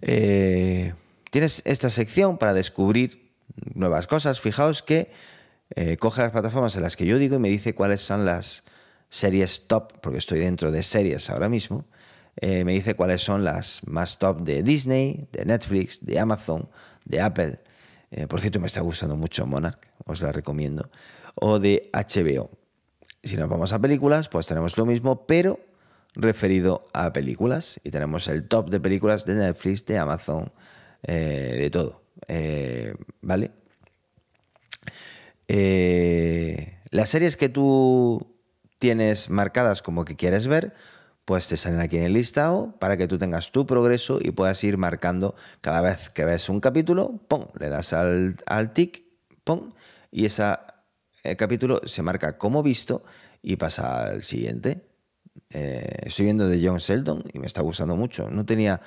Eh, 0.00 0.94
tienes 1.30 1.62
esta 1.64 1.90
sección 1.90 2.38
para 2.38 2.54
descubrir 2.54 3.32
nuevas 3.74 4.06
cosas. 4.06 4.40
Fijaos 4.40 4.82
que 4.82 5.10
coge 6.00 6.22
las 6.22 6.32
plataformas 6.32 6.74
en 6.74 6.82
las 6.82 6.96
que 6.96 7.06
yo 7.06 7.16
digo 7.16 7.36
y 7.36 7.38
me 7.38 7.48
dice 7.48 7.76
cuáles 7.76 8.00
son 8.00 8.24
las 8.24 8.64
series 9.08 9.68
top, 9.68 10.00
porque 10.00 10.18
estoy 10.18 10.40
dentro 10.40 10.72
de 10.72 10.82
series 10.82 11.30
ahora 11.30 11.48
mismo. 11.48 11.84
me 12.42 12.72
dice 12.72 12.94
cuáles 12.94 13.22
son 13.22 13.44
las 13.44 13.86
más 13.86 14.18
top 14.18 14.42
de 14.42 14.64
Disney, 14.64 15.28
de 15.30 15.44
Netflix, 15.44 16.04
de 16.04 16.18
Amazon, 16.18 16.68
de 17.04 17.20
Apple, 17.20 17.60
eh, 18.10 18.26
por 18.26 18.40
cierto 18.40 18.60
me 18.60 18.66
está 18.66 18.80
gustando 18.80 19.16
mucho 19.16 19.46
Monarch, 19.46 19.78
os 20.04 20.20
la 20.20 20.32
recomiendo, 20.32 20.90
o 21.34 21.58
de 21.58 21.90
HBO. 21.92 22.50
Si 23.22 23.36
nos 23.36 23.48
vamos 23.48 23.72
a 23.72 23.78
películas, 23.78 24.28
pues 24.28 24.46
tenemos 24.46 24.76
lo 24.78 24.86
mismo, 24.86 25.26
pero 25.26 25.60
referido 26.14 26.84
a 26.92 27.12
películas. 27.12 27.80
Y 27.84 27.90
tenemos 27.90 28.28
el 28.28 28.48
top 28.48 28.70
de 28.70 28.80
películas 28.80 29.24
de 29.26 29.34
Netflix, 29.34 29.84
de 29.86 29.98
Amazon, 29.98 30.52
eh, 31.02 31.56
de 31.58 31.70
todo. 31.70 32.02
Eh, 32.28 32.94
¿Vale? 33.20 33.52
las 36.92 37.08
series 37.08 37.36
que 37.36 37.48
tú 37.48 38.36
tienes 38.78 39.30
marcadas 39.30 39.82
como 39.82 40.04
que 40.04 40.14
quieres 40.14 40.46
ver, 40.46 40.74
pues 41.30 41.46
te 41.46 41.56
salen 41.56 41.78
aquí 41.78 41.96
en 41.96 42.02
el 42.02 42.14
listado 42.14 42.74
para 42.80 42.96
que 42.96 43.06
tú 43.06 43.16
tengas 43.16 43.52
tu 43.52 43.64
progreso 43.64 44.18
y 44.20 44.32
puedas 44.32 44.64
ir 44.64 44.78
marcando 44.78 45.36
cada 45.60 45.80
vez 45.80 46.10
que 46.10 46.24
ves 46.24 46.48
un 46.48 46.58
capítulo, 46.58 47.20
¡pum! 47.28 47.46
Le 47.56 47.68
das 47.68 47.92
al, 47.92 48.34
al 48.46 48.72
tic, 48.72 49.04
¡pum! 49.44 49.70
Y 50.10 50.24
ese 50.24 50.42
capítulo 51.36 51.82
se 51.84 52.02
marca 52.02 52.36
como 52.36 52.64
visto 52.64 53.04
y 53.42 53.54
pasa 53.54 54.06
al 54.06 54.24
siguiente. 54.24 54.88
Eh, 55.50 55.98
estoy 56.02 56.24
viendo 56.24 56.48
de 56.48 56.66
John 56.66 56.78
Sheldon 56.78 57.22
y 57.32 57.38
me 57.38 57.46
está 57.46 57.62
gustando 57.62 57.94
mucho. 57.94 58.28
No 58.28 58.44
tenía 58.44 58.80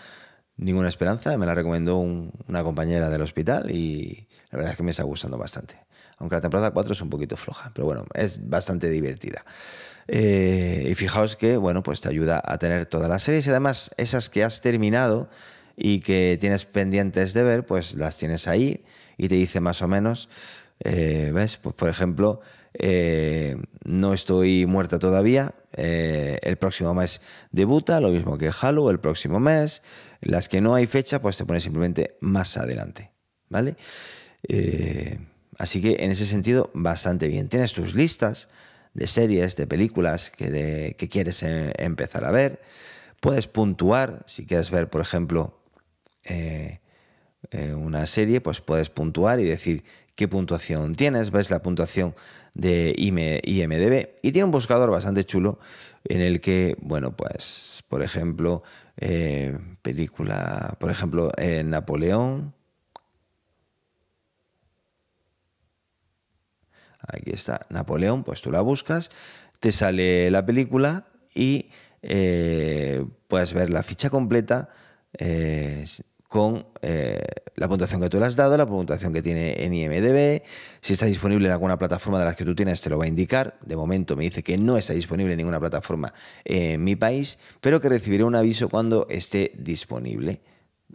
ninguna 0.57 0.89
esperanza, 0.89 1.37
me 1.37 1.45
la 1.45 1.55
recomendó 1.55 1.95
una 1.95 2.61
compañera 2.61 3.09
del 3.09 3.21
hospital 3.21 3.71
y 3.71 4.27
la 4.51 4.57
verdad 4.57 4.71
es 4.71 4.77
que 4.77 4.83
me 4.83 4.91
está 4.91 5.03
gustando 5.03 5.37
bastante. 5.37 5.77
Aunque 6.17 6.35
la 6.35 6.41
temporada 6.41 6.71
4 6.71 6.91
es 6.91 6.99
un 6.99 7.09
poquito 7.09 7.37
floja, 7.37 7.71
pero 7.73 7.85
bueno, 7.85 8.05
es 8.13 8.49
bastante 8.49 8.89
divertida. 8.89 9.45
Eh, 10.07 10.87
y 10.89 10.95
fijaos 10.95 11.35
que, 11.35 11.57
bueno, 11.57 11.83
pues 11.83 12.01
te 12.01 12.09
ayuda 12.09 12.41
a 12.43 12.57
tener 12.57 12.85
todas 12.85 13.09
las 13.09 13.23
series 13.23 13.47
y 13.47 13.49
además 13.49 13.91
esas 13.97 14.29
que 14.29 14.43
has 14.43 14.61
terminado 14.61 15.29
y 15.75 15.99
que 15.99 16.37
tienes 16.39 16.65
pendientes 16.65 17.33
de 17.33 17.43
ver, 17.43 17.65
pues 17.65 17.95
las 17.95 18.17
tienes 18.17 18.47
ahí 18.47 18.83
y 19.17 19.27
te 19.27 19.35
dice 19.35 19.59
más 19.59 19.81
o 19.81 19.87
menos, 19.87 20.29
eh, 20.79 21.31
¿ves? 21.33 21.57
Pues 21.57 21.75
por 21.75 21.89
ejemplo, 21.89 22.41
eh, 22.73 23.57
no 23.85 24.13
estoy 24.13 24.65
muerta 24.65 24.99
todavía, 24.99 25.55
el 25.75 26.57
próximo 26.57 26.93
mes 26.93 27.19
debuta, 27.51 27.99
lo 27.99 28.09
mismo 28.09 28.37
que 28.37 28.51
Halo 28.61 28.91
el 28.91 28.99
próximo 28.99 29.39
mes, 29.39 29.81
las 30.21 30.47
que 30.47 30.61
no 30.61 30.75
hay 30.75 30.85
fecha, 30.85 31.19
pues 31.19 31.37
te 31.37 31.45
pones 31.45 31.63
simplemente 31.63 32.15
más 32.19 32.57
adelante, 32.57 33.11
¿vale? 33.49 33.75
así 35.57 35.81
que 35.81 36.03
en 36.03 36.11
ese 36.11 36.25
sentido, 36.25 36.69
bastante 36.73 37.27
bien. 37.27 37.47
Tienes 37.47 37.73
tus 37.73 37.95
listas 37.95 38.49
de 38.93 39.07
series, 39.07 39.55
de 39.55 39.67
películas 39.67 40.29
que, 40.29 40.95
quieres 41.09 41.43
eh, 41.43 41.73
empezar 41.77 42.25
a 42.25 42.31
ver. 42.31 42.61
Puedes 43.19 43.47
puntuar, 43.47 44.23
si 44.27 44.45
quieres 44.45 44.71
ver, 44.71 44.89
por 44.89 45.01
ejemplo, 45.01 45.59
eh, 46.23 46.79
eh, 47.51 47.73
una 47.73 48.05
serie, 48.05 48.41
pues 48.41 48.61
puedes 48.61 48.89
puntuar 48.89 49.39
y 49.39 49.45
decir 49.45 49.83
qué 50.15 50.27
puntuación 50.27 50.95
tienes. 50.95 51.31
Ves 51.31 51.49
la 51.49 51.61
puntuación 51.61 52.15
de 52.53 52.93
IMDB 52.97 54.09
y 54.21 54.31
tiene 54.31 54.45
un 54.45 54.51
buscador 54.51 54.91
bastante 54.91 55.23
chulo 55.23 55.59
en 56.03 56.21
el 56.21 56.39
que, 56.41 56.75
bueno, 56.81 57.15
pues, 57.15 57.83
por 57.87 58.03
ejemplo, 58.03 58.63
película, 59.81 60.75
por 60.79 60.91
ejemplo, 60.91 61.31
Napoleón, 61.63 62.53
Aquí 67.07 67.31
está 67.31 67.65
Napoleón, 67.69 68.23
pues 68.23 68.41
tú 68.41 68.51
la 68.51 68.61
buscas, 68.61 69.09
te 69.59 69.71
sale 69.71 70.31
la 70.31 70.45
película 70.45 71.05
y 71.33 71.69
eh, 72.01 73.05
puedes 73.27 73.53
ver 73.53 73.69
la 73.69 73.83
ficha 73.83 74.09
completa 74.09 74.69
eh, 75.17 75.85
con 76.27 76.65
eh, 76.81 77.21
la 77.55 77.67
puntuación 77.67 78.01
que 78.01 78.09
tú 78.09 78.19
le 78.19 78.25
has 78.25 78.35
dado, 78.35 78.57
la 78.57 78.65
puntuación 78.65 79.13
que 79.13 79.21
tiene 79.21 79.63
en 79.63 79.73
IMDB, 79.73 80.41
si 80.81 80.93
está 80.93 81.05
disponible 81.05 81.45
en 81.45 81.51
alguna 81.51 81.77
plataforma 81.77 82.19
de 82.19 82.25
las 82.25 82.35
que 82.35 82.43
tú 82.43 82.55
tienes 82.55 82.81
te 82.81 82.89
lo 82.89 82.97
va 82.97 83.05
a 83.05 83.07
indicar. 83.07 83.57
De 83.61 83.75
momento 83.75 84.15
me 84.15 84.23
dice 84.23 84.43
que 84.43 84.57
no 84.57 84.77
está 84.77 84.93
disponible 84.93 85.33
en 85.33 85.37
ninguna 85.37 85.59
plataforma 85.59 86.13
en 86.43 86.83
mi 86.83 86.95
país, 86.95 87.37
pero 87.61 87.79
que 87.79 87.89
recibiré 87.89 88.23
un 88.23 88.35
aviso 88.35 88.67
cuando 88.69 89.07
esté 89.09 89.51
disponible. 89.57 90.41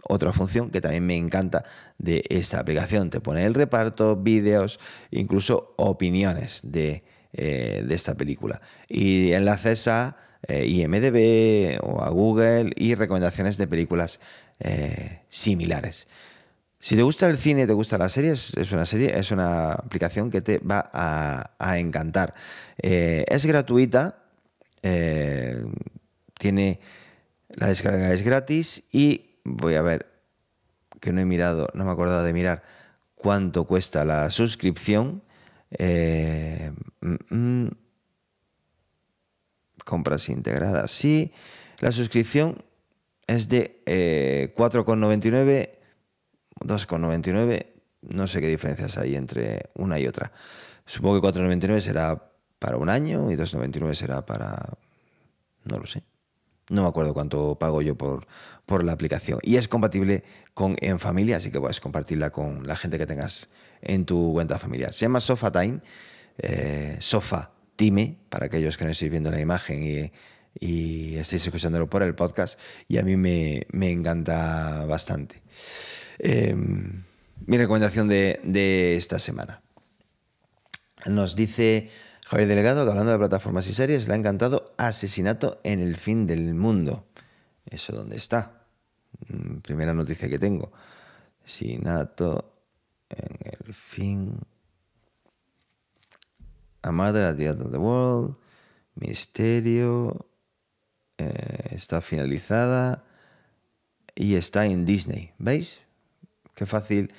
Otra 0.02 0.32
función 0.32 0.70
que 0.70 0.80
también 0.80 1.06
me 1.06 1.16
encanta 1.16 1.64
de 1.98 2.24
esta 2.28 2.60
aplicación. 2.60 3.10
Te 3.10 3.20
pone 3.20 3.44
el 3.44 3.54
reparto, 3.54 4.16
vídeos, 4.16 4.78
incluso 5.10 5.74
opiniones 5.76 6.60
de, 6.64 7.04
eh, 7.32 7.84
esta 7.90 8.14
película. 8.14 8.60
Y 8.88 9.32
enlaces 9.32 9.88
a 9.88 10.16
eh, 10.46 10.66
IMDB 10.66 11.78
o 11.82 12.02
a 12.02 12.10
Google 12.10 12.72
y 12.76 12.94
recomendaciones 12.94 13.58
de 13.58 13.66
películas 13.66 14.20
eh, 14.60 15.22
similares. 15.28 16.08
Si 16.80 16.94
te 16.94 17.02
gusta 17.02 17.26
el 17.26 17.38
cine, 17.38 17.66
te 17.66 17.72
gustan 17.72 17.98
las 17.98 18.12
series, 18.12 18.56
es 18.56 18.70
una 18.70 18.86
serie, 18.86 19.18
es 19.18 19.32
una 19.32 19.72
aplicación 19.72 20.30
que 20.30 20.40
te 20.40 20.58
va 20.58 20.88
a, 20.92 21.78
encantar. 21.78 22.34
es 22.78 23.46
gratuita, 23.46 24.22
tiene 26.38 26.80
la 27.56 27.68
descarga 27.68 28.12
es 28.12 28.22
gratis 28.22 28.84
y 28.92 29.27
voy 29.56 29.74
a 29.74 29.82
ver, 29.82 30.06
que 31.00 31.12
no 31.12 31.20
he 31.20 31.24
mirado, 31.24 31.68
no 31.74 31.84
me 31.84 31.90
he 31.90 31.92
acordado 31.92 32.22
de 32.22 32.32
mirar 32.32 32.62
cuánto 33.14 33.64
cuesta 33.64 34.04
la 34.04 34.30
suscripción. 34.30 35.22
Eh, 35.70 36.72
mm, 37.00 37.34
mm, 37.34 37.70
compras 39.84 40.28
integradas, 40.28 40.90
sí. 40.90 41.32
La 41.80 41.92
suscripción 41.92 42.64
es 43.26 43.48
de 43.48 43.82
4,99, 44.56 45.50
eh, 45.50 45.78
2,99. 46.60 47.66
No 48.02 48.26
sé 48.26 48.40
qué 48.40 48.48
diferencias 48.48 48.96
hay 48.98 49.16
entre 49.16 49.70
una 49.74 49.98
y 49.98 50.06
otra. 50.06 50.32
Supongo 50.86 51.20
que 51.20 51.28
4,99 51.28 51.80
será 51.80 52.32
para 52.58 52.76
un 52.76 52.88
año 52.88 53.30
y 53.30 53.36
2,99 53.36 53.94
será 53.94 54.24
para... 54.24 54.74
No 55.64 55.78
lo 55.78 55.86
sé. 55.86 56.02
No 56.70 56.82
me 56.82 56.88
acuerdo 56.88 57.14
cuánto 57.14 57.56
pago 57.58 57.82
yo 57.82 57.96
por, 57.96 58.26
por 58.66 58.84
la 58.84 58.92
aplicación. 58.92 59.40
Y 59.42 59.56
es 59.56 59.68
compatible 59.68 60.24
con 60.54 60.76
En 60.80 60.98
Familia, 60.98 61.38
así 61.38 61.50
que 61.50 61.60
puedes 61.60 61.80
compartirla 61.80 62.30
con 62.30 62.66
la 62.66 62.76
gente 62.76 62.98
que 62.98 63.06
tengas 63.06 63.48
en 63.80 64.04
tu 64.04 64.32
cuenta 64.32 64.58
familiar. 64.58 64.92
Se 64.92 65.06
llama 65.06 65.20
Sofa 65.20 65.50
Time, 65.50 65.80
eh, 66.38 66.96
Sofa 67.00 67.50
Time, 67.76 68.16
para 68.28 68.46
aquellos 68.46 68.76
que 68.76 68.84
no 68.84 68.90
estéis 68.90 69.10
viendo 69.10 69.30
la 69.30 69.40
imagen 69.40 69.82
y, 69.82 70.12
y 70.60 71.16
estéis 71.16 71.46
escuchándolo 71.46 71.88
por 71.88 72.02
el 72.02 72.14
podcast. 72.14 72.58
Y 72.88 72.98
a 72.98 73.02
mí 73.02 73.16
me, 73.16 73.66
encanta 73.72 74.84
bastante. 74.84 75.42
Em, 76.18 77.04
mi 77.46 77.56
recomendación 77.56 78.08
de, 78.08 78.40
de 78.42 78.96
esta 78.96 79.18
semana. 79.18 79.62
Nos 81.06 81.36
dice 81.36 81.90
Javier 82.28 82.46
Delegado, 82.46 82.84
que 82.84 82.90
hablando 82.90 83.12
de 83.12 83.16
plataformas 83.16 83.66
y 83.68 83.72
series, 83.72 84.06
le 84.06 84.12
ha 84.12 84.16
encantado 84.18 84.74
Asesinato 84.76 85.62
en 85.64 85.80
el 85.80 85.96
fin 85.96 86.26
del 86.26 86.52
mundo. 86.52 87.06
¿Eso 87.64 87.94
dónde 87.94 88.18
está? 88.18 88.66
Mm, 89.28 89.60
primera 89.60 89.94
noticia 89.94 90.28
que 90.28 90.38
tengo. 90.38 90.70
Asesinato 91.42 92.52
en 93.08 93.38
el 93.66 93.72
fin. 93.72 94.38
A 96.82 96.92
Murder 96.92 97.24
at 97.24 97.36
the 97.36 97.46
End 97.46 97.62
of 97.62 97.72
the 97.72 97.78
World. 97.78 98.36
Misterio. 98.96 100.26
Eh, 101.16 101.68
está 101.70 102.02
finalizada. 102.02 103.04
Y 104.14 104.34
está 104.34 104.66
en 104.66 104.84
Disney. 104.84 105.32
¿Veis? 105.38 105.80
Qué 106.54 106.66
fácil 106.66 107.10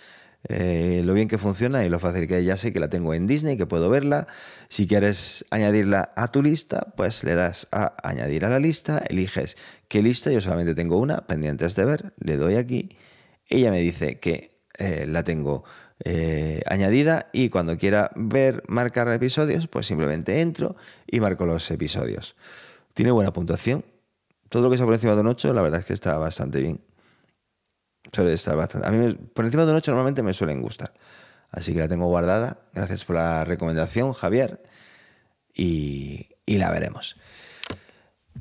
eh, 0.48 1.02
lo 1.04 1.14
bien 1.14 1.28
que 1.28 1.38
funciona 1.38 1.84
y 1.84 1.90
lo 1.90 2.00
fácil 2.00 2.28
que 2.28 2.44
ya 2.44 2.56
sé 2.56 2.72
que 2.72 2.80
la 2.80 2.90
tengo 2.90 3.14
en 3.14 3.28
Disney, 3.28 3.58
que 3.58 3.66
puedo 3.66 3.90
verla. 3.90 4.28
Si 4.70 4.88
quieres 4.88 5.46
añadirla 5.50 6.14
a 6.16 6.32
tu 6.32 6.42
lista, 6.42 6.94
pues 6.96 7.24
le 7.24 7.36
das 7.36 7.68
a 7.72 7.96
añadir 8.04 8.46
a 8.46 8.50
la 8.50 8.60
lista, 8.60 9.04
eliges 9.10 9.58
qué 9.88 10.02
lista, 10.02 10.32
yo 10.32 10.40
solamente 10.40 10.76
tengo 10.76 10.98
una, 10.98 11.28
pendientes 11.28 11.76
de 11.76 11.86
ver, 11.86 12.14
le 12.20 12.38
doy 12.38 12.56
aquí, 12.56 12.90
ella 13.50 13.72
me 13.72 13.80
dice 13.82 14.20
que 14.20 14.52
eh, 14.78 15.06
la 15.08 15.24
tengo 15.24 15.66
eh, 16.06 16.62
añadida 16.68 17.28
y 17.34 17.50
cuando 17.50 17.78
quiera 17.78 18.12
ver, 18.16 18.64
marcar 18.68 19.12
episodios, 19.12 19.68
pues 19.68 19.88
simplemente 19.88 20.40
entro 20.40 20.76
y 21.06 21.20
marco 21.20 21.46
los 21.46 21.70
episodios. 21.72 22.36
Tiene 22.94 23.12
buena 23.12 23.34
puntuación, 23.34 23.84
todo 24.48 24.64
lo 24.64 24.72
que 24.72 24.78
sea 24.78 24.86
por 24.86 24.96
encima 24.96 25.16
de 25.16 25.22
un 25.22 25.28
8, 25.28 25.54
la 25.54 25.62
verdad 25.62 25.82
es 25.82 25.86
que 25.86 25.94
está 25.94 26.18
bastante 26.18 26.62
bien. 26.62 26.80
Suele 28.12 28.34
estar 28.34 28.56
bastante. 28.56 28.88
A 28.88 28.92
mí 28.92 29.14
por 29.14 29.46
encima 29.46 29.66
de 29.66 29.72
un 29.72 29.78
8 29.78 29.92
normalmente 29.92 30.24
me 30.24 30.34
suelen 30.34 30.62
gustar. 30.62 30.94
Así 31.52 31.74
que 31.74 31.80
la 31.80 31.88
tengo 31.88 32.08
guardada. 32.08 32.60
Gracias 32.74 33.06
por 33.06 33.16
la 33.16 33.44
recomendación, 33.46 34.14
Javier. 34.14 34.62
Y, 35.54 36.30
y 36.46 36.58
la 36.58 36.72
veremos. 36.72 37.16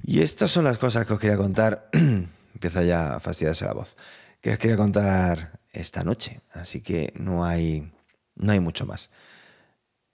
Y 0.05 0.21
estas 0.21 0.51
son 0.51 0.65
las 0.65 0.79
cosas 0.79 1.07
que 1.07 1.13
os 1.13 1.21
quería 1.21 1.37
contar. 1.37 1.89
Empieza 2.55 2.83
ya 2.83 3.17
a 3.17 3.21
fastidiarse 3.21 3.65
la 3.65 3.75
voz. 3.75 3.97
Que 4.41 4.53
os 4.53 4.59
quería 4.59 4.77
contar 4.77 5.61
esta 5.73 6.05
noche. 6.05 6.41
Así 6.53 6.81
que 6.81 7.13
no 7.17 7.45
hay, 7.45 7.93
no 8.37 8.53
hay 8.53 8.61
mucho 8.61 8.87
más. 8.87 9.11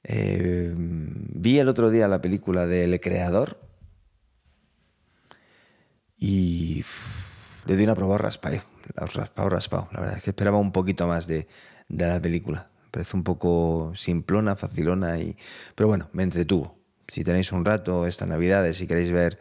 Eh, 0.03 0.73
vi 0.77 1.59
el 1.59 1.69
otro 1.69 1.91
día 1.91 2.09
la 2.09 2.21
película 2.21 2.67
del 2.67 3.01
creador 3.01 3.59
y 6.19 6.85
le 7.67 7.77
di 7.77 7.85
una 7.85 7.95
prueba 7.95 8.19
raspado, 8.19 8.61
raspado, 8.95 9.49
raspado. 9.49 9.89
La 9.93 10.01
verdad 10.01 10.18
es 10.18 10.24
que 10.24 10.30
esperaba 10.30 10.59
un 10.59 10.72
poquito 10.72 11.07
más 11.07 11.26
de, 11.26 11.47
de 11.89 12.07
la 12.07 12.20
película. 12.20 12.68
parece 12.91 13.16
un 13.16 13.24
poco 13.24 13.93
simplona, 13.95 14.57
facilona, 14.57 15.18
y, 15.18 15.37
pero 15.74 15.89
bueno, 15.89 16.09
me 16.12 16.22
entretuvo. 16.22 16.78
Si 17.09 17.24
tenéis 17.24 17.53
un 17.53 17.64
rato 17.64 18.07
estas 18.07 18.28
navidades, 18.28 18.78
si 18.78 18.87
queréis 18.87 19.11
ver 19.11 19.39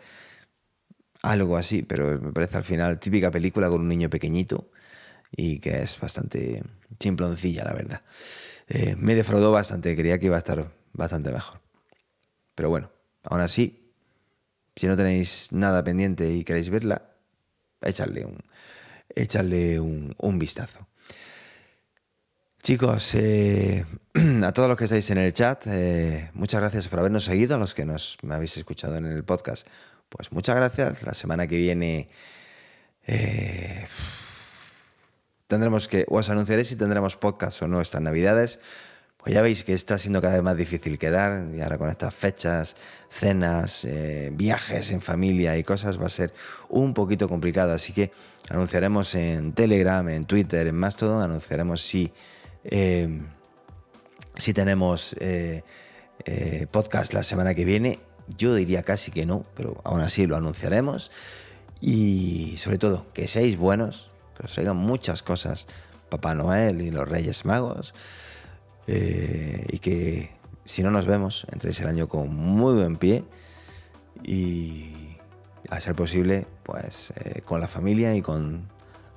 algo 1.21 1.55
así, 1.57 1.83
pero 1.83 2.19
me 2.19 2.31
parece 2.33 2.57
al 2.57 2.65
final 2.65 2.99
típica 2.99 3.31
película 3.31 3.69
con 3.69 3.81
un 3.81 3.87
niño 3.87 4.09
pequeñito 4.09 4.69
y 5.31 5.59
que 5.59 5.81
es 5.81 5.99
bastante 5.99 6.63
simploncilla, 6.99 7.63
la 7.63 7.73
verdad. 7.73 8.01
Eh, 8.67 8.95
me 8.97 9.15
defraudó 9.15 9.51
bastante, 9.51 9.95
creía 9.95 10.19
que 10.19 10.27
iba 10.27 10.35
a 10.35 10.39
estar 10.39 10.71
bastante 10.91 11.31
mejor. 11.31 11.61
Pero 12.55 12.69
bueno, 12.69 12.91
aún 13.23 13.41
así, 13.41 13.93
si 14.75 14.87
no 14.87 14.97
tenéis 14.97 15.51
nada 15.51 15.83
pendiente 15.83 16.29
y 16.31 16.43
queréis 16.43 16.69
verla, 16.69 17.13
echadle 17.81 18.25
un, 18.25 18.37
echarle 19.15 19.79
un, 19.79 20.39
vistazo. 20.39 20.87
Chicos, 22.61 23.15
eh, 23.15 23.85
a 24.43 24.51
todos 24.53 24.69
los 24.69 24.77
que 24.77 24.85
estáis 24.85 25.09
en 25.09 25.17
el 25.17 25.33
chat, 25.33 25.65
eh, 25.67 26.31
muchas 26.33 26.61
gracias 26.61 26.87
por 26.87 26.99
habernos 26.99 27.25
seguido, 27.25 27.55
a 27.55 27.57
los 27.57 27.73
que 27.73 27.85
nos, 27.85 28.17
me 28.21 28.35
habéis 28.35 28.55
escuchado 28.57 28.97
en 28.97 29.05
el 29.05 29.23
podcast, 29.23 29.67
pues 30.09 30.31
muchas 30.31 30.55
gracias. 30.55 31.03
La 31.03 31.13
semana 31.13 31.47
que 31.47 31.57
viene 31.57 32.09
tendremos 35.47 35.87
que, 35.87 36.05
os 36.09 36.29
anunciaré 36.29 36.65
si 36.65 36.75
tendremos 36.75 37.15
podcast 37.15 37.61
o 37.61 37.67
no 37.67 37.81
estas 37.81 38.01
navidades. 38.01 38.59
Pues 39.23 39.35
ya 39.35 39.41
veis 39.41 39.63
que 39.63 39.71
está 39.71 39.97
siendo 39.97 40.19
cada 40.19 40.33
vez 40.33 40.43
más 40.43 40.57
difícil 40.57 40.99
quedar 40.99 41.47
y 41.55 41.61
ahora 41.61 41.77
con 41.77 41.89
estas 41.89 42.13
fechas, 42.13 42.75
cenas, 43.09 43.85
eh, 43.85 44.31
viajes 44.33 44.91
en 44.91 44.99
familia 44.99 45.57
y 45.57 45.63
cosas 45.63 45.97
va 45.97 46.07
a 46.07 46.09
ser 46.09 46.33
un 46.67 46.93
poquito 46.93 47.29
complicado. 47.29 47.71
Así 47.71 47.93
que 47.93 48.11
anunciaremos 48.49 49.15
en 49.15 49.53
Telegram, 49.53 50.07
en 50.09 50.25
Twitter, 50.25 50.67
en 50.67 50.75
Mastodon, 50.75 51.21
anunciaremos 51.23 51.81
si, 51.81 52.11
eh, 52.65 53.21
si 54.35 54.53
tenemos 54.53 55.15
eh, 55.21 55.63
podcast 56.71 57.13
la 57.13 57.23
semana 57.23 57.55
que 57.55 57.63
viene. 57.63 58.01
Yo 58.37 58.53
diría 58.53 58.83
casi 58.83 59.09
que 59.11 59.25
no, 59.25 59.43
pero 59.55 59.79
aún 59.85 60.01
así 60.01 60.27
lo 60.27 60.35
anunciaremos. 60.35 61.11
Y 61.79 62.55
sobre 62.57 62.77
todo, 62.77 63.05
que 63.13 63.29
seáis 63.29 63.55
buenos, 63.57 64.11
que 64.37 64.47
os 64.47 64.51
traigan 64.51 64.75
muchas 64.75 65.23
cosas 65.23 65.67
Papá 66.09 66.35
Noel 66.35 66.81
y 66.81 66.91
los 66.91 67.07
Reyes 67.07 67.45
Magos. 67.45 67.93
Eh, 68.87 69.65
y 69.69 69.79
que 69.79 70.31
si 70.65 70.83
no 70.83 70.91
nos 70.91 71.05
vemos, 71.05 71.45
entréis 71.51 71.79
el 71.81 71.87
año 71.87 72.07
con 72.07 72.33
muy 72.35 72.75
buen 72.75 72.95
pie 72.95 73.23
y 74.23 75.17
a 75.69 75.79
ser 75.81 75.95
posible, 75.95 76.45
pues 76.63 77.13
eh, 77.17 77.41
con 77.41 77.59
la 77.59 77.67
familia 77.67 78.15
y 78.15 78.21
con 78.21 78.67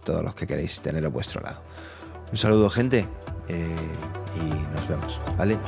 todos 0.04 0.22
los 0.22 0.34
que 0.34 0.46
queréis 0.46 0.80
tener 0.80 1.04
a 1.04 1.08
vuestro 1.08 1.40
lado. 1.40 1.60
Un 2.30 2.38
saludo 2.38 2.68
gente 2.70 3.06
eh, 3.48 3.76
y 4.36 4.74
nos 4.74 4.88
vemos, 4.88 5.20
¿vale? 5.36 5.58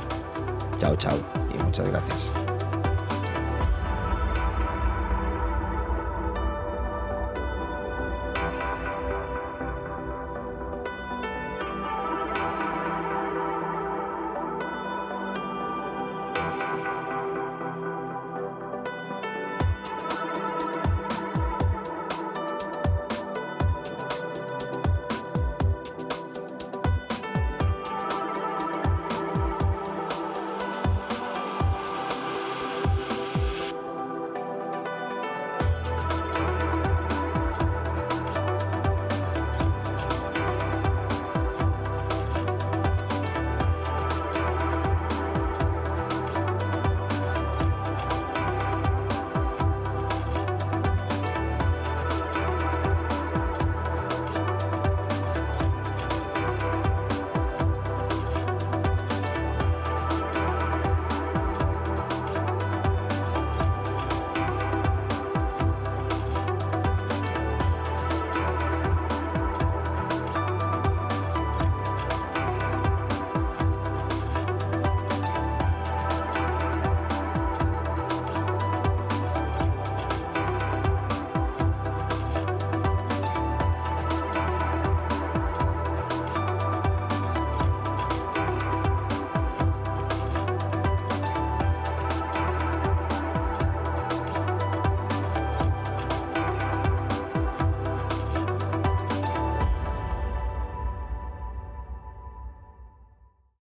Chao, 0.77 0.95
chao 0.95 1.17
y 1.53 1.63
muchas 1.63 1.89
gracias. 1.89 2.33